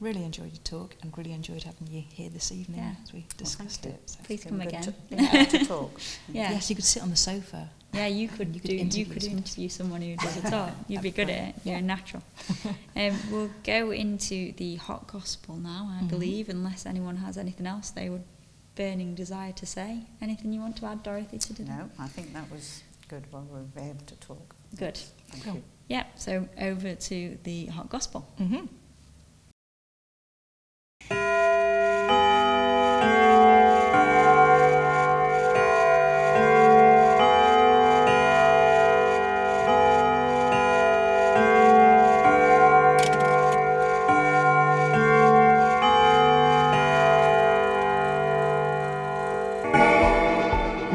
Really 0.00 0.24
enjoyed 0.24 0.52
your 0.52 0.62
talk 0.64 0.94
and 1.02 1.16
really 1.16 1.32
enjoyed 1.32 1.62
having 1.62 1.86
you 1.86 2.02
here 2.12 2.28
this 2.28 2.52
evening 2.52 2.80
Yeah. 2.80 2.94
as 3.02 3.12
we 3.12 3.24
discussed 3.38 3.84
you. 3.86 3.92
it. 3.92 4.10
So. 4.10 4.18
Please 4.24 4.44
come 4.44 4.58
good 4.58 4.68
again. 4.68 4.82
To, 4.82 4.90
been 5.08 5.30
good 5.30 5.50
to 5.50 5.64
talk. 5.66 6.00
Yeah. 6.28 6.50
Yes, 6.52 6.68
you 6.68 6.76
could 6.76 6.84
sit 6.84 7.02
on 7.02 7.10
the 7.10 7.16
sofa. 7.16 7.70
Yeah, 7.96 8.06
you 8.06 8.28
could, 8.28 8.54
You 8.54 8.60
could 8.60 8.68
do. 8.70 8.74
You 8.74 8.80
interview 8.82 9.04
could 9.06 9.22
someone. 9.22 9.38
interview 9.38 9.68
someone 9.68 10.02
who 10.02 10.16
does 10.16 10.36
it 10.36 10.52
all. 10.58 10.70
You'd 10.88 11.02
be 11.02 11.10
good 11.10 11.30
at 11.30 11.48
it. 11.48 11.54
You're 11.64 11.76
a 11.78 11.82
natural. 11.82 12.22
Um, 12.96 13.14
we'll 13.30 13.50
go 13.62 13.90
into 13.90 14.52
the 14.52 14.76
hot 14.76 15.06
gospel 15.06 15.56
now, 15.56 15.90
I 16.00 16.02
Mhm. 16.04 16.08
believe, 16.08 16.48
unless 16.48 16.86
anyone 16.86 17.16
has 17.18 17.36
anything 17.36 17.66
else 17.66 17.90
they 17.90 18.08
would 18.08 18.24
burning 18.74 19.14
desire 19.14 19.52
to 19.52 19.66
say. 19.66 20.00
Anything 20.22 20.52
you 20.54 20.60
want 20.60 20.76
to 20.78 20.86
add, 20.86 21.02
Dorothy, 21.02 21.36
to 21.38 21.54
today? 21.54 21.68
No, 21.70 21.90
I 21.98 22.08
think 22.08 22.32
that 22.32 22.50
was 22.50 22.82
good 23.08 23.24
while 23.30 23.42
we 23.44 23.60
were 23.60 23.88
able 23.90 24.04
to 24.06 24.14
talk. 24.16 24.54
Good. 24.76 24.96
Thank 25.30 25.44
Cool. 25.44 25.54
you. 25.56 25.62
Yeah. 25.88 26.04
So 26.16 26.48
over 26.58 26.94
to 26.94 27.38
the 27.44 27.66
hot 27.66 27.90
gospel. 27.90 28.26
Mm-hmm. 28.40 28.66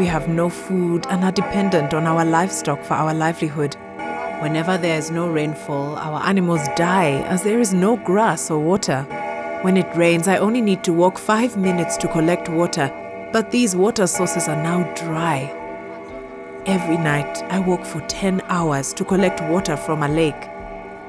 We 0.01 0.07
have 0.07 0.27
no 0.27 0.49
food 0.49 1.05
and 1.11 1.23
are 1.23 1.31
dependent 1.31 1.93
on 1.93 2.07
our 2.07 2.25
livestock 2.25 2.83
for 2.83 2.95
our 2.95 3.13
livelihood. 3.13 3.75
Whenever 4.41 4.75
there 4.75 4.97
is 4.97 5.11
no 5.11 5.29
rainfall, 5.29 5.95
our 5.95 6.23
animals 6.23 6.67
die 6.75 7.21
as 7.27 7.43
there 7.43 7.59
is 7.59 7.71
no 7.71 7.97
grass 7.97 8.49
or 8.49 8.57
water. 8.57 9.03
When 9.61 9.77
it 9.77 9.95
rains, 9.95 10.27
I 10.27 10.37
only 10.37 10.59
need 10.59 10.83
to 10.85 10.91
walk 10.91 11.19
five 11.19 11.55
minutes 11.55 11.97
to 11.97 12.07
collect 12.07 12.49
water, 12.49 12.89
but 13.31 13.51
these 13.51 13.75
water 13.75 14.07
sources 14.07 14.47
are 14.47 14.55
now 14.55 14.91
dry. 14.95 15.41
Every 16.65 16.97
night, 16.97 17.43
I 17.51 17.59
walk 17.59 17.85
for 17.85 18.01
10 18.07 18.41
hours 18.49 18.93
to 18.93 19.05
collect 19.05 19.39
water 19.51 19.77
from 19.77 20.01
a 20.01 20.09
lake. 20.09 20.49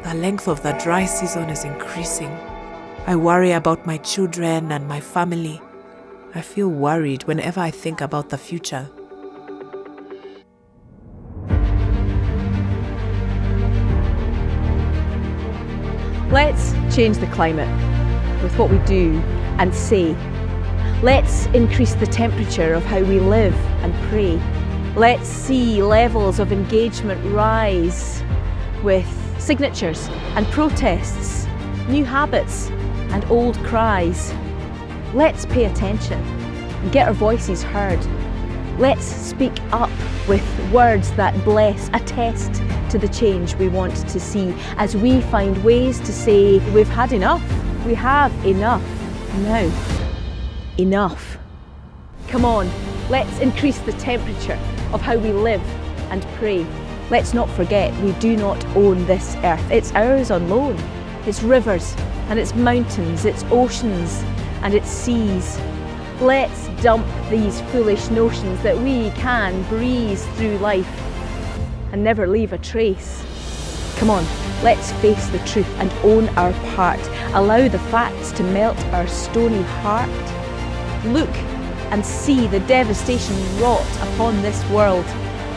The 0.03 0.13
length 0.13 0.49
of 0.49 0.63
the 0.63 0.73
dry 0.73 1.07
season 1.07 1.49
is 1.49 1.65
increasing. 1.65 2.37
I 3.07 3.17
worry 3.17 3.53
about 3.53 3.87
my 3.87 3.97
children 3.97 4.71
and 4.71 4.87
my 4.87 5.01
family. 5.01 5.63
I 6.35 6.41
feel 6.41 6.69
worried 6.69 7.25
whenever 7.25 7.61
I 7.61 7.71
think 7.71 8.01
about 8.01 8.31
the 8.31 8.39
future. 8.39 8.89
Let's 16.31 16.73
change 16.97 17.19
the 17.19 17.29
climate 17.33 17.69
with 18.43 18.59
what 18.59 18.71
we 18.71 18.79
do 18.87 19.21
and 19.59 19.75
say. 19.75 20.17
Let's 21.03 21.45
increase 21.47 21.95
the 21.97 22.07
temperature 22.07 22.73
of 22.73 22.83
how 22.85 23.03
we 23.03 23.21
live 23.21 23.55
and 23.83 23.93
pray. 24.09 24.41
Let's 24.97 25.29
see 25.29 25.83
levels 25.83 26.39
of 26.39 26.51
engagement 26.51 27.23
rise 27.35 28.23
with 28.83 29.07
signatures 29.39 30.09
and 30.35 30.47
protests, 30.47 31.47
new 31.89 32.07
habits 32.07 32.71
and 33.11 33.23
old 33.27 33.59
cries. 33.59 34.33
Let's 35.15 35.45
pay 35.45 35.67
attention 35.67 36.19
and 36.23 36.91
get 36.91 37.07
our 37.07 37.13
voices 37.13 37.63
heard. 37.63 38.01
Let's 38.79 39.05
speak 39.05 39.53
up 39.71 39.91
with 40.27 40.43
words 40.73 41.13
that 41.13 41.35
bless, 41.45 41.89
attest 41.89 42.55
to 42.89 42.99
the 42.99 43.09
change 43.09 43.55
we 43.57 43.69
want 43.69 43.95
to 43.95 44.19
see 44.19 44.55
as 44.79 44.97
we 44.97 45.21
find 45.21 45.63
ways 45.63 46.01
to 46.01 46.13
say, 46.15 46.61
We've 46.73 46.89
had 46.89 47.13
enough. 47.13 47.43
We 47.85 47.93
have 47.93 48.33
enough. 48.47 48.83
Now, 49.41 49.71
enough. 50.79 51.37
Come 52.29 52.47
on, 52.47 52.71
let's 53.11 53.39
increase 53.41 53.81
the 53.81 53.93
temperature 53.95 54.59
of 54.95 55.03
how 55.03 55.19
we 55.19 55.33
live 55.33 55.63
and 56.11 56.23
pray. 56.39 56.67
Let's 57.11 57.35
not 57.35 57.51
forget 57.51 57.95
we 58.03 58.13
do 58.13 58.35
not 58.35 58.65
own 58.77 59.05
this 59.05 59.37
earth, 59.43 59.71
it's 59.71 59.93
ours 59.93 60.31
on 60.31 60.49
loan. 60.49 60.79
It's 61.27 61.43
rivers 61.43 61.95
and 62.29 62.39
it's 62.39 62.55
mountains, 62.55 63.27
it's 63.27 63.45
oceans 63.51 64.25
and 64.63 64.75
it's 64.75 64.89
seas. 64.89 65.59
Let's 66.21 66.69
dump 66.83 67.07
these 67.29 67.61
foolish 67.73 68.09
notions 68.11 68.63
that 68.63 68.79
we 68.79 69.11
can 69.11 69.63
breeze 69.65 70.25
through 70.37 70.59
life 70.59 70.89
and 71.93 72.03
never 72.03 72.27
leave 72.27 72.53
a 72.53 72.59
trace. 72.59 73.25
Come 73.97 74.11
on, 74.11 74.25
let's 74.63 74.93
face 74.95 75.27
the 75.29 75.39
truth 75.41 75.69
and 75.79 75.93
own 76.05 76.29
our 76.31 76.53
part. 76.75 77.01
Allow 77.35 77.69
the 77.69 77.79
facts 77.79 78.33
to 78.33 78.43
melt 78.45 78.79
our 78.87 79.07
stony 79.07 79.63
heart. 79.63 80.09
Look 81.07 81.35
and 81.91 82.05
see 82.05 82.47
the 82.47 82.61
devastation 82.61 83.37
wrought 83.59 83.97
upon 84.01 84.41
this 84.43 84.65
world, 84.71 85.05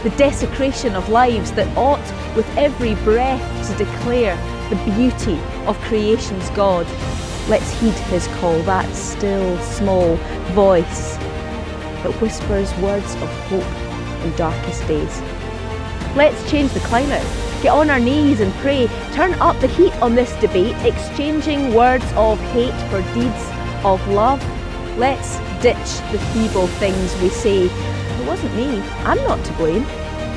the 0.04 0.14
desecration 0.18 0.96
of 0.96 1.10
lives 1.10 1.52
that 1.54 1.76
ought 1.78 2.36
with 2.36 2.48
every 2.58 2.96
breath 2.96 3.42
to 3.70 3.78
declare 3.84 4.36
the 4.70 4.76
beauty 4.92 5.40
of 5.66 5.80
creation's 5.82 6.50
God. 6.52 6.86
Let's 7.48 7.72
heed 7.80 7.94
his 8.10 8.28
call, 8.40 8.60
that 8.64 8.92
still 8.96 9.58
small 9.60 10.16
voice 10.54 11.18
that 12.06 12.22
whispers 12.22 12.74
words 12.78 13.14
of 13.16 13.30
hope 13.50 14.24
in 14.24 14.36
darkest 14.36 14.88
days. 14.88 15.22
Let's 16.16 16.50
change 16.50 16.72
the 16.72 16.80
climate. 16.82 17.26
Get 17.62 17.72
on 17.72 17.90
our 17.90 18.00
knees 18.00 18.40
and 18.40 18.54
pray. 18.56 18.88
Turn 19.14 19.34
up 19.36 19.60
the 19.60 19.68
heat 19.68 19.94
on 20.02 20.16
this 20.16 20.34
debate, 20.40 20.76
exchanging 20.86 21.74
words 21.74 22.06
of 22.16 22.40
hate 22.52 22.80
for 22.90 23.02
deeds 23.14 23.50
of 23.84 24.06
love. 24.08 24.42
Let's 24.98 25.38
ditch 25.62 26.02
the 26.12 26.20
feeble 26.32 26.68
things 26.68 27.16
we 27.22 27.30
say. 27.30 27.66
It 27.66 28.28
wasn't 28.28 28.56
me. 28.56 28.82
I'm 29.04 29.22
not 29.24 29.44
to 29.46 29.54
blame. 29.54 29.84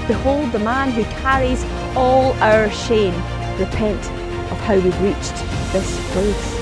Behold 0.07 0.51
the 0.53 0.59
man 0.59 0.91
who 0.91 1.05
carries 1.21 1.65
all 1.95 2.33
our 2.43 2.71
shame. 2.71 3.15
Repent 3.59 4.05
of 4.51 4.59
how 4.61 4.75
we've 4.75 5.03
reached 5.03 5.37
this 5.73 6.13
place. 6.13 6.58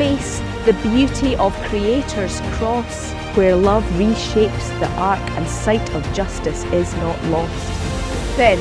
Face 0.00 0.38
the 0.64 0.72
beauty 0.82 1.36
of 1.36 1.54
Creator's 1.64 2.40
cross, 2.52 3.12
where 3.34 3.54
love 3.54 3.84
reshapes 3.98 4.80
the 4.80 4.88
arc 4.92 5.20
and 5.32 5.46
sight 5.46 5.94
of 5.94 6.02
justice 6.14 6.64
is 6.72 6.90
not 6.94 7.22
lost. 7.24 8.36
Then, 8.38 8.58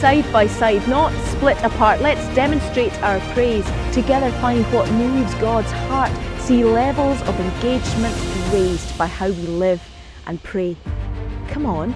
side 0.00 0.26
by 0.32 0.48
side, 0.48 0.88
not 0.88 1.12
split 1.26 1.62
apart, 1.62 2.00
let's 2.00 2.26
demonstrate 2.34 2.92
our 3.04 3.20
praise. 3.34 3.64
Together 3.92 4.32
find 4.40 4.64
what 4.72 4.90
moves 4.90 5.32
God's 5.36 5.70
heart. 5.70 6.10
See 6.40 6.64
levels 6.64 7.22
of 7.22 7.38
engagement 7.38 8.16
raised 8.52 8.98
by 8.98 9.06
how 9.06 9.28
we 9.28 9.46
live 9.46 9.80
and 10.26 10.42
pray. 10.42 10.76
Come 11.50 11.66
on, 11.66 11.94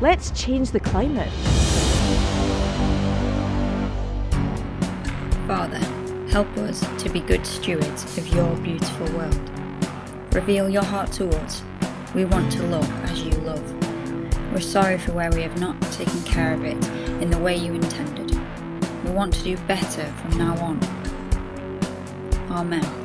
let's 0.00 0.30
change 0.30 0.70
the 0.70 0.78
climate. 0.78 1.32
Father, 5.48 5.80
help 6.30 6.48
us 6.58 6.84
to 7.02 7.08
be 7.08 7.20
good 7.20 7.46
stewards 7.46 8.18
of 8.18 8.28
your 8.28 8.54
beautiful 8.56 9.06
world. 9.16 9.50
Reveal 10.32 10.68
your 10.68 10.84
heart 10.84 11.10
to 11.12 11.28
us. 11.40 11.62
We 12.14 12.24
want 12.26 12.52
to 12.52 12.62
love 12.64 12.90
as 13.04 13.22
you 13.22 13.32
love. 13.40 13.62
We're 14.52 14.60
sorry 14.60 14.98
for 14.98 15.12
where 15.12 15.30
we 15.30 15.42
have 15.42 15.58
not 15.58 15.80
taken 15.92 16.22
care 16.24 16.52
of 16.52 16.64
it 16.64 16.76
in 17.22 17.30
the 17.30 17.38
way 17.38 17.56
you 17.56 17.72
intended. 17.72 18.38
We 19.04 19.10
want 19.10 19.32
to 19.34 19.42
do 19.42 19.56
better 19.66 20.04
from 20.04 20.38
now 20.38 20.56
on. 20.58 20.80
Amen. 22.50 22.97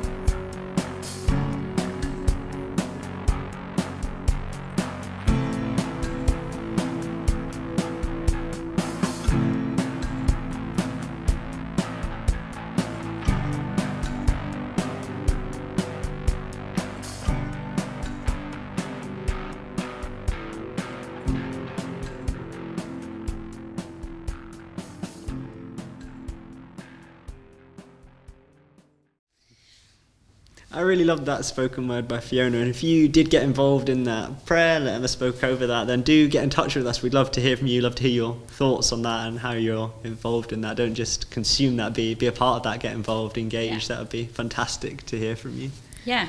Really 30.94 31.04
loved 31.04 31.26
that 31.26 31.44
spoken 31.44 31.88
word 31.88 32.06
by 32.06 32.20
Fiona. 32.20 32.58
And 32.58 32.70
if 32.70 32.84
you 32.84 33.08
did 33.08 33.28
get 33.28 33.42
involved 33.42 33.88
in 33.88 34.04
that 34.04 34.46
prayer 34.46 34.76
and 34.76 34.86
ever 34.86 35.08
spoke 35.08 35.42
over 35.42 35.66
that, 35.66 35.88
then 35.88 36.02
do 36.02 36.28
get 36.28 36.44
in 36.44 36.50
touch 36.50 36.76
with 36.76 36.86
us. 36.86 37.02
We'd 37.02 37.12
love 37.12 37.32
to 37.32 37.40
hear 37.40 37.56
from 37.56 37.66
you, 37.66 37.80
love 37.80 37.96
to 37.96 38.04
hear 38.04 38.12
your 38.12 38.36
thoughts 38.46 38.92
on 38.92 39.02
that 39.02 39.26
and 39.26 39.40
how 39.40 39.54
you're 39.54 39.92
involved 40.04 40.52
in 40.52 40.60
that. 40.60 40.76
Don't 40.76 40.94
just 40.94 41.32
consume 41.32 41.78
that, 41.78 41.94
be, 41.94 42.14
be 42.14 42.28
a 42.28 42.32
part 42.32 42.58
of 42.58 42.62
that, 42.62 42.78
get 42.78 42.92
involved, 42.92 43.36
engage. 43.38 43.88
That 43.88 43.98
would 43.98 44.08
be 44.08 44.26
fantastic 44.26 45.04
to 45.06 45.18
hear 45.18 45.34
from 45.34 45.58
you. 45.58 45.72
Yeah. 46.04 46.28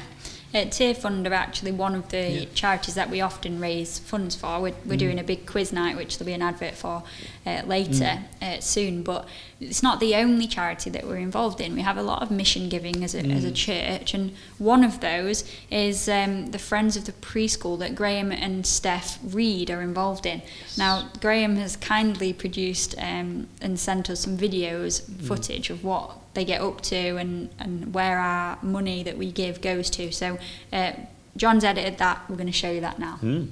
Uh, 0.56 0.60
Tearfund 0.60 1.30
are 1.30 1.34
actually 1.34 1.74
one 1.74 1.95
of 1.95 2.08
the 2.10 2.30
Yeah. 2.30 2.45
charities 2.53 2.95
that 2.95 3.10
we 3.10 3.20
often 3.20 3.60
raise 3.60 3.99
funds 3.99 4.36
for. 4.36 4.62
We're, 4.62 4.74
we're 4.86 4.95
Mm. 4.95 4.99
doing 4.99 5.20
a 5.20 5.24
big 5.24 5.45
quiz 5.45 5.74
night, 5.74 5.97
which 5.97 6.18
there'll 6.18 6.28
be 6.28 6.34
an 6.34 6.41
advert 6.41 6.76
for 6.76 7.03
uh, 7.45 7.62
later 7.68 7.91
Mm. 8.41 8.58
uh, 8.58 8.62
soon. 8.62 9.03
But 9.03 9.28
it's 9.60 9.84
not 9.84 9.99
the 9.99 10.16
only 10.16 10.47
charity 10.47 10.89
that 10.91 11.06
we're 11.06 11.18
involved 11.18 11.60
in. 11.60 11.76
We 11.76 11.82
have 11.82 11.97
a 11.97 12.01
lot 12.01 12.22
of 12.22 12.32
mission 12.32 12.70
giving 12.70 13.03
as 13.03 13.14
a, 13.14 13.20
as 13.20 13.43
a 13.43 13.51
Mm. 13.51 13.56
church, 13.56 14.14
and 14.14 14.32
one 14.58 14.86
of 14.86 15.01
those 15.01 15.43
is 15.70 16.08
um, 16.08 16.51
the 16.51 16.60
Friends 16.60 16.95
of 16.95 17.03
the 17.03 17.12
Preschool 17.12 17.78
that 17.80 17.93
Graham 17.93 18.32
and 18.32 18.66
Steph 18.66 19.20
Reed 19.24 19.70
are 19.70 19.82
involved 19.82 20.26
in. 20.26 20.41
Now, 20.78 21.10
Graham 21.20 21.58
has 21.58 21.76
kindly 21.76 22.32
produced 22.32 22.95
um, 22.97 23.47
and 23.62 23.78
sent 23.78 24.10
us 24.10 24.22
some 24.22 24.38
videos, 24.38 25.01
Mm. 25.01 25.28
footage 25.28 25.70
of 25.70 25.84
what 25.84 26.12
they 26.36 26.45
get 26.45 26.61
up 26.61 26.81
to 26.81 27.17
and, 27.17 27.49
and 27.59 27.93
where 27.93 28.19
our 28.19 28.59
money 28.61 29.03
that 29.03 29.17
we 29.17 29.31
give 29.31 29.61
goes 29.61 29.89
to. 29.91 30.11
So 30.11 30.38
uh, 30.71 30.93
John's 31.36 31.63
edited 31.63 31.97
that. 31.97 32.29
We're 32.29 32.36
going 32.36 32.47
to 32.47 32.53
show 32.53 32.71
you 32.71 32.81
that 32.81 32.99
now. 32.99 33.19
Mm. 33.21 33.49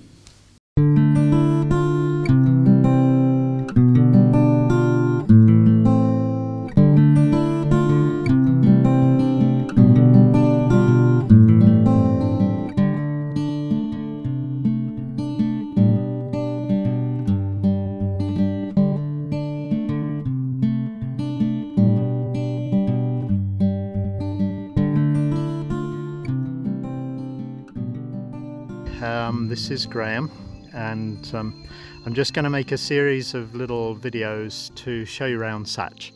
Um, 29.04 29.50
this 29.50 29.70
is 29.70 29.86
Graham, 29.86 30.32
and 30.74 31.30
um, 31.36 31.68
I'm 32.06 32.14
just 32.14 32.34
going 32.34 32.46
to 32.46 32.50
make 32.50 32.72
a 32.72 32.78
series 32.78 33.34
of 33.34 33.54
little 33.54 33.98
videos 33.98 34.74
to 34.76 35.04
show 35.04 35.26
you 35.26 35.42
around 35.42 35.66
Satch. 35.66 36.14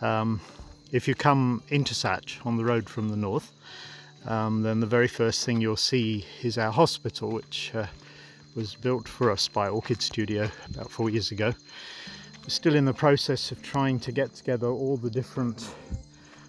Um, 0.00 0.40
if 0.90 1.06
you 1.06 1.14
come 1.14 1.62
into 1.68 1.94
Satch 1.94 2.44
on 2.44 2.56
the 2.56 2.64
road 2.64 2.88
from 2.88 3.08
the 3.08 3.16
north, 3.16 3.52
um, 4.26 4.62
then 4.62 4.80
the 4.80 4.86
very 4.86 5.06
first 5.06 5.46
thing 5.46 5.60
you'll 5.60 5.76
see 5.76 6.26
is 6.42 6.58
our 6.58 6.72
hospital, 6.72 7.30
which 7.30 7.70
uh, 7.72 7.86
was 8.56 8.74
built 8.74 9.06
for 9.06 9.30
us 9.30 9.46
by 9.46 9.68
Orkidstudio 9.68 10.50
about 10.74 10.90
four 10.90 11.10
years 11.10 11.30
ago. 11.30 11.54
We're 12.42 12.48
still 12.48 12.74
in 12.74 12.84
the 12.84 12.92
process 12.92 13.52
of 13.52 13.62
trying 13.62 14.00
to 14.00 14.10
get 14.10 14.34
together 14.34 14.66
all 14.66 14.96
the 14.96 15.08
different 15.08 15.72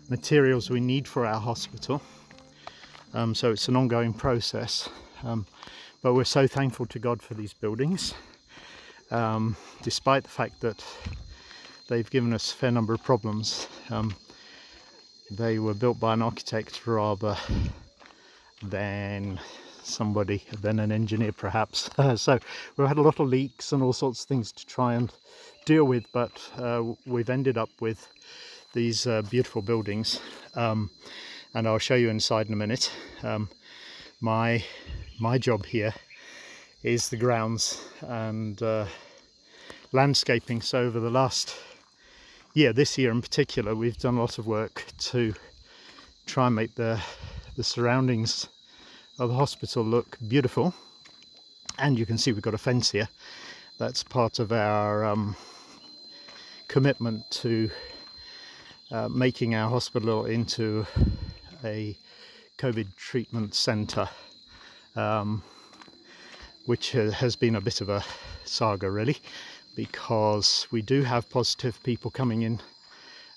materials 0.10 0.72
we 0.72 0.80
need 0.80 1.08
for 1.08 1.28
our 1.28 1.40
hospital. 1.40 2.02
Um, 3.14 3.36
so 3.36 3.52
it's 3.52 3.68
an 3.68 3.76
ongoing 3.76 4.14
process. 4.14 4.90
Um, 5.26 5.46
but 6.04 6.14
we're 6.14 6.24
so 6.24 6.46
thankful 6.46 6.86
to 6.86 7.00
God 7.00 7.22
for 7.22 7.34
these 7.34 7.52
buildings, 7.54 8.14
um, 9.10 9.58
despite 9.82 10.24
the 10.24 10.30
fact 10.30 10.62
that 10.62 10.86
they've 11.88 12.10
given 12.10 12.32
us 12.32 12.52
a 12.52 12.56
fair 12.56 12.72
number 12.72 12.94
of 12.94 13.04
problems. 13.04 13.68
Um, 13.90 14.16
they 15.32 15.58
were 15.58 15.74
built 15.74 16.00
by 16.00 16.14
an 16.14 16.22
architect 16.22 16.86
rather 16.86 17.36
than 18.62 19.40
somebody 19.82 20.44
than 20.62 20.80
an 20.80 20.92
engineer 20.92 21.32
perhaps. 21.32 21.90
So 22.18 22.40
we've 22.78 22.88
had 22.88 22.98
a 22.98 23.02
lot 23.02 23.20
of 23.20 23.28
leaks 23.28 23.72
and 23.72 23.82
all 23.82 23.94
sorts 23.94 24.22
of 24.22 24.28
things 24.28 24.52
to 24.52 24.66
try 24.66 24.94
and 24.94 25.12
deal 25.66 25.86
with 25.86 26.06
but 26.12 26.32
uh, 26.58 26.84
we've 27.08 27.30
ended 27.30 27.58
up 27.58 27.70
with 27.80 28.08
these 28.74 29.08
uh, 29.08 29.24
beautiful 29.24 29.64
buildings. 29.64 30.20
Um, 30.56 30.92
and 31.56 31.68
I'll 31.68 31.80
show 31.80 31.96
you 31.96 32.10
inside 32.10 32.48
in 32.48 32.54
a 32.54 32.58
minute. 32.58 32.92
Um, 33.24 33.50
my 34.22 34.64
my 35.20 35.38
job 35.38 35.66
here 35.66 35.94
is 36.84 37.10
the 37.10 37.18
grounds 37.18 37.82
and 38.02 38.62
uh, 38.62 38.86
landscaping 39.92 40.62
so 40.62 40.80
over 40.80 41.00
the 41.00 41.10
last 41.10 41.56
yeah, 42.56 42.72
this 42.72 42.98
year 42.98 43.12
in 43.12 43.22
particular, 43.22 43.76
we've 43.76 43.98
done 43.98 44.16
a 44.16 44.22
lot 44.22 44.40
of 44.40 44.48
work 44.48 44.86
to 44.98 45.34
try 46.26 46.48
and 46.48 46.56
make 46.56 46.74
the 46.76 47.02
the 47.58 47.66
surroundings 47.66 48.48
of 49.20 49.28
the 49.28 49.36
hospital 49.36 49.84
look 49.84 50.18
beautiful. 50.26 50.74
And 51.78 52.00
you 52.00 52.06
can 52.06 52.18
see 52.18 52.32
we've 52.32 52.42
got 52.42 52.54
a 52.54 52.58
fence 52.58 52.92
here. 52.92 53.10
That's 53.78 54.04
part 54.04 54.40
of 54.40 54.54
our 54.54 55.04
um, 55.04 55.36
commitment 56.70 57.30
to 57.42 57.70
uh, 58.90 59.10
making 59.10 59.54
our 59.54 59.70
hospital 59.70 60.26
into 60.26 60.86
a 61.66 61.98
COVID 62.58 62.96
treatment 62.96 63.54
centre, 63.54 64.08
um, 64.96 65.44
which 66.66 66.92
has 66.92 67.36
been 67.36 67.56
a 67.56 67.62
bit 67.62 67.82
of 67.82 67.90
a 67.90 68.04
saga 68.44 68.90
really 68.90 69.18
because 69.76 70.68
we 70.72 70.82
do 70.82 71.04
have 71.04 71.30
positive 71.30 71.82
people 71.84 72.10
coming 72.10 72.42
in 72.42 72.60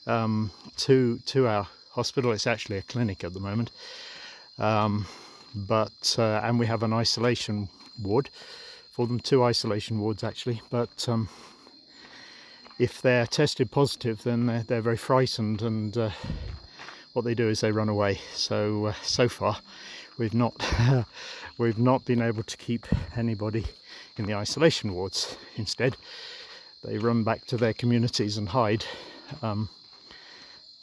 um, 0.06 0.50
to 0.76 1.18
to 1.26 1.46
our 1.46 1.66
hospital. 1.90 2.32
It's 2.32 2.46
actually 2.46 2.78
a 2.78 2.82
clinic 2.82 3.24
at 3.24 3.34
the 3.34 3.40
moment, 3.40 3.70
um, 4.58 5.06
but 5.54 6.16
uh, 6.18 6.40
and 6.44 6.58
we 6.58 6.66
have 6.66 6.82
an 6.82 6.92
isolation 6.92 7.68
ward 8.02 8.30
for 8.90 9.06
them, 9.06 9.20
two 9.20 9.42
isolation 9.44 10.00
wards 10.00 10.24
actually. 10.24 10.62
But 10.70 11.08
um, 11.08 11.28
if 12.78 13.02
they're 13.02 13.26
tested 13.26 13.70
positive, 13.70 14.22
then 14.22 14.46
they're, 14.46 14.62
they're 14.62 14.80
very 14.80 14.96
frightened, 14.96 15.62
and 15.62 15.96
uh, 15.96 16.10
what 17.12 17.24
they 17.24 17.34
do 17.34 17.48
is 17.48 17.60
they 17.60 17.72
run 17.72 17.88
away. 17.88 18.20
So 18.32 18.86
uh, 18.86 18.94
so 19.02 19.28
far, 19.28 19.58
we've 20.18 20.34
not 20.34 20.54
we've 21.58 21.78
not 21.78 22.04
been 22.04 22.22
able 22.22 22.44
to 22.44 22.56
keep 22.56 22.86
anybody 23.16 23.66
in 24.16 24.26
the 24.26 24.34
isolation 24.34 24.94
wards. 24.94 25.36
Instead, 25.56 25.96
they 26.84 26.98
run 26.98 27.24
back 27.24 27.44
to 27.46 27.56
their 27.56 27.74
communities 27.74 28.38
and 28.38 28.48
hide. 28.48 28.84
Um, 29.42 29.68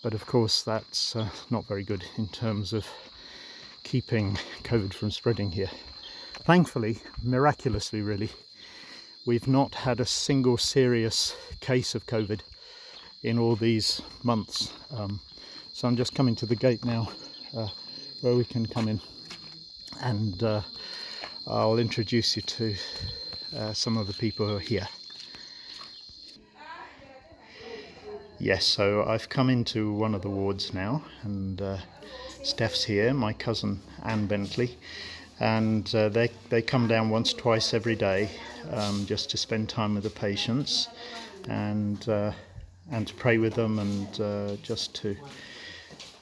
but 0.03 0.13
of 0.13 0.26
course, 0.26 0.61
that's 0.61 1.15
uh, 1.15 1.30
not 1.49 1.65
very 1.65 1.84
good 1.84 2.03
in 2.17 2.28
terms 2.28 2.73
of 2.73 2.86
keeping 3.84 4.38
COVID 4.63 4.93
from 4.93 5.09
spreading 5.09 5.51
here. 5.51 5.71
Thankfully, 6.43 6.99
miraculously, 7.23 8.01
really, 8.01 8.30
we've 9.26 9.47
not 9.47 9.73
had 9.73 9.99
a 9.99 10.05
single 10.05 10.57
serious 10.57 11.36
case 11.61 11.95
of 11.95 12.05
COVID 12.05 12.41
in 13.23 13.39
all 13.39 13.55
these 13.55 14.01
months. 14.21 14.73
Um, 14.91 15.21
so 15.71 15.88
I'm 15.88 15.95
just 15.95 16.13
coming 16.13 16.36
to 16.36 16.45
the 16.45 16.55
gate 16.55 16.86
now 16.86 17.09
uh, 17.55 17.69
where 18.21 18.36
we 18.36 18.45
can 18.45 18.65
come 18.65 18.88
in 18.88 18.99
and 20.01 20.41
uh, 20.43 20.61
I'll 21.47 21.77
introduce 21.77 22.35
you 22.35 22.41
to 22.41 22.75
uh, 23.55 23.73
some 23.73 23.97
of 23.97 24.07
the 24.07 24.13
people 24.13 24.47
who 24.47 24.55
are 24.55 24.59
here. 24.59 24.87
Yes, 28.39 28.65
so 28.65 29.05
I've 29.05 29.29
come 29.29 29.49
into 29.49 29.93
one 29.93 30.13
of 30.13 30.21
the 30.21 30.29
wards 30.29 30.73
now, 30.73 31.03
and 31.23 31.61
uh, 31.61 31.77
Steph's 32.43 32.83
here, 32.83 33.13
my 33.13 33.31
cousin 33.31 33.79
Anne 34.03 34.27
Bentley, 34.27 34.77
and 35.39 35.93
uh, 35.95 36.09
they 36.09 36.29
they 36.49 36.61
come 36.61 36.87
down 36.87 37.09
once, 37.09 37.31
twice 37.33 37.73
every 37.73 37.95
day, 37.95 38.29
um, 38.71 39.05
just 39.05 39.29
to 39.31 39.37
spend 39.37 39.69
time 39.69 39.95
with 39.95 40.03
the 40.03 40.09
patients, 40.09 40.89
and 41.47 42.07
uh, 42.09 42.31
and 42.91 43.07
to 43.07 43.13
pray 43.13 43.37
with 43.37 43.53
them, 43.53 43.79
and 43.79 44.21
uh, 44.21 44.55
just 44.61 44.93
to 44.95 45.15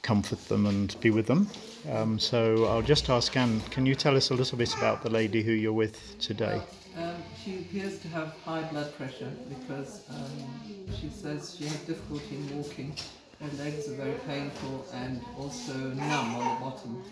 comfort 0.04 0.48
them 0.50 0.68
and 0.68 0.96
be 1.02 1.10
with 1.10 1.26
them. 1.26 1.48
Um, 1.92 2.18
so 2.18 2.66
I'll 2.66 2.82
just 2.82 3.10
ask 3.10 3.36
Anne, 3.36 3.60
can 3.72 3.86
you 3.86 3.96
tell 3.96 4.16
us 4.16 4.30
a 4.30 4.34
little 4.34 4.58
bit 4.58 4.76
about 4.76 5.04
the 5.04 5.10
lady 5.10 5.44
who 5.44 5.52
you're 5.52 5.74
with 5.74 6.18
today? 6.20 6.62
Um, 6.98 7.16
she 7.44 7.60
appears 7.60 8.00
to 8.00 8.08
have 8.10 8.36
high 8.46 8.62
blood 8.64 8.96
pressure 8.98 9.32
because 9.50 10.04
um, 10.10 10.86
she 11.00 11.10
says 11.10 11.56
she 11.58 11.66
had 11.66 11.86
difficulty 11.86 12.38
in 12.38 12.58
walking. 12.58 12.96
Her 13.42 13.64
legs 13.64 13.90
are 13.90 13.96
very 13.96 14.18
painful 14.28 14.86
and 14.94 15.22
also 15.38 15.74
numb 15.74 16.36
on 16.36 16.56
the 16.56 16.62
bottom. 16.64 17.04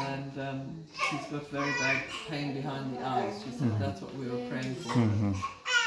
And 0.00 0.40
um, 0.40 0.84
she's 1.10 1.24
got 1.26 1.48
very 1.50 1.72
bad 1.78 2.02
pain 2.28 2.54
behind 2.54 2.96
the 2.96 3.04
eyes. 3.04 3.42
She 3.44 3.50
said 3.50 3.68
mm-hmm. 3.68 3.82
that's 3.82 4.00
what 4.00 4.14
we 4.14 4.28
were 4.28 4.48
praying 4.48 4.74
for. 4.76 4.90
Mm-hmm. 4.90 5.32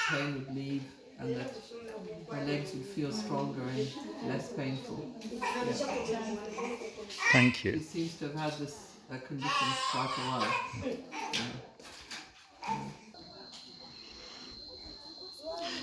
Pain 0.09 0.34
would 0.34 0.55
leave 0.55 0.84
and 1.22 1.36
that 1.36 1.53
her 2.32 2.45
legs 2.45 2.74
would 2.74 2.86
feel 2.86 3.11
stronger 3.11 3.61
and 3.61 3.88
less 4.28 4.51
painful. 4.53 5.05
Yeah. 5.22 6.36
Thank 7.32 7.64
you. 7.64 7.74
She 7.74 7.80
seems 7.80 8.18
to 8.18 8.26
have 8.28 8.36
had 8.36 8.53
this 8.59 8.93
uh, 9.12 9.18
condition 9.28 9.68
quite 9.91 10.09
a 10.18 10.22
while. 10.30 10.53
Yeah. 10.86 10.95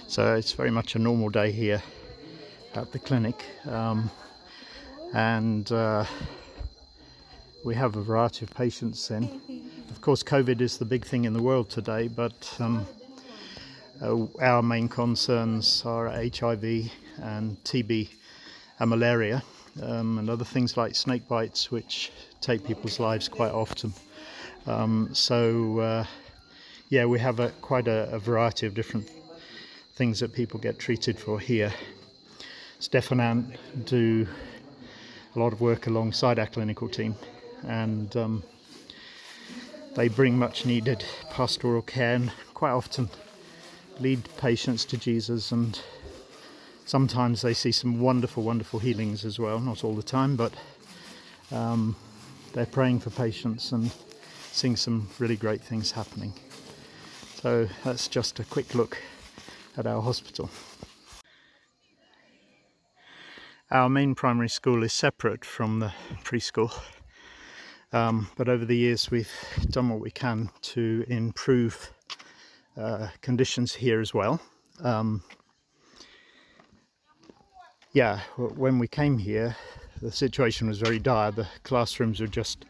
So 0.08 0.34
it's 0.34 0.52
very 0.52 0.70
much 0.70 0.94
a 0.94 0.98
normal 0.98 1.28
day 1.28 1.52
here 1.52 1.82
at 2.74 2.92
the 2.92 2.98
clinic, 2.98 3.44
um, 3.66 4.10
and 5.12 5.70
uh, 5.70 6.06
we 7.62 7.74
have 7.74 7.94
a 7.94 8.00
variety 8.00 8.46
of 8.46 8.54
patients 8.54 9.10
in. 9.10 9.40
Of 9.90 10.00
course, 10.00 10.22
COVID 10.22 10.62
is 10.62 10.78
the 10.78 10.86
big 10.86 11.04
thing 11.04 11.26
in 11.26 11.34
the 11.34 11.42
world 11.42 11.68
today, 11.68 12.08
but 12.08 12.56
um, 12.58 12.86
uh, 14.00 14.26
our 14.40 14.62
main 14.62 14.88
concerns 14.88 15.82
are 15.84 16.08
HIV 16.08 16.90
and 17.20 17.62
TB 17.64 18.08
and 18.78 18.90
malaria, 18.90 19.42
um, 19.82 20.18
and 20.18 20.30
other 20.30 20.44
things 20.44 20.76
like 20.76 20.94
snake 20.94 21.26
bites, 21.28 21.70
which 21.70 22.12
take 22.40 22.64
people's 22.64 23.00
lives 23.00 23.28
quite 23.28 23.52
often. 23.52 23.92
Um, 24.66 25.10
so, 25.12 25.78
uh, 25.78 26.04
yeah, 26.88 27.04
we 27.04 27.18
have 27.18 27.40
a, 27.40 27.50
quite 27.60 27.88
a, 27.88 28.08
a 28.12 28.18
variety 28.18 28.66
of 28.66 28.74
different 28.74 29.10
things 29.94 30.20
that 30.20 30.32
people 30.32 30.60
get 30.60 30.78
treated 30.78 31.18
for 31.18 31.40
here. 31.40 31.72
Stefan 32.78 33.20
and 33.20 33.58
do 33.84 34.26
a 35.34 35.38
lot 35.38 35.52
of 35.52 35.60
work 35.60 35.86
alongside 35.86 36.38
our 36.38 36.46
clinical 36.46 36.88
team, 36.88 37.16
and 37.66 38.16
um, 38.16 38.42
they 39.96 40.08
bring 40.08 40.38
much 40.38 40.64
needed 40.64 41.04
pastoral 41.30 41.82
care 41.82 42.14
and 42.14 42.32
quite 42.54 42.70
often 42.70 43.08
lead 43.98 44.20
patients 44.36 44.84
to 44.84 44.96
Jesus. 44.96 45.50
And 45.50 45.80
sometimes 46.88 47.42
they 47.42 47.52
see 47.52 47.70
some 47.70 48.00
wonderful, 48.00 48.42
wonderful 48.42 48.80
healings 48.80 49.26
as 49.26 49.38
well. 49.38 49.60
Not 49.60 49.84
all 49.84 49.94
the 49.94 50.02
time, 50.02 50.36
but 50.36 50.54
um, 51.52 51.94
they're 52.54 52.64
praying 52.64 53.00
for 53.00 53.10
patients 53.10 53.72
and 53.72 53.90
seeing 54.52 54.74
some 54.74 55.08
really 55.18 55.36
great 55.36 55.60
things 55.60 55.92
happening. 55.92 56.32
So 57.42 57.68
that's 57.84 58.08
just 58.08 58.40
a 58.40 58.44
quick 58.44 58.74
look 58.74 58.96
at 59.76 59.86
our 59.86 60.00
hospital. 60.00 60.48
Our 63.70 63.90
main 63.90 64.14
primary 64.14 64.48
school 64.48 64.82
is 64.82 64.94
separate 64.94 65.44
from 65.44 65.80
the 65.80 65.92
preschool, 66.24 66.72
um, 67.92 68.28
but 68.36 68.48
over 68.48 68.64
the 68.64 68.76
years 68.76 69.10
we've 69.10 69.30
done 69.68 69.90
what 69.90 70.00
we 70.00 70.10
can 70.10 70.48
to 70.62 71.04
improve 71.06 71.92
uh, 72.78 73.08
conditions 73.20 73.74
here 73.74 74.00
as 74.00 74.14
well. 74.14 74.40
Um, 74.82 75.22
yeah, 77.98 78.20
when 78.36 78.78
we 78.78 78.86
came 78.86 79.18
here, 79.18 79.56
the 80.00 80.12
situation 80.12 80.68
was 80.68 80.78
very 80.78 81.00
dire. 81.00 81.32
The 81.32 81.48
classrooms 81.64 82.20
were 82.20 82.28
just 82.28 82.64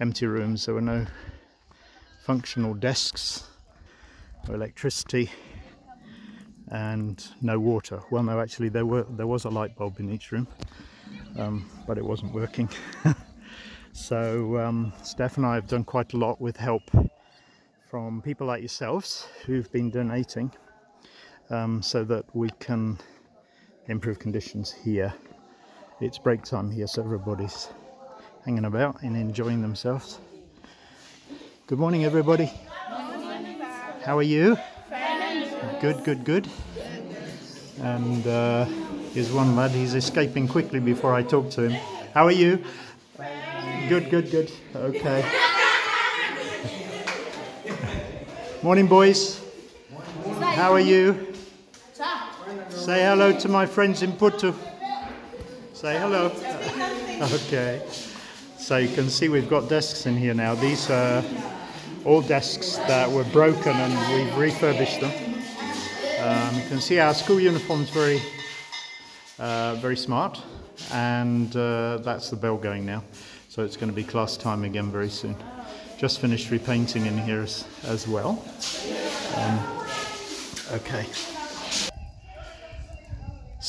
empty 0.00 0.26
rooms, 0.26 0.66
there 0.66 0.74
were 0.74 0.80
no 0.80 1.06
functional 2.24 2.74
desks, 2.74 3.44
no 4.48 4.54
electricity, 4.56 5.30
and 6.72 7.24
no 7.40 7.60
water. 7.60 8.00
Well, 8.10 8.24
no, 8.24 8.40
actually, 8.40 8.68
there 8.68 8.84
were 8.84 9.06
there 9.10 9.28
was 9.28 9.44
a 9.44 9.48
light 9.48 9.76
bulb 9.76 10.00
in 10.00 10.10
each 10.10 10.32
room, 10.32 10.48
um, 11.38 11.70
but 11.86 11.96
it 11.96 12.04
wasn't 12.04 12.34
working. 12.34 12.68
so 13.92 14.58
um, 14.58 14.92
Steph 15.04 15.36
and 15.36 15.46
I 15.46 15.54
have 15.54 15.68
done 15.68 15.84
quite 15.84 16.14
a 16.14 16.16
lot 16.16 16.40
with 16.40 16.56
help 16.56 16.82
from 17.88 18.20
people 18.22 18.48
like 18.48 18.60
yourselves 18.60 19.28
who've 19.46 19.70
been 19.70 19.88
donating 19.88 20.50
um, 21.50 21.80
so 21.80 22.02
that 22.02 22.24
we 22.34 22.50
can 22.58 22.98
improve 23.88 24.18
conditions 24.18 24.72
here. 24.72 25.12
It's 26.00 26.18
break 26.18 26.42
time 26.42 26.70
here, 26.70 26.86
so 26.86 27.02
everybody's 27.02 27.68
hanging 28.44 28.64
about 28.64 29.02
and 29.02 29.16
enjoying 29.16 29.62
themselves. 29.62 30.18
Good 31.66 31.78
morning, 31.78 32.04
everybody. 32.04 32.50
How 34.04 34.18
are 34.18 34.22
you? 34.22 34.58
Good, 35.80 36.04
good, 36.04 36.24
good. 36.24 36.48
And 37.80 38.26
uh, 38.26 38.64
here's 39.12 39.32
one 39.32 39.56
lad, 39.56 39.70
he's 39.70 39.94
escaping 39.94 40.48
quickly 40.48 40.80
before 40.80 41.14
I 41.14 41.22
talk 41.22 41.50
to 41.50 41.68
him. 41.68 41.80
How 42.12 42.24
are 42.24 42.32
you? 42.32 42.62
Good, 43.88 44.10
good, 44.10 44.30
good. 44.30 44.50
Okay. 44.74 45.24
Morning, 48.62 48.86
boys. 48.86 49.40
How 50.40 50.72
are 50.72 50.80
you? 50.80 51.33
Say 52.84 53.00
hello 53.00 53.32
to 53.32 53.48
my 53.48 53.64
friends 53.64 54.02
in 54.02 54.12
Putu. 54.12 54.54
Say 55.72 55.98
hello. 55.98 56.26
okay. 57.32 57.82
So 58.58 58.76
you 58.76 58.94
can 58.94 59.08
see 59.08 59.30
we've 59.30 59.48
got 59.48 59.70
desks 59.70 60.04
in 60.04 60.18
here 60.18 60.34
now. 60.34 60.54
These 60.54 60.90
are 60.90 61.24
all 62.04 62.20
desks 62.20 62.76
that 62.76 63.10
were 63.10 63.24
broken 63.24 63.74
and 63.74 64.12
we've 64.12 64.36
refurbished 64.36 65.00
them. 65.00 65.12
Um, 66.20 66.56
you 66.56 66.68
can 66.68 66.78
see 66.78 66.98
our 66.98 67.14
school 67.14 67.40
uniform's 67.40 67.88
very, 67.88 68.20
uh, 69.38 69.76
very 69.76 69.96
smart, 69.96 70.42
and 70.92 71.56
uh, 71.56 71.96
that's 72.02 72.28
the 72.28 72.36
bell 72.36 72.58
going 72.58 72.84
now. 72.84 73.02
So 73.48 73.64
it's 73.64 73.78
going 73.78 73.88
to 73.88 73.96
be 73.96 74.04
class 74.04 74.36
time 74.36 74.62
again 74.62 74.90
very 74.90 75.08
soon. 75.08 75.36
Just 75.96 76.20
finished 76.20 76.50
repainting 76.50 77.06
in 77.06 77.16
here 77.16 77.40
as, 77.40 77.64
as 77.84 78.06
well. 78.06 78.44
Um, 79.38 79.58
okay. 80.72 81.06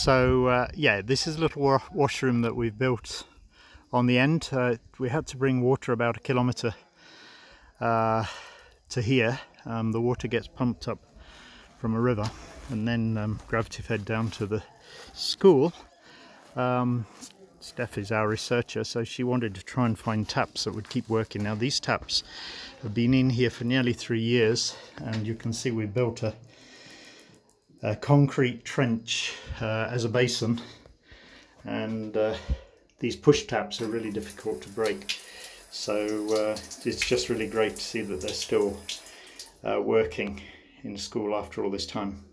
So 0.06 0.46
uh, 0.46 0.68
yeah, 0.76 1.02
this 1.02 1.26
is 1.26 1.38
a 1.38 1.40
little 1.40 1.64
wa- 1.64 1.80
washroom 1.92 2.44
that 2.44 2.56
we've 2.56 2.78
built 2.78 3.24
on 3.92 4.06
the 4.06 4.20
end. 4.20 4.50
Uh, 4.52 4.76
we 5.00 5.10
had 5.10 5.26
to 5.26 5.36
bring 5.36 5.62
water 5.62 5.94
about 5.94 6.18
a 6.18 6.20
kilometre 6.20 6.76
uh, 7.82 8.24
to 8.90 9.02
here. 9.02 9.40
Um, 9.66 9.94
the 9.94 10.00
water 10.00 10.28
gets 10.28 10.48
pumped 10.48 10.88
up 10.88 11.00
from 11.80 11.96
a 11.96 12.00
river 12.00 12.30
and 12.70 12.88
then 12.88 13.18
um, 13.18 13.40
gravity 13.48 13.82
fed 13.82 14.06
down 14.06 14.30
to 14.30 14.46
the 14.46 14.62
school. 15.16 15.74
Um, 16.56 17.08
Steph 17.60 17.98
is 17.98 18.12
our 18.12 18.28
researcher, 18.28 18.84
so 18.84 19.04
she 19.04 19.24
wanted 19.24 19.56
to 19.56 19.64
try 19.64 19.88
and 19.88 19.98
find 19.98 20.30
taps 20.30 20.66
that 20.66 20.76
would 20.76 20.88
keep 20.88 21.10
working. 21.10 21.42
Now, 21.42 21.56
these 21.56 21.80
taps 21.80 22.22
have 22.84 22.94
been 22.94 23.16
in 23.16 23.32
here 23.32 23.50
for 23.50 23.64
nearly 23.64 23.94
three 23.94 24.22
years, 24.22 24.76
and 24.98 25.26
you 25.26 25.34
can 25.34 25.52
see 25.52 25.72
we 25.72 25.88
built 25.88 26.22
a, 26.22 26.36
a 27.86 27.96
concrete 27.96 28.66
trench 28.66 29.36
uh, 29.62 29.88
as 29.92 30.06
a 30.06 30.10
basin, 30.10 30.60
and 31.66 32.18
uh, 32.18 32.36
these 32.98 33.16
push 33.16 33.46
taps 33.46 33.80
are 33.80 33.86
really 33.86 34.10
difficult 34.10 34.60
to 34.60 34.70
break. 34.70 35.20
So 35.70 35.96
uh, 36.34 36.58
it's 36.84 37.08
just 37.08 37.30
really 37.30 37.46
great 37.46 37.76
to 37.76 37.82
see 37.82 38.02
that 38.02 38.22
they're 38.22 38.30
still 38.34 38.80
uh, 39.64 39.80
working 39.80 40.42
in 40.84 40.98
school 40.98 41.36
after 41.36 41.64
all 41.64 41.70
this 41.70 41.86
time. 41.86 42.24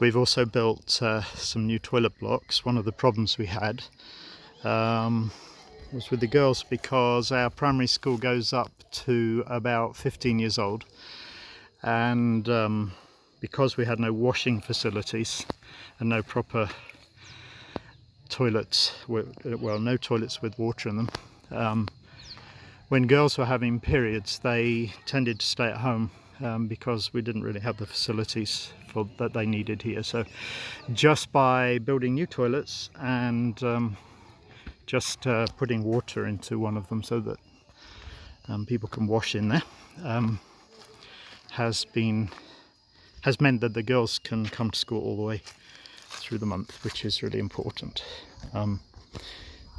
We've 0.00 0.16
also 0.16 0.44
built 0.44 1.00
uh, 1.00 1.22
some 1.36 1.68
new 1.68 1.78
toilet 1.78 2.18
blocks. 2.18 2.64
One 2.64 2.76
of 2.76 2.84
the 2.84 2.90
problems 2.90 3.38
we 3.38 3.46
had 3.46 3.84
um, 4.64 5.30
was 5.92 6.10
with 6.10 6.18
the 6.18 6.26
girls 6.26 6.64
because 6.64 7.30
our 7.30 7.50
primary 7.50 7.86
school 7.86 8.16
goes 8.16 8.52
up 8.52 8.72
to 9.04 9.44
about 9.46 9.94
15 9.94 10.40
years 10.40 10.58
old, 10.58 10.86
and 11.84 12.48
um, 12.48 12.92
because 13.42 13.76
we 13.76 13.84
had 13.84 13.98
no 13.98 14.12
washing 14.12 14.60
facilities 14.60 15.44
and 15.98 16.08
no 16.08 16.22
proper 16.22 16.68
toilets, 18.28 18.92
well, 19.08 19.80
no 19.80 19.96
toilets 19.96 20.40
with 20.40 20.56
water 20.60 20.88
in 20.88 20.96
them. 20.96 21.10
Um, 21.50 21.88
when 22.88 23.08
girls 23.08 23.36
were 23.36 23.44
having 23.44 23.80
periods, 23.80 24.38
they 24.38 24.92
tended 25.06 25.40
to 25.40 25.46
stay 25.46 25.66
at 25.66 25.78
home 25.78 26.12
um, 26.40 26.68
because 26.68 27.12
we 27.12 27.20
didn't 27.20 27.42
really 27.42 27.58
have 27.58 27.78
the 27.78 27.86
facilities 27.86 28.72
for, 28.86 29.08
that 29.18 29.32
they 29.32 29.44
needed 29.44 29.82
here. 29.82 30.04
So, 30.04 30.24
just 30.92 31.32
by 31.32 31.78
building 31.78 32.14
new 32.14 32.26
toilets 32.26 32.90
and 33.00 33.60
um, 33.64 33.96
just 34.86 35.26
uh, 35.26 35.48
putting 35.56 35.82
water 35.82 36.26
into 36.26 36.60
one 36.60 36.76
of 36.76 36.88
them 36.88 37.02
so 37.02 37.18
that 37.18 37.38
um, 38.48 38.66
people 38.66 38.88
can 38.88 39.08
wash 39.08 39.34
in 39.34 39.48
there 39.48 39.62
um, 40.04 40.38
has 41.50 41.84
been 41.86 42.30
has 43.22 43.40
meant 43.40 43.60
that 43.60 43.74
the 43.74 43.82
girls 43.82 44.18
can 44.18 44.46
come 44.46 44.70
to 44.70 44.78
school 44.78 45.02
all 45.02 45.16
the 45.16 45.22
way 45.22 45.42
through 46.10 46.38
the 46.38 46.46
month, 46.46 46.84
which 46.84 47.04
is 47.04 47.22
really 47.22 47.38
important. 47.38 48.04
Um, 48.52 48.80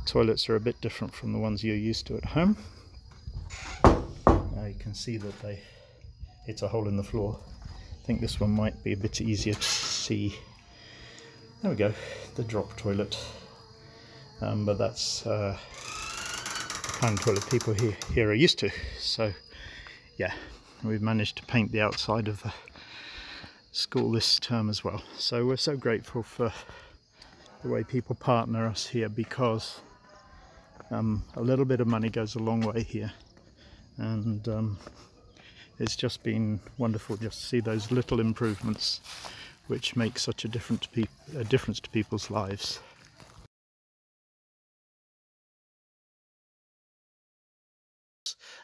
toilets 0.06 0.50
are 0.50 0.56
a 0.56 0.60
bit 0.60 0.80
different 0.82 1.14
from 1.14 1.32
the 1.34 1.40
ones 1.40 1.64
you're 1.64 1.76
used 1.76 2.08
to 2.08 2.18
at 2.18 2.26
home. 2.26 2.58
Now 3.84 4.66
you 4.66 4.76
can 4.80 4.94
see 4.94 5.18
that 5.18 5.40
they 5.42 5.62
it's 6.46 6.62
a 6.62 6.68
hole 6.68 6.88
in 6.88 6.98
the 6.98 7.04
floor. 7.04 7.40
I 7.66 8.06
think 8.06 8.20
this 8.20 8.40
one 8.40 8.52
might 8.52 8.84
be 8.84 8.92
a 8.92 8.98
bit 8.98 9.22
easier 9.22 9.54
to 9.54 9.62
see. 9.62 10.36
There 11.62 11.72
we 11.72 11.78
go, 11.78 11.94
the 12.36 12.44
drop 12.44 12.76
toilet. 12.76 13.18
Um, 14.42 14.66
but 14.66 14.78
that's 14.78 15.26
uh, 15.26 15.58
the 16.84 16.94
kind 17.00 17.18
of 17.18 17.24
toilet 17.24 17.50
people 17.50 17.74
here, 17.74 17.96
here 18.14 18.30
are 18.30 18.34
used 18.34 18.60
to. 18.60 18.70
So, 19.00 19.32
yeah, 20.18 20.34
we've 20.84 21.02
managed 21.02 21.38
to 21.38 21.46
paint 21.46 21.72
the 21.72 21.80
outside 21.80 22.28
of 22.28 22.44
the 22.44 22.52
school 23.74 24.12
this 24.12 24.40
term 24.40 24.70
as 24.70 24.84
well. 24.84 25.02
So 25.18 25.46
we're 25.46 25.58
so 25.58 25.76
grateful 25.76 26.22
for 26.22 26.54
the 27.64 27.70
way 27.70 27.84
people 27.84 28.16
partner 28.16 28.68
us 28.68 28.86
here 28.86 29.10
because 29.10 29.82
um, 30.92 31.24
a 31.36 31.42
little 31.42 31.66
bit 31.66 31.82
of 31.82 31.88
money 31.88 32.10
goes 32.10 32.36
a 32.36 32.40
long 32.40 32.62
way 32.62 32.84
here, 32.84 33.12
and 33.98 34.48
um, 34.48 34.78
it's 35.80 35.96
just 35.96 36.22
been 36.22 36.60
wonderful 36.78 37.18
just 37.18 37.42
to 37.42 37.48
see 37.48 37.60
those 37.62 37.92
little 37.92 38.20
improvements 38.20 39.02
which 39.68 39.96
make 39.96 40.20
such 40.20 40.46
a, 40.46 40.48
different 40.48 40.88
a 41.36 41.44
difference 41.44 41.80
to 41.80 41.90
people's 41.90 42.30
lives. 42.30 42.80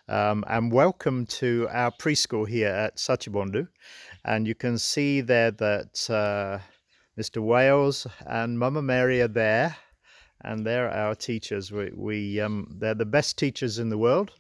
Um, 0.10 0.44
and 0.48 0.72
welcome 0.72 1.28
to 1.28 1.68
our 1.70 1.92
preschool 1.92 2.48
here 2.48 2.70
at 2.70 2.98
Sachibondu. 2.98 3.68
And 4.26 4.48
you 4.48 4.56
can 4.56 4.80
see 4.80 5.22
there 5.22 5.52
that 5.52 6.10
uh, 6.10 6.58
Mr. 7.16 7.44
Wales 7.44 8.08
and 8.26 8.58
Mama 8.58 8.82
Mary 8.82 9.22
are 9.22 9.28
there, 9.28 9.78
and 10.42 10.66
they're 10.66 10.90
our 10.90 11.14
teachers. 11.14 11.72
We, 11.72 11.92
we 11.96 12.42
um, 12.42 12.76
they're 12.80 12.96
the 12.96 13.06
best 13.06 13.38
teachers 13.38 13.78
in 13.78 13.90
the 13.90 14.00
world, 14.00 14.32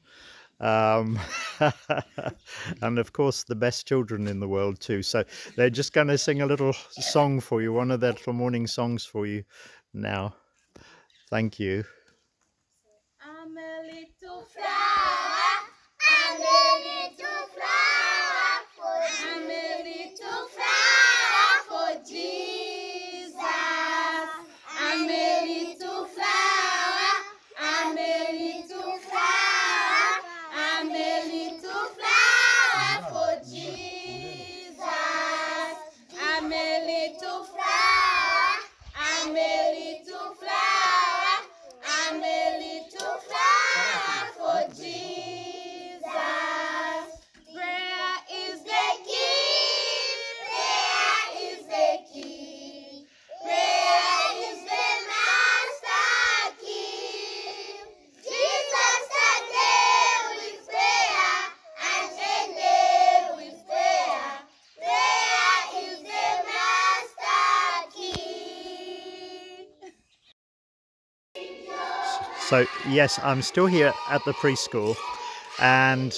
um, 0.60 1.20
and 2.82 2.98
of 2.98 3.14
course 3.14 3.44
the 3.44 3.54
best 3.56 3.88
children 3.88 4.28
in 4.28 4.40
the 4.40 4.48
world 4.48 4.80
too. 4.80 5.04
So 5.04 5.24
they're 5.56 5.70
just 5.70 5.94
going 5.94 6.08
to 6.08 6.18
sing 6.18 6.42
a 6.42 6.48
little 6.48 6.74
song 6.74 7.42
for 7.42 7.62
you, 7.62 7.74
one 7.74 7.92
of 7.92 8.00
their 8.00 8.14
little 8.14 8.34
morning 8.34 8.66
songs 8.66 9.06
for 9.06 9.28
you 9.28 9.44
now. 9.94 10.34
Thank 11.30 11.60
you. 11.60 11.84
So, 72.50 72.66
yes, 72.88 73.20
I'm 73.22 73.44
still 73.44 73.68
here 73.68 73.94
at 74.10 74.26
the 74.26 74.34
preschool, 74.34 74.98
and 75.60 76.12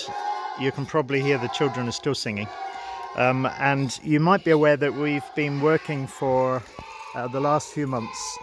you 0.61 0.71
can 0.71 0.86
probably 0.86 1.19
hear 1.21 1.38
the 1.38 1.49
children 1.49 1.89
are 1.89 1.91
still 1.91 2.15
singing. 2.15 2.47
Um, 3.17 3.47
and 3.59 3.99
you 4.01 4.21
might 4.21 4.45
be 4.45 4.51
aware 4.51 4.77
that 4.77 4.93
we've 4.93 5.29
been 5.36 5.59
working 5.59 6.07
for 6.07 6.63
uh, 7.15 7.27
the 7.27 7.41
last 7.41 7.73
few 7.73 7.86
months 7.86 8.38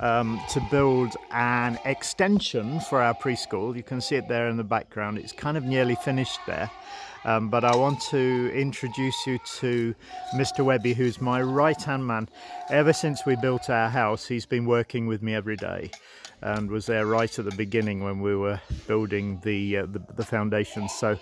um, 0.00 0.40
to 0.50 0.60
build 0.70 1.14
an 1.30 1.78
extension 1.84 2.80
for 2.80 3.00
our 3.00 3.14
preschool. 3.14 3.76
You 3.76 3.82
can 3.82 4.00
see 4.00 4.16
it 4.16 4.28
there 4.28 4.48
in 4.48 4.56
the 4.56 4.64
background. 4.64 5.18
It's 5.18 5.32
kind 5.32 5.56
of 5.56 5.64
nearly 5.64 5.94
finished 5.96 6.40
there. 6.46 6.70
Um, 7.24 7.48
but 7.48 7.64
I 7.64 7.74
want 7.74 8.00
to 8.10 8.50
introduce 8.54 9.26
you 9.26 9.38
to 9.58 9.94
Mr. 10.34 10.62
Webby, 10.64 10.92
who's 10.92 11.20
my 11.20 11.40
right 11.40 11.80
hand 11.80 12.06
man. 12.06 12.28
Ever 12.70 12.92
since 12.92 13.24
we 13.24 13.34
built 13.36 13.70
our 13.70 13.88
house, 13.88 14.26
he's 14.26 14.44
been 14.44 14.66
working 14.66 15.06
with 15.06 15.22
me 15.22 15.34
every 15.34 15.56
day 15.56 15.90
and 16.42 16.70
was 16.70 16.84
there 16.84 17.06
right 17.06 17.38
at 17.38 17.44
the 17.46 17.56
beginning 17.56 18.04
when 18.04 18.20
we 18.20 18.36
were 18.36 18.60
building 18.86 19.40
the, 19.42 19.78
uh, 19.78 19.86
the, 19.86 20.02
the 20.16 20.24
foundations. 20.24 20.92
So, 20.92 21.18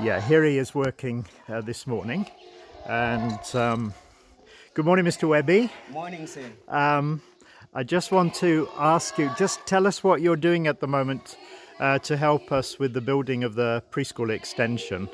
yeah, 0.00 0.20
here 0.20 0.42
he 0.44 0.56
is 0.56 0.74
working 0.74 1.26
uh, 1.48 1.60
this 1.60 1.86
morning. 1.86 2.26
And 2.86 3.38
um, 3.54 3.92
good 4.72 4.86
morning, 4.86 5.04
Mr. 5.04 5.28
Webby. 5.28 5.70
Morning, 5.90 6.26
sir. 6.26 6.50
Um, 6.68 7.20
I 7.74 7.84
just 7.84 8.12
want 8.12 8.34
to 8.34 8.68
ask 8.76 9.16
you, 9.16 9.30
just 9.38 9.64
tell 9.64 9.86
us 9.86 10.04
what 10.04 10.20
you're 10.20 10.36
doing 10.36 10.66
at 10.66 10.80
the 10.80 10.86
moment 10.86 11.38
uh, 11.80 11.98
to 12.00 12.18
help 12.18 12.52
us 12.52 12.78
with 12.78 12.92
the 12.92 13.00
building 13.00 13.44
of 13.44 13.54
the 13.54 13.82
preschool 13.90 14.28
extension. 14.28 15.08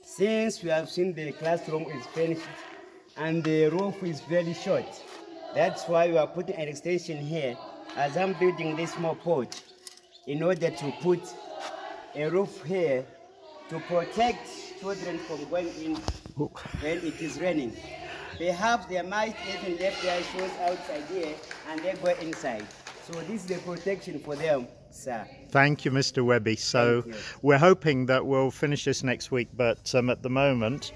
Since 0.00 0.62
we 0.62 0.70
have 0.70 0.88
seen 0.88 1.12
the 1.12 1.30
classroom 1.32 1.82
is 1.90 2.06
finished 2.06 2.48
and 3.18 3.44
the 3.44 3.68
roof 3.68 4.02
is 4.02 4.22
very 4.22 4.54
short, 4.54 4.86
that's 5.54 5.86
why 5.88 6.08
we 6.08 6.16
are 6.16 6.26
putting 6.26 6.56
an 6.56 6.68
extension 6.68 7.18
here 7.18 7.54
as 7.96 8.16
I'm 8.16 8.32
building 8.32 8.74
this 8.74 8.94
small 8.94 9.14
porch 9.14 9.60
in 10.26 10.42
order 10.42 10.70
to 10.70 10.92
put 11.02 11.20
a 12.14 12.30
roof 12.30 12.62
here 12.64 13.04
to 13.68 13.78
protect 13.80 14.48
children 14.80 15.18
from 15.18 15.44
going 15.50 15.68
in 15.84 15.96
when 16.80 16.96
it 16.96 17.20
is 17.20 17.38
raining. 17.38 17.76
Perhaps 18.42 18.86
they 18.86 19.00
might 19.02 19.36
even 19.54 19.78
left 19.78 20.02
their 20.02 20.20
shoes 20.20 20.50
outside 20.62 21.04
here 21.12 21.32
and 21.70 21.80
they 21.80 21.94
go 22.02 22.08
inside. 22.20 22.66
So 23.04 23.12
this 23.20 23.42
is 23.42 23.46
the 23.46 23.58
protection 23.58 24.18
for 24.18 24.34
them, 24.34 24.66
sir. 24.90 25.24
Thank 25.50 25.84
you, 25.84 25.92
Mr. 25.92 26.24
Webby. 26.24 26.56
So 26.56 27.04
we're 27.42 27.58
hoping 27.58 28.04
that 28.06 28.26
we'll 28.26 28.50
finish 28.50 28.84
this 28.84 29.04
next 29.04 29.30
week, 29.30 29.48
but 29.54 29.94
um, 29.94 30.10
at 30.10 30.24
the 30.24 30.28
moment, 30.28 30.90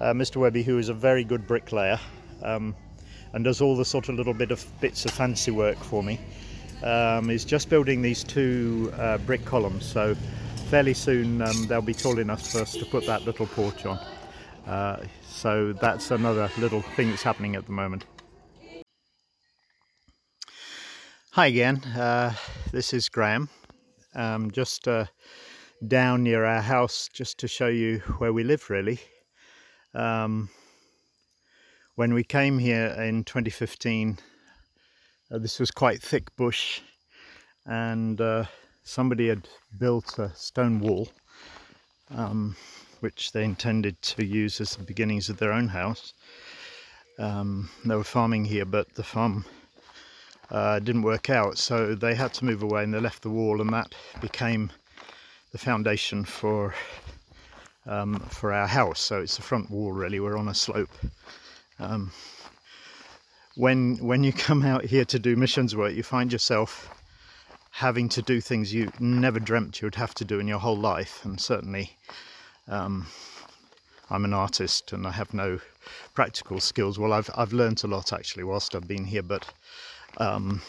uh, 0.00 0.12
Mr. 0.12 0.36
Webby, 0.36 0.62
who 0.62 0.78
is 0.78 0.88
a 0.88 0.94
very 0.94 1.24
good 1.24 1.48
bricklayer 1.48 1.98
um, 2.44 2.76
and 3.32 3.42
does 3.42 3.60
all 3.60 3.76
the 3.76 3.84
sort 3.84 4.08
of 4.08 4.14
little 4.14 4.34
bit 4.34 4.52
of 4.52 4.64
bits 4.80 5.04
of 5.04 5.10
fancy 5.10 5.50
work 5.50 5.78
for 5.78 6.00
me, 6.00 6.20
um, 6.84 7.28
is 7.28 7.44
just 7.44 7.68
building 7.68 8.02
these 8.02 8.22
two 8.22 8.94
uh, 8.98 9.18
brick 9.18 9.44
columns. 9.44 9.84
So 9.84 10.14
fairly 10.70 10.94
soon 10.94 11.42
um, 11.42 11.66
they'll 11.66 11.82
be 11.82 11.94
tall 11.94 12.20
enough 12.20 12.52
for 12.52 12.60
us 12.60 12.72
to 12.74 12.84
put 12.84 13.04
that 13.06 13.22
little 13.22 13.48
porch 13.48 13.84
on. 13.84 13.98
Uh, 14.64 15.04
so 15.34 15.72
that's 15.72 16.12
another 16.12 16.48
little 16.58 16.80
thing 16.80 17.10
that's 17.10 17.22
happening 17.22 17.56
at 17.56 17.66
the 17.66 17.72
moment. 17.72 18.06
Hi 21.32 21.46
again, 21.46 21.78
uh, 21.96 22.32
this 22.70 22.92
is 22.92 23.08
Graham. 23.08 23.48
Um, 24.14 24.52
just 24.52 24.86
uh, 24.86 25.06
down 25.88 26.22
near 26.22 26.44
our 26.44 26.62
house, 26.62 27.10
just 27.12 27.38
to 27.38 27.48
show 27.48 27.66
you 27.66 27.98
where 28.18 28.32
we 28.32 28.44
live, 28.44 28.70
really. 28.70 29.00
Um, 29.92 30.48
when 31.96 32.14
we 32.14 32.22
came 32.22 32.60
here 32.60 32.86
in 32.86 33.24
2015, 33.24 34.18
uh, 35.32 35.38
this 35.38 35.58
was 35.58 35.72
quite 35.72 36.00
thick 36.00 36.34
bush, 36.36 36.80
and 37.66 38.20
uh, 38.20 38.44
somebody 38.84 39.28
had 39.28 39.48
built 39.80 40.16
a 40.20 40.32
stone 40.36 40.78
wall, 40.78 41.08
um, 42.10 42.54
which 43.04 43.32
they 43.32 43.44
intended 43.44 44.00
to 44.00 44.24
use 44.24 44.62
as 44.62 44.76
the 44.76 44.82
beginnings 44.82 45.28
of 45.28 45.36
their 45.36 45.52
own 45.52 45.68
house. 45.68 46.14
Um, 47.18 47.68
they 47.84 47.94
were 47.94 48.02
farming 48.02 48.46
here, 48.46 48.64
but 48.64 48.94
the 48.94 49.02
farm 49.02 49.44
uh, 50.50 50.78
didn't 50.78 51.02
work 51.02 51.28
out, 51.28 51.58
so 51.58 51.94
they 51.94 52.14
had 52.14 52.32
to 52.34 52.46
move 52.46 52.62
away 52.62 52.82
and 52.82 52.94
they 52.94 53.00
left 53.00 53.22
the 53.22 53.28
wall, 53.28 53.60
and 53.60 53.70
that 53.74 53.94
became 54.22 54.72
the 55.52 55.58
foundation 55.58 56.24
for 56.24 56.74
um, 57.86 58.18
for 58.30 58.54
our 58.54 58.66
house. 58.66 59.00
So 59.00 59.20
it's 59.20 59.36
the 59.36 59.42
front 59.42 59.70
wall, 59.70 59.92
really. 59.92 60.18
We're 60.18 60.38
on 60.38 60.48
a 60.48 60.54
slope. 60.54 60.96
Um, 61.78 62.10
when 63.54 63.98
when 63.98 64.24
you 64.24 64.32
come 64.32 64.64
out 64.64 64.86
here 64.86 65.04
to 65.04 65.18
do 65.18 65.36
missions 65.36 65.76
work, 65.76 65.94
you 65.94 66.02
find 66.02 66.32
yourself 66.32 66.88
having 67.70 68.08
to 68.08 68.22
do 68.22 68.40
things 68.40 68.72
you 68.72 68.90
never 68.98 69.40
dreamt 69.40 69.82
you 69.82 69.86
would 69.86 69.96
have 69.96 70.14
to 70.14 70.24
do 70.24 70.40
in 70.40 70.48
your 70.48 70.60
whole 70.60 70.80
life, 70.94 71.22
and 71.26 71.38
certainly. 71.38 71.98
Um, 72.68 73.06
I'm 74.10 74.24
an 74.24 74.34
artist 74.34 74.92
and 74.92 75.06
I 75.06 75.10
have 75.10 75.34
no 75.34 75.60
practical 76.14 76.60
skills. 76.60 76.98
Well, 76.98 77.12
I've 77.12 77.30
I've 77.34 77.52
learnt 77.52 77.84
a 77.84 77.86
lot 77.86 78.12
actually 78.12 78.44
whilst 78.44 78.74
I've 78.74 78.88
been 78.88 79.04
here, 79.04 79.22
but 79.22 79.46
um, 80.18 80.62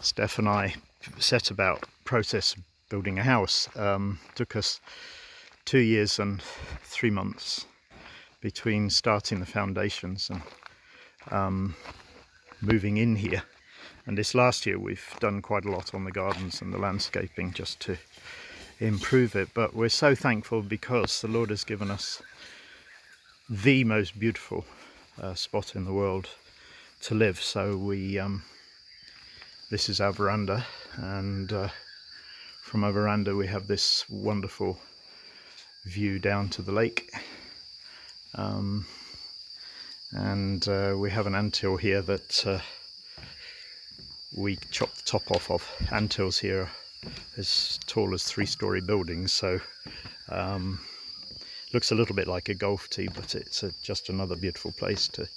Steph 0.00 0.38
and 0.38 0.48
I 0.48 0.74
set 1.18 1.50
about 1.50 1.84
process 2.04 2.54
building 2.88 3.18
a 3.18 3.22
house. 3.22 3.68
Um, 3.76 4.18
took 4.34 4.56
us 4.56 4.80
two 5.64 5.78
years 5.78 6.18
and 6.18 6.42
three 6.82 7.10
months 7.10 7.66
between 8.40 8.90
starting 8.90 9.40
the 9.40 9.46
foundations 9.46 10.30
and 10.30 10.42
um, 11.30 11.74
moving 12.60 12.98
in 12.98 13.16
here. 13.16 13.42
And 14.06 14.18
this 14.18 14.34
last 14.34 14.66
year 14.66 14.78
we've 14.78 15.16
done 15.20 15.40
quite 15.40 15.64
a 15.64 15.70
lot 15.70 15.94
on 15.94 16.04
the 16.04 16.12
gardens 16.12 16.60
and 16.60 16.72
the 16.72 16.78
landscaping 16.78 17.52
just 17.52 17.80
to 17.80 17.96
improve 18.80 19.36
it. 19.36 19.48
But 19.54 19.74
we're 19.74 19.88
so 19.88 20.14
thankful 20.14 20.62
because 20.62 21.20
the 21.20 21.28
Lord 21.28 21.50
has 21.50 21.64
given 21.64 21.90
us 21.90 22.22
the 23.48 23.84
most 23.84 24.18
beautiful 24.18 24.64
uh, 25.20 25.34
spot 25.34 25.76
in 25.76 25.84
the 25.84 25.92
world 25.92 26.28
to 27.02 27.14
live. 27.14 27.40
So 27.40 27.76
we, 27.76 28.18
um, 28.18 28.42
this 29.70 29.88
is 29.88 30.00
our 30.00 30.12
veranda, 30.12 30.66
and 30.96 31.52
uh, 31.52 31.68
from 32.62 32.84
our 32.84 32.92
veranda 32.92 33.36
we 33.36 33.46
have 33.46 33.66
this 33.66 34.08
wonderful 34.08 34.78
view 35.84 36.18
down 36.18 36.48
to 36.50 36.62
the 36.62 36.72
lake. 36.72 37.10
Um, 38.34 38.86
and 40.12 40.66
uh, 40.68 40.94
we 40.96 41.10
have 41.10 41.26
an 41.26 41.34
anthill 41.34 41.76
here 41.76 42.00
that 42.02 42.46
uh, 42.46 42.60
we 44.36 44.56
chop 44.70 44.92
the 44.94 45.02
top 45.04 45.30
off 45.30 45.50
of. 45.50 45.68
Anthills 45.92 46.38
here 46.38 46.70
as 47.36 47.78
tall 47.86 48.14
as 48.14 48.24
three-story 48.24 48.80
buildings, 48.80 49.32
so 49.32 49.60
um, 50.28 50.80
looks 51.72 51.90
a 51.90 51.94
little 51.94 52.14
bit 52.14 52.28
like 52.28 52.48
a 52.48 52.54
golf 52.54 52.88
tee, 52.90 53.08
but 53.08 53.34
it's 53.34 53.62
a, 53.62 53.72
just 53.82 54.08
another 54.08 54.36
beautiful 54.36 54.72
place 54.72 55.08
to 55.08 55.28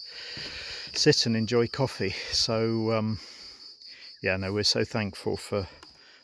sit 0.93 1.25
and 1.25 1.35
enjoy 1.35 1.67
coffee. 1.67 2.15
So 2.31 2.91
um, 2.93 3.19
yeah, 4.21 4.37
no, 4.37 4.53
we're 4.53 4.63
so 4.63 4.83
thankful 4.83 5.37
for 5.37 5.67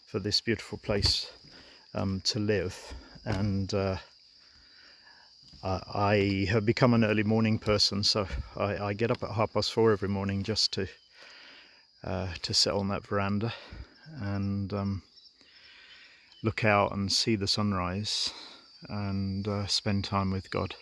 for 0.08 0.20
this 0.20 0.42
beautiful 0.42 0.78
place 0.78 1.32
um, 1.96 2.22
to 2.26 2.40
live, 2.40 2.94
and 3.26 3.74
uh, 3.74 3.98
I, 5.64 6.46
have 6.50 6.66
become 6.66 6.94
an 6.94 7.04
early 7.04 7.24
morning 7.24 7.58
person, 7.58 8.04
so 8.04 8.28
I, 8.56 8.78
I 8.78 8.94
get 8.94 9.12
up 9.12 9.24
at 9.24 9.32
half 9.32 9.54
past 9.54 9.74
four 9.74 9.92
every 9.92 10.10
morning 10.10 10.44
just 10.44 10.74
to 10.74 10.88
uh, 12.04 12.28
to 12.42 12.54
sit 12.54 12.74
on 12.74 12.90
that 12.90 13.08
veranda 13.08 13.54
and 14.22 14.74
um, 14.74 15.02
look 16.44 16.64
out 16.66 16.94
and 16.94 17.12
see 17.12 17.36
the 17.36 17.48
sunrise 17.48 18.32
and 18.90 19.48
uh, 19.48 19.66
spend 19.66 20.04
time 20.04 20.30
with 20.30 20.52
God. 20.52 20.76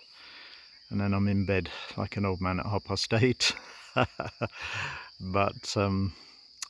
And 0.90 1.00
then 1.00 1.14
I'm 1.14 1.28
in 1.28 1.46
bed 1.46 1.70
like 1.96 2.18
an 2.18 2.26
old 2.26 2.42
man 2.42 2.60
at 2.60 2.66
half 2.66 2.84
past 2.84 3.14
eight. 3.14 3.54
but 5.22 5.78
um, 5.78 6.14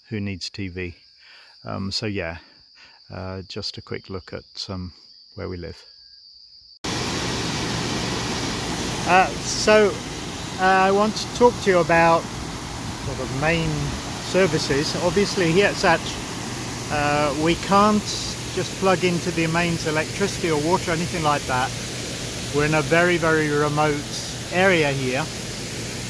who 0.09 0.19
needs 0.19 0.49
TV? 0.49 0.95
Um, 1.65 1.91
so 1.91 2.05
yeah, 2.05 2.37
uh, 3.11 3.41
just 3.47 3.77
a 3.77 3.81
quick 3.81 4.09
look 4.09 4.33
at 4.33 4.69
um, 4.69 4.93
where 5.35 5.49
we 5.49 5.57
live. 5.57 5.83
Uh, 9.07 9.27
so 9.27 9.91
uh, 10.59 10.63
I 10.63 10.91
want 10.91 11.15
to 11.15 11.35
talk 11.35 11.53
to 11.63 11.69
you 11.71 11.79
about 11.79 12.21
sort 12.21 13.19
of 13.19 13.41
main 13.41 13.69
services. 14.29 14.95
Obviously 15.03 15.51
here 15.51 15.67
at 15.67 15.75
Satch 15.75 16.17
uh, 16.91 17.33
we 17.41 17.55
can't 17.55 18.03
just 18.53 18.71
plug 18.79 19.03
into 19.03 19.31
the 19.31 19.47
mains 19.47 19.87
electricity 19.87 20.51
or 20.51 20.59
water 20.61 20.91
anything 20.91 21.23
like 21.23 21.41
that. 21.43 21.71
We're 22.55 22.65
in 22.65 22.73
a 22.73 22.81
very 22.81 23.17
very 23.17 23.49
remote 23.49 24.03
area 24.51 24.91
here. 24.91 25.25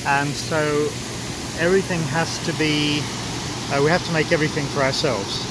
And 0.06 0.30
so 0.30 0.90
everything 1.60 2.02
has 2.10 2.44
to 2.46 2.54
be 2.54 3.02
uh, 3.72 3.82
we 3.84 3.90
have 3.90 4.06
to 4.06 4.12
make 4.14 4.32
everything 4.32 4.66
for 4.68 4.82
ourselves. 4.82 5.46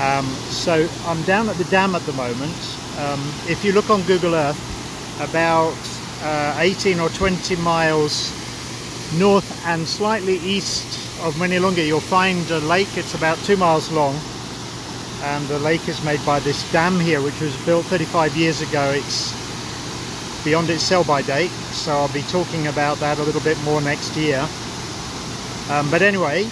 Um, 0.00 0.24
so 0.50 0.88
I'm 1.06 1.22
down 1.22 1.48
at 1.48 1.56
the 1.56 1.64
dam 1.64 1.94
at 1.94 2.02
the 2.02 2.12
moment. 2.14 2.56
Um, 2.98 3.20
if 3.48 3.64
you 3.64 3.72
look 3.72 3.90
on 3.90 4.02
Google 4.02 4.34
Earth 4.34 4.58
about 5.20 5.76
uh, 6.22 6.56
18 6.58 6.98
or 6.98 7.08
20 7.10 7.56
miles 7.56 8.32
north 9.18 9.66
and 9.66 9.86
slightly 9.86 10.38
east 10.38 10.86
of 11.22 11.34
Mwinilunga 11.34 11.86
you'll 11.86 12.00
find 12.00 12.50
a 12.50 12.60
lake. 12.60 12.96
It's 12.96 13.14
about 13.14 13.36
two 13.38 13.56
miles 13.56 13.90
long 13.92 14.16
and 15.22 15.46
the 15.46 15.58
lake 15.60 15.88
is 15.88 16.02
made 16.04 16.24
by 16.26 16.40
this 16.40 16.70
dam 16.72 16.98
here 16.98 17.22
which 17.22 17.40
was 17.40 17.56
built 17.64 17.86
35 17.86 18.36
years 18.36 18.60
ago. 18.60 18.92
It's 18.94 19.32
beyond 20.44 20.68
its 20.70 20.82
sell-by 20.82 21.22
date 21.22 21.50
so 21.72 21.92
I'll 21.92 22.12
be 22.12 22.22
talking 22.22 22.66
about 22.66 22.98
that 22.98 23.18
a 23.18 23.22
little 23.22 23.40
bit 23.40 23.60
more 23.62 23.80
next 23.80 24.16
year. 24.16 24.46
Um, 25.70 25.90
but 25.90 26.02
anyway, 26.02 26.48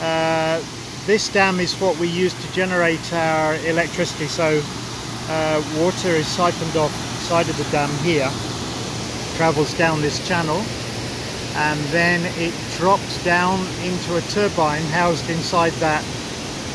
uh, 0.00 0.62
this 1.06 1.28
dam 1.28 1.60
is 1.60 1.74
what 1.80 1.98
we 1.98 2.08
use 2.08 2.32
to 2.34 2.52
generate 2.52 3.12
our 3.12 3.56
electricity 3.66 4.26
so 4.26 4.62
uh, 5.28 5.62
water 5.78 6.08
is 6.08 6.26
siphoned 6.26 6.76
off 6.76 6.90
the 6.90 7.24
side 7.26 7.48
of 7.48 7.56
the 7.58 7.64
dam 7.64 7.90
here, 8.04 8.30
travels 9.36 9.76
down 9.76 10.00
this 10.00 10.26
channel 10.26 10.62
and 11.56 11.78
then 11.86 12.20
it 12.36 12.52
drops 12.78 13.22
down 13.22 13.60
into 13.84 14.16
a 14.16 14.20
turbine 14.22 14.82
housed 14.82 15.28
inside 15.30 15.72
that 15.74 16.02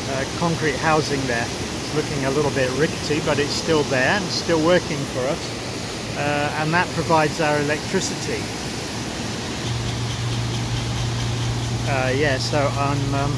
uh, 0.09 0.25
concrete 0.37 0.75
housing 0.75 1.21
there. 1.27 1.45
It's 1.45 1.95
looking 1.95 2.25
a 2.25 2.31
little 2.31 2.51
bit 2.51 2.69
rickety 2.77 3.21
but 3.25 3.39
it's 3.39 3.53
still 3.53 3.83
there 3.83 4.17
and 4.17 4.25
still 4.25 4.63
working 4.65 4.97
for 5.13 5.21
us 5.21 5.59
uh, 6.19 6.51
and 6.59 6.73
that 6.73 6.85
provides 6.89 7.39
our 7.39 7.61
electricity. 7.61 8.43
Uh, 11.87 12.11
yeah, 12.13 12.37
so 12.37 12.59
I'm 12.75 13.15
um, 13.15 13.31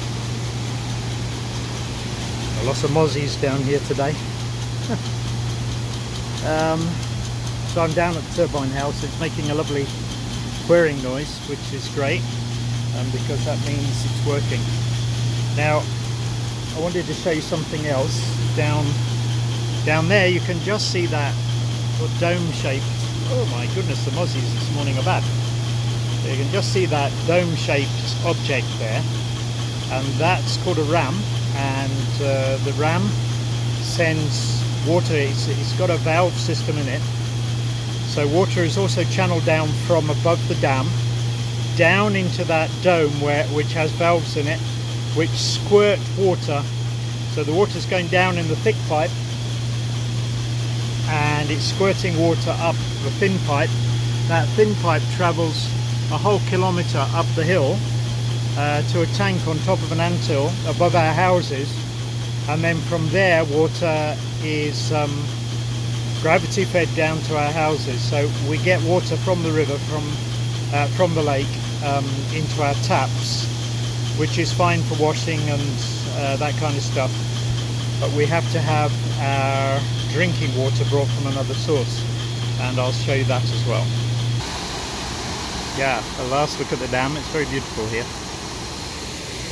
lots 2.65 2.83
of 2.83 2.89
mozzies 2.89 3.39
down 3.39 3.61
here 3.61 3.79
today. 3.81 4.09
um, 6.49 6.81
so 7.69 7.81
I'm 7.81 7.93
down 7.93 8.17
at 8.17 8.23
the 8.23 8.33
turbine 8.35 8.69
house. 8.69 9.03
It's 9.03 9.19
making 9.19 9.51
a 9.51 9.53
lovely 9.53 9.85
whirring 10.67 10.99
noise, 11.03 11.37
which 11.47 11.71
is 11.71 11.87
great, 11.89 12.21
um, 12.97 13.07
because 13.11 13.45
that 13.45 13.59
means 13.67 14.05
it's 14.05 14.25
working. 14.25 14.61
Now, 15.55 15.83
I 16.75 16.79
wanted 16.79 17.05
to 17.05 17.13
show 17.13 17.31
you 17.31 17.41
something 17.41 17.85
else. 17.87 18.19
Down, 18.55 18.85
down 19.85 20.07
there, 20.07 20.27
you 20.27 20.39
can 20.41 20.59
just 20.61 20.91
see 20.91 21.05
that 21.07 21.33
dome-shaped. 22.19 22.85
Oh 23.33 23.45
my 23.51 23.65
goodness, 23.75 24.03
the 24.05 24.11
mozzies 24.11 24.41
this 24.53 24.75
morning 24.75 24.97
are 24.97 25.03
bad. 25.03 25.23
You 26.25 26.35
can 26.35 26.51
just 26.51 26.71
see 26.71 26.85
that 26.87 27.11
dome-shaped 27.27 28.25
object 28.25 28.67
there, 28.79 29.03
and 29.91 30.05
that's 30.15 30.57
called 30.63 30.79
a 30.79 30.83
ram. 30.83 31.15
And 31.55 32.21
uh, 32.21 32.57
the 32.63 32.73
ram 32.79 33.01
sends 33.81 34.63
water. 34.87 35.15
It's, 35.15 35.47
it's 35.47 35.77
got 35.77 35.89
a 35.89 35.97
valve 35.97 36.33
system 36.33 36.77
in 36.77 36.87
it, 36.87 37.01
so 38.07 38.27
water 38.27 38.61
is 38.61 38.77
also 38.77 39.03
channeled 39.05 39.45
down 39.45 39.67
from 39.87 40.09
above 40.09 40.45
the 40.47 40.55
dam 40.55 40.87
down 41.77 42.15
into 42.15 42.43
that 42.43 42.69
dome 42.81 43.11
where 43.21 43.45
which 43.47 43.73
has 43.73 43.91
valves 43.91 44.37
in 44.37 44.47
it, 44.47 44.59
which 45.15 45.29
squirt 45.29 45.99
water. 46.17 46.63
So 47.33 47.43
the 47.43 47.53
water 47.53 47.77
is 47.77 47.85
going 47.85 48.07
down 48.07 48.37
in 48.37 48.47
the 48.47 48.55
thick 48.57 48.75
pipe 48.87 49.11
and 51.09 51.49
it's 51.49 51.63
squirting 51.63 52.17
water 52.17 52.55
up 52.59 52.75
the 53.03 53.11
thin 53.19 53.37
pipe. 53.47 53.69
That 54.27 54.47
thin 54.49 54.75
pipe 54.75 55.01
travels 55.15 55.65
a 56.11 56.17
whole 56.17 56.39
kilometre 56.49 57.05
up 57.13 57.25
the 57.35 57.43
hill 57.43 57.77
uh, 58.57 58.81
to 58.91 59.01
a 59.01 59.05
tank 59.17 59.45
on 59.47 59.57
top 59.59 59.79
of 59.79 59.91
an 59.91 59.99
anthill 59.99 60.51
above 60.67 60.95
our 60.95 61.13
houses 61.13 61.69
and 62.49 62.61
then 62.61 62.77
from 62.81 63.07
there 63.09 63.45
water 63.45 64.15
is 64.43 64.91
um, 64.91 65.23
gravity 66.21 66.65
fed 66.65 66.93
down 66.95 67.19
to 67.21 67.37
our 67.37 67.51
houses 67.51 68.01
so 68.01 68.29
we 68.49 68.57
get 68.57 68.81
water 68.83 69.15
from 69.17 69.41
the 69.43 69.51
river 69.51 69.77
from 69.89 70.03
uh, 70.73 70.87
from 70.97 71.13
the 71.15 71.23
lake 71.23 71.47
um, 71.85 72.05
into 72.33 72.61
our 72.61 72.73
taps 72.83 73.50
which 74.17 74.37
is 74.37 74.51
fine 74.51 74.81
for 74.83 74.95
washing 75.01 75.39
and 75.49 75.61
uh, 76.17 76.37
that 76.37 76.53
kind 76.55 76.75
of 76.75 76.83
stuff. 76.83 77.11
But 77.99 78.11
we 78.13 78.25
have 78.25 78.49
to 78.51 78.59
have 78.59 78.91
our 79.21 79.79
drinking 80.11 80.55
water 80.57 80.83
brought 80.89 81.07
from 81.07 81.31
another 81.31 81.53
source 81.53 82.03
and 82.61 82.79
I'll 82.79 82.91
show 82.91 83.13
you 83.13 83.25
that 83.25 83.43
as 83.43 83.67
well. 83.67 83.85
Yeah 85.77 86.01
a 86.19 86.27
last 86.29 86.59
look 86.59 86.71
at 86.73 86.79
the 86.79 86.87
dam. 86.87 87.15
It's 87.17 87.27
very 87.29 87.45
beautiful 87.45 87.85
here. 87.87 88.05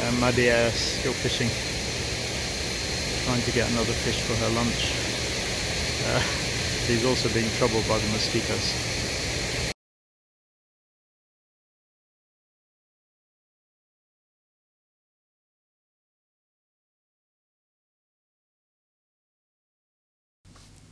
Uh, 0.02 0.12
Madia 0.22 0.70
still 0.72 1.14
fishing. 1.14 1.50
Trying 3.26 3.42
to 3.42 3.52
get 3.52 3.70
another 3.72 3.94
fish 3.94 4.22
for 4.22 4.36
her 4.36 4.50
lunch. 4.50 4.94
Uh, 6.08 6.20
she's 6.86 7.06
also 7.06 7.30
being 7.34 7.50
troubled 7.58 7.88
by 7.88 7.98
the 7.98 8.08
mosquitoes 8.08 8.89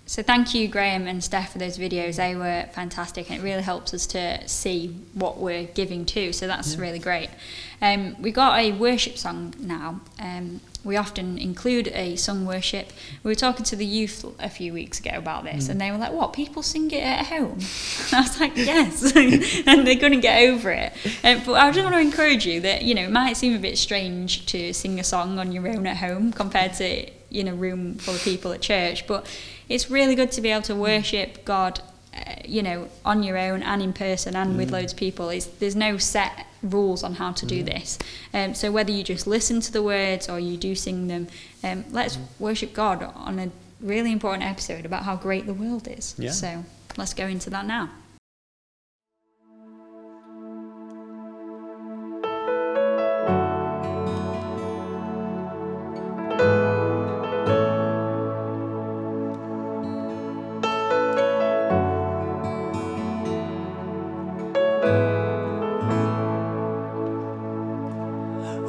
So 0.10 0.24
thank 0.24 0.54
you, 0.56 0.70
Graham 0.70 1.06
and 1.06 1.22
Steph, 1.22 1.52
for 1.52 1.58
those 1.58 1.78
videos. 1.78 2.16
They 2.16 2.34
were 2.34 2.66
fantastic, 2.72 3.30
and 3.30 3.40
it 3.40 3.44
really 3.44 3.62
helps 3.62 3.94
us 3.94 4.08
to 4.08 4.48
see 4.48 4.96
what 5.14 5.38
we're 5.38 5.66
giving 5.66 6.06
to. 6.06 6.32
So 6.32 6.48
that's 6.48 6.76
Yeah. 6.76 6.82
really 6.82 7.00
great. 7.00 7.30
Um, 7.82 8.16
we 8.22 8.32
got 8.32 8.58
a 8.58 8.72
worship 8.72 9.18
song 9.18 9.54
now. 9.60 10.00
Um, 10.18 10.62
we 10.86 10.96
often 10.96 11.38
include 11.38 11.90
a 11.90 12.16
sung 12.16 12.46
worship. 12.46 12.94
We 13.22 13.32
were 13.32 13.36
talking 13.36 13.66
to 13.66 13.76
the 13.76 13.86
youth 13.86 14.24
a 14.40 14.50
few 14.50 14.72
weeks 14.72 14.98
ago 15.02 15.12
about 15.16 15.44
this, 15.44 15.66
Mm. 15.66 15.70
and 15.72 15.82
they 15.82 15.92
were 15.92 15.98
like, 15.98 16.14
"What? 16.14 16.32
People 16.32 16.64
sing 16.64 16.90
it 16.92 17.04
at 17.04 17.26
home?" 17.26 17.60
I 18.14 18.22
was 18.22 18.40
like, 18.40 18.56
"Yes," 18.56 19.12
and 19.68 19.86
they 19.86 19.98
couldn't 19.98 20.22
get 20.22 20.42
over 20.44 20.72
it. 20.72 20.94
Um, 21.26 21.42
but 21.46 21.54
I 21.56 21.70
just 21.72 21.84
want 21.84 21.96
to 21.96 22.00
encourage 22.02 22.46
you 22.48 22.62
that 22.62 22.84
you 22.84 22.96
know 22.96 23.04
it 23.04 23.12
might 23.12 23.36
seem 23.36 23.54
a 23.54 23.60
bit 23.60 23.78
strange 23.78 24.46
to 24.46 24.72
sing 24.72 25.02
a 25.02 25.04
song 25.04 25.38
on 25.38 25.52
your 25.52 25.68
own 25.68 25.86
at 25.86 25.98
home 25.98 26.32
compared 26.32 26.74
to 26.76 27.08
in 27.32 27.48
a 27.48 27.54
room 27.56 27.96
full 27.96 28.16
of 28.16 28.22
people 28.24 28.52
at 28.54 28.62
church, 28.62 29.06
but 29.08 29.26
it's 29.70 29.90
really 29.92 30.16
good 30.16 30.32
to 30.34 30.42
be 30.42 30.50
able 30.50 30.62
to 30.64 30.76
worship 30.76 31.44
God, 31.46 31.82
uh, 32.16 32.36
you 32.46 32.64
know, 32.64 32.88
on 33.04 33.22
your 33.24 33.38
own 33.38 33.62
and 33.64 33.82
in 33.82 33.94
person 33.94 34.36
and 34.36 34.58
with 34.58 34.70
Mm. 34.70 34.74
loads 34.74 34.94
of 34.94 35.00
people. 35.00 35.30
It's, 35.30 35.46
there's 35.46 35.76
no 35.76 35.98
set 35.98 36.46
rules 36.64 37.04
on 37.04 37.16
how 37.16 37.32
to 37.34 37.46
do 37.46 37.64
Mm. 37.64 37.66
this. 37.66 38.00
Um, 38.34 38.54
so 38.56 38.72
whether 38.72 38.92
you 38.92 39.04
just 39.04 39.28
listen 39.28 39.60
to 39.62 39.72
the 39.72 39.84
words 39.84 40.30
or 40.30 40.40
you 40.40 40.58
do 40.58 40.74
sing 40.76 41.08
them, 41.08 41.28
um, 41.64 41.84
let's 41.92 42.18
worship 42.40 42.74
God 42.74 43.04
on 43.16 43.40
a 43.40 43.50
really 43.82 44.12
important 44.12 44.44
episode 44.44 44.86
about 44.86 45.04
how 45.04 45.16
great 45.16 45.46
the 45.46 45.54
world 45.54 45.88
is. 45.88 46.16
Yeah. 46.18 46.32
So 46.32 46.64
let's 46.98 47.14
go 47.14 47.28
into 47.28 47.50
that 47.52 47.66
now. 47.66 47.90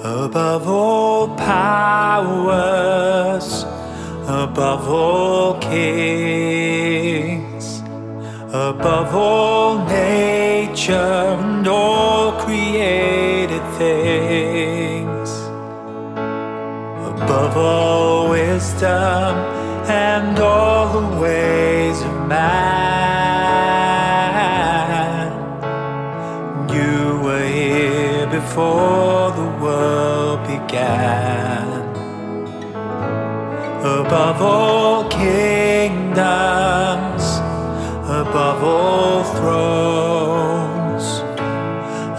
Above 0.05 0.69
all 0.69 1.29
powers, 1.37 2.29
above 4.29 4.89
all 4.89 5.59
kings, 5.59 7.01
above 8.53 9.13
all 9.15 9.85
nature 9.87 10.95
and 10.95 11.67
all 11.67 12.31
created 12.41 13.63
things, 13.77 15.31
above 16.15 17.57
all 17.57 18.31
wisdom 18.31 19.37
and 19.91 20.39
all 20.39 21.01
the 21.01 21.09
ways 21.21 22.01
of 22.03 22.29
man. 22.29 22.39
You 26.73 27.21
were 27.21 27.45
here 27.45 28.29
before 28.29 29.18
began. 30.69 31.67
Above 33.81 34.43
all 34.43 35.09
kingdoms, 35.09 36.19
above 38.05 38.63
all 38.63 39.25
thrones, 39.37 41.05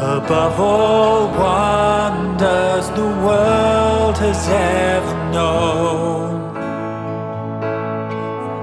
above 0.02 0.60
all 0.60 1.28
wonders 1.28 2.90
the 2.90 3.10
world 3.26 4.18
has 4.18 4.48
ever 4.50 5.32
known, 5.32 6.56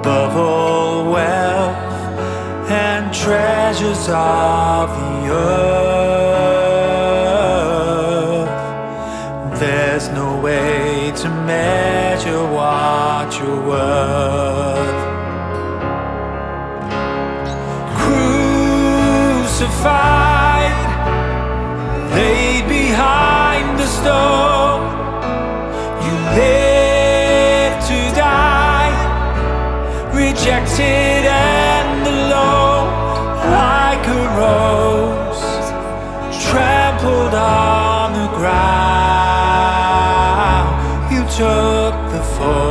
above 0.01 0.37
all 0.37 1.13
wealth 1.13 2.21
and 2.71 3.15
treasures 3.15 4.09
of 4.09 4.89
the 4.89 5.29
earth. 5.31 5.76
fight 19.87 20.75
laid 22.17 22.65
behind 22.79 23.67
the 23.81 23.89
stone. 23.99 24.83
You 26.05 26.15
live 26.41 27.75
to 27.91 27.99
die, 28.27 28.95
rejected 30.23 31.23
and 31.53 32.01
alone, 32.15 32.89
like 33.61 34.05
a 34.21 34.23
rose 34.41 35.45
trampled 36.47 37.35
on 37.35 38.07
the 38.21 38.29
ground. 38.39 38.67
You 41.13 41.23
took 41.41 41.95
the 42.15 42.23
fall. 42.35 42.66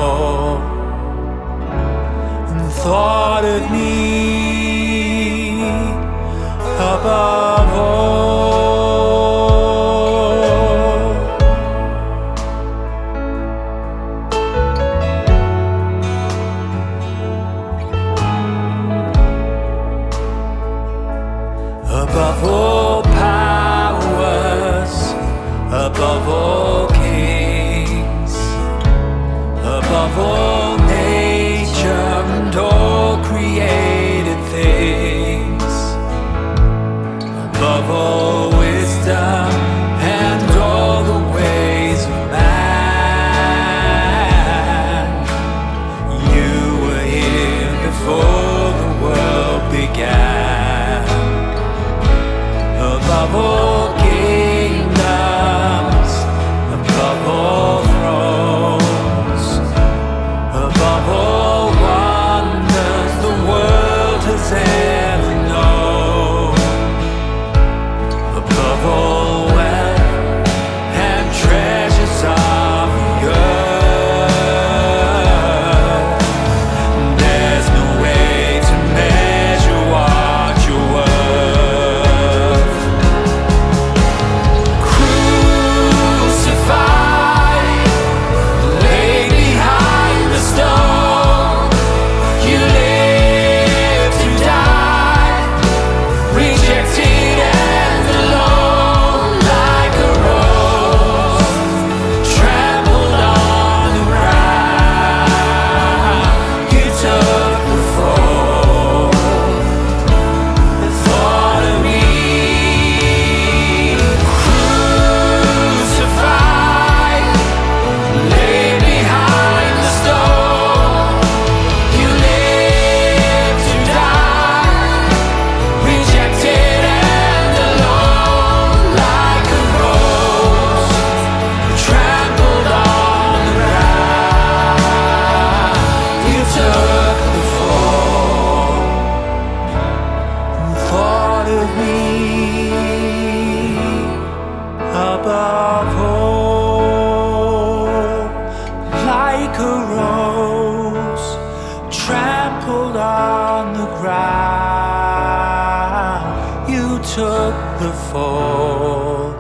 Fall 158.12 159.34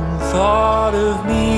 and 0.00 0.20
thought 0.32 0.94
of 0.94 1.24
me 1.26 1.49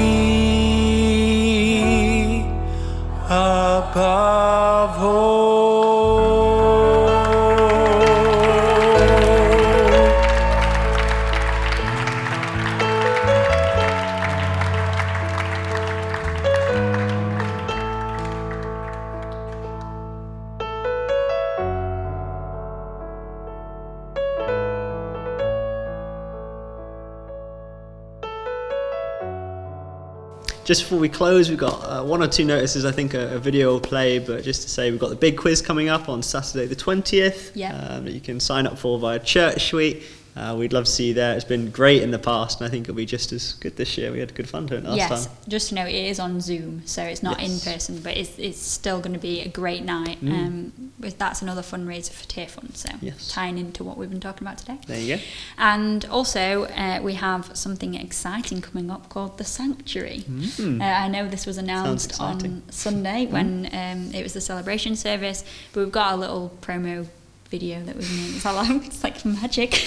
Just 30.73 30.85
before 30.85 31.01
we 31.01 31.11
close, 31.11 31.51
we've 31.51 31.59
got 31.59 31.85
uh, 31.85 32.03
one 32.03 32.23
or 32.23 32.29
two 32.29 32.47
notices. 32.47 32.87
I 32.87 32.93
think 32.93 33.13
a, 33.13 33.35
a 33.35 33.39
video 33.39 33.75
will 33.75 33.81
play, 33.81 34.19
but 34.19 34.43
just 34.43 34.63
to 34.63 34.71
say, 34.71 34.91
we've 34.91 34.99
got 34.99 35.11
the 35.11 35.17
big 35.17 35.37
quiz 35.37 35.61
coming 35.61 35.91
up 35.91 36.09
on 36.09 36.23
Saturday 36.23 36.65
the 36.65 36.75
20th. 36.75 37.51
Yeah. 37.55 37.77
Um, 37.77 38.07
that 38.07 38.13
you 38.13 38.23
can 38.23 38.41
sign 38.41 38.67
up 38.67 38.79
for 38.79 38.99
via 38.99 39.21
ChurchSuite. 39.21 40.03
Uh, 40.35 40.57
we'd 40.59 40.73
love 40.73 40.87
to 40.87 40.91
see 40.91 41.09
you 41.09 41.15
there. 41.15 41.35
It's 41.35 41.45
been 41.45 41.71
great 41.71 42.03
in 42.03 42.11
the 42.11 42.19
past, 42.19 42.61
and 42.61 42.67
I 42.67 42.71
think 42.71 42.85
it'll 42.85 42.95
be 42.97 43.05
just 43.05 43.33
as 43.33 43.53
good 43.55 43.77
this 43.77 43.99
year. 43.99 44.11
We 44.11 44.21
had 44.21 44.31
a 44.31 44.35
good 44.35 44.49
fun 44.49 44.65
doing 44.67 44.85
it 44.85 44.89
last 44.89 44.97
yes, 44.97 45.27
time. 45.27 45.37
just 45.47 45.69
to 45.69 45.75
know 45.75 45.85
it 45.87 45.95
is 45.95 46.19
on 46.19 46.41
Zoom, 46.41 46.83
so 46.87 47.03
it's 47.03 47.23
not 47.23 47.39
Yes. 47.39 47.67
in 47.67 47.73
person, 47.73 48.01
but 48.03 48.17
it's, 48.17 48.39
it's 48.39 48.59
still 48.59 48.99
going 49.01 49.13
to 49.13 49.19
be 49.19 49.41
a 49.43 49.49
great 49.49 49.85
night. 49.85 50.25
Mm. 50.25 50.33
Um, 50.33 50.93
that's 51.19 51.43
another 51.43 51.61
fundraiser 51.61 52.13
for 52.13 52.25
Tearfund, 52.27 52.77
so 52.77 52.89
Yes. 53.03 53.29
tying 53.29 53.59
into 53.59 53.85
what 53.85 53.99
we've 53.99 54.09
been 54.09 54.21
talking 54.21 54.47
about 54.47 54.57
today. 54.59 54.79
There 54.87 54.99
you 55.01 55.17
go. 55.17 55.23
And 55.59 56.05
also, 56.07 56.65
uh, 56.65 57.01
we 57.03 57.15
have 57.15 57.51
something 57.55 57.95
exciting 57.95 58.63
coming 58.63 58.91
up 58.91 59.11
called 59.11 59.37
The 59.37 59.45
Sanctuary. 59.45 60.25
Mm. 60.27 60.81
Uh, 60.81 60.85
I 60.85 61.09
know 61.09 61.29
this 61.29 61.45
was 61.45 61.59
announced 61.59 62.19
on 62.21 62.63
Sunday 62.71 63.27
when 63.27 63.69
um, 63.73 64.15
it 64.15 64.23
was 64.23 64.33
the 64.33 64.41
celebration 64.41 64.97
service, 64.97 65.45
but 65.75 65.81
we've 65.81 65.93
got 65.93 66.15
a 66.15 66.17
little 66.17 66.57
promo 66.63 67.07
video 67.53 67.85
that 67.85 67.95
we've 67.97 68.11
made. 68.17 68.35
It's, 68.37 68.47
all, 68.47 68.65
it's 68.89 69.05
like 69.05 69.25
magic. 69.25 69.71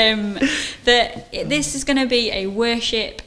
um, 0.00 0.38
that 0.84 1.28
it- 1.32 1.48
this 1.50 1.74
is 1.74 1.84
going 1.84 1.98
to 1.98 2.06
be 2.06 2.30
a 2.30 2.46
worship 2.46 3.20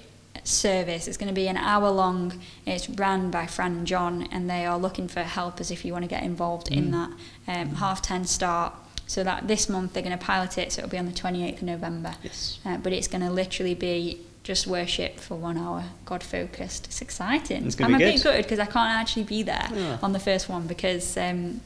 service. 0.43 1.07
It's 1.07 1.17
going 1.17 1.27
to 1.35 1.39
be 1.43 1.47
an 1.47 1.57
hour 1.57 1.89
long. 1.91 2.39
It's 2.65 2.89
ran 2.89 3.29
by 3.31 3.45
Fran 3.47 3.71
and 3.79 3.87
John, 3.87 4.27
and 4.31 4.49
they 4.49 4.65
are 4.65 4.77
looking 4.77 5.07
for 5.07 5.21
helpers 5.21 5.69
if 5.71 5.83
you 5.85 5.91
want 5.93 6.03
to 6.03 6.09
get 6.09 6.23
involved 6.23 6.69
in 6.71 6.85
Mm. 6.91 6.91
that. 6.91 7.11
Um, 7.57 7.75
half 7.75 8.01
ten 8.01 8.25
start. 8.25 8.73
So 9.07 9.23
that 9.23 9.47
this 9.47 9.69
month 9.69 9.93
they're 9.93 10.01
going 10.09 10.17
to 10.17 10.25
pilot 10.25 10.57
it, 10.57 10.71
so 10.71 10.79
it'll 10.79 10.89
be 10.89 10.97
on 10.97 11.05
the 11.05 11.11
28th 11.11 11.57
of 11.57 11.63
November. 11.63 12.15
Yes. 12.23 12.59
Uh, 12.65 12.77
but 12.77 12.91
it's 12.91 13.07
going 13.07 13.21
to 13.21 13.29
literally 13.29 13.75
be 13.75 14.19
just 14.41 14.65
worship 14.65 15.19
for 15.19 15.35
one 15.35 15.57
hour, 15.59 15.83
God 16.05 16.23
focused. 16.23 16.87
It's 16.87 17.01
exciting. 17.01 17.67
It's 17.67 17.79
I'm 17.79 17.89
be 17.89 17.93
a 17.95 17.97
bit 17.99 18.15
good. 18.15 18.23
gutted 18.23 18.45
because 18.45 18.57
I 18.59 18.65
can't 18.65 18.91
actually 18.99 19.25
be 19.25 19.43
there 19.43 19.67
Yeah. 19.71 19.97
on 20.01 20.11
the 20.13 20.19
first 20.19 20.49
one 20.49 20.65
because, 20.65 21.17
um, 21.17 21.61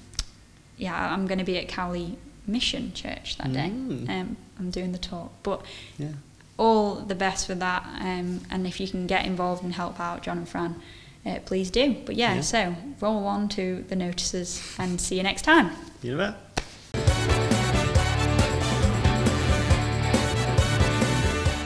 yeah, 0.79 1.13
I'm 1.13 1.27
going 1.27 1.37
to 1.37 1.43
be 1.45 1.57
at 1.59 1.67
Cowley 1.67 2.17
Mission 2.47 2.93
Church 2.93 3.37
that 3.37 3.53
day. 3.53 3.69
Mm. 3.71 4.09
Um, 4.09 4.37
I'm 4.57 4.71
doing 4.71 4.91
the 4.91 4.97
talk, 4.97 5.31
but 5.43 5.63
Yeah. 5.99 6.13
all 6.57 6.95
the 6.95 7.13
best 7.15 7.45
for 7.45 7.53
that. 7.55 7.85
Um, 7.99 8.41
and 8.49 8.65
if 8.65 8.79
you 8.79 8.87
can 8.87 9.05
get 9.05 9.25
involved 9.25 9.63
and 9.63 9.73
help 9.73 9.99
out 9.99 10.23
John 10.23 10.37
and 10.39 10.49
Fran, 10.49 10.81
uh, 11.25 11.39
please 11.45 11.69
do. 11.69 11.95
But 12.05 12.15
yeah, 12.15 12.35
Yeah. 12.35 12.41
so 12.41 12.75
roll 13.01 13.27
on 13.27 13.49
to 13.49 13.85
the 13.89 13.95
notices 13.95 14.63
and 14.79 14.99
see 14.99 15.17
you 15.17 15.23
next 15.23 15.43
time. 15.43 15.71
You 16.01 16.15
know 16.15 16.17
that? 16.17 16.35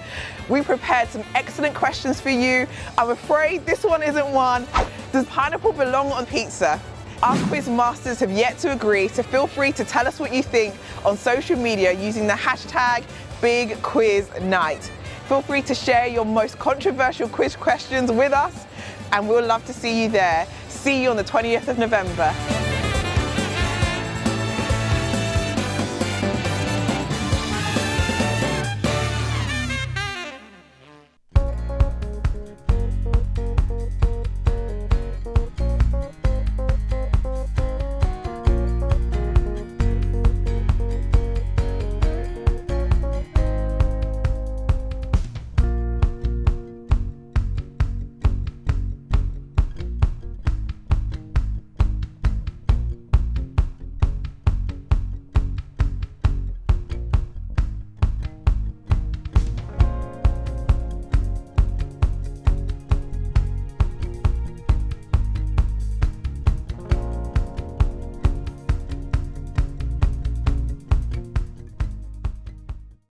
We 0.49 0.63
prepared 0.63 1.11
some 1.11 1.25
excellent 1.35 1.75
questions 1.75 2.23
for 2.23 2.31
you. 2.31 2.67
I'm 2.97 3.11
afraid 3.11 3.67
this 3.67 3.85
one 3.85 4.03
isn't 4.03 4.33
one. 4.33 4.67
Does 5.13 5.27
pineapple 5.27 5.75
belong 5.75 6.11
on 6.11 6.25
pizza? 6.25 6.81
Our 7.23 7.37
quiz 7.49 7.69
masters 7.69 8.19
have 8.21 8.33
yet 8.33 8.57
to 8.61 8.73
agree, 8.73 9.09
so 9.09 9.23
feel 9.23 9.47
free 9.47 9.73
to 9.73 9.85
tell 9.85 10.09
us 10.09 10.19
what 10.19 10.35
you 10.35 10.43
think 10.43 10.75
on 11.05 11.19
social 11.19 11.59
media 11.59 11.93
using 11.93 12.27
the 12.27 12.33
hashtag 12.33 13.05
Big 13.43 13.77
Quiz 13.83 14.31
Night. 14.41 14.91
Feel 15.29 15.43
free 15.43 15.61
to 15.63 15.75
share 15.75 16.07
your 16.07 16.25
most 16.25 16.59
controversial 16.59 17.29
quiz 17.29 17.55
questions 17.55 18.11
with 18.11 18.33
us, 18.33 18.67
and 19.13 19.29
we'll 19.29 19.45
love 19.45 19.65
to 19.67 19.73
see 19.73 20.03
you 20.03 20.09
there. 20.09 20.47
See 20.69 21.03
you 21.03 21.11
on 21.11 21.17
the 21.17 21.25
20th 21.25 21.69
of 21.69 21.79
November. 21.79 22.70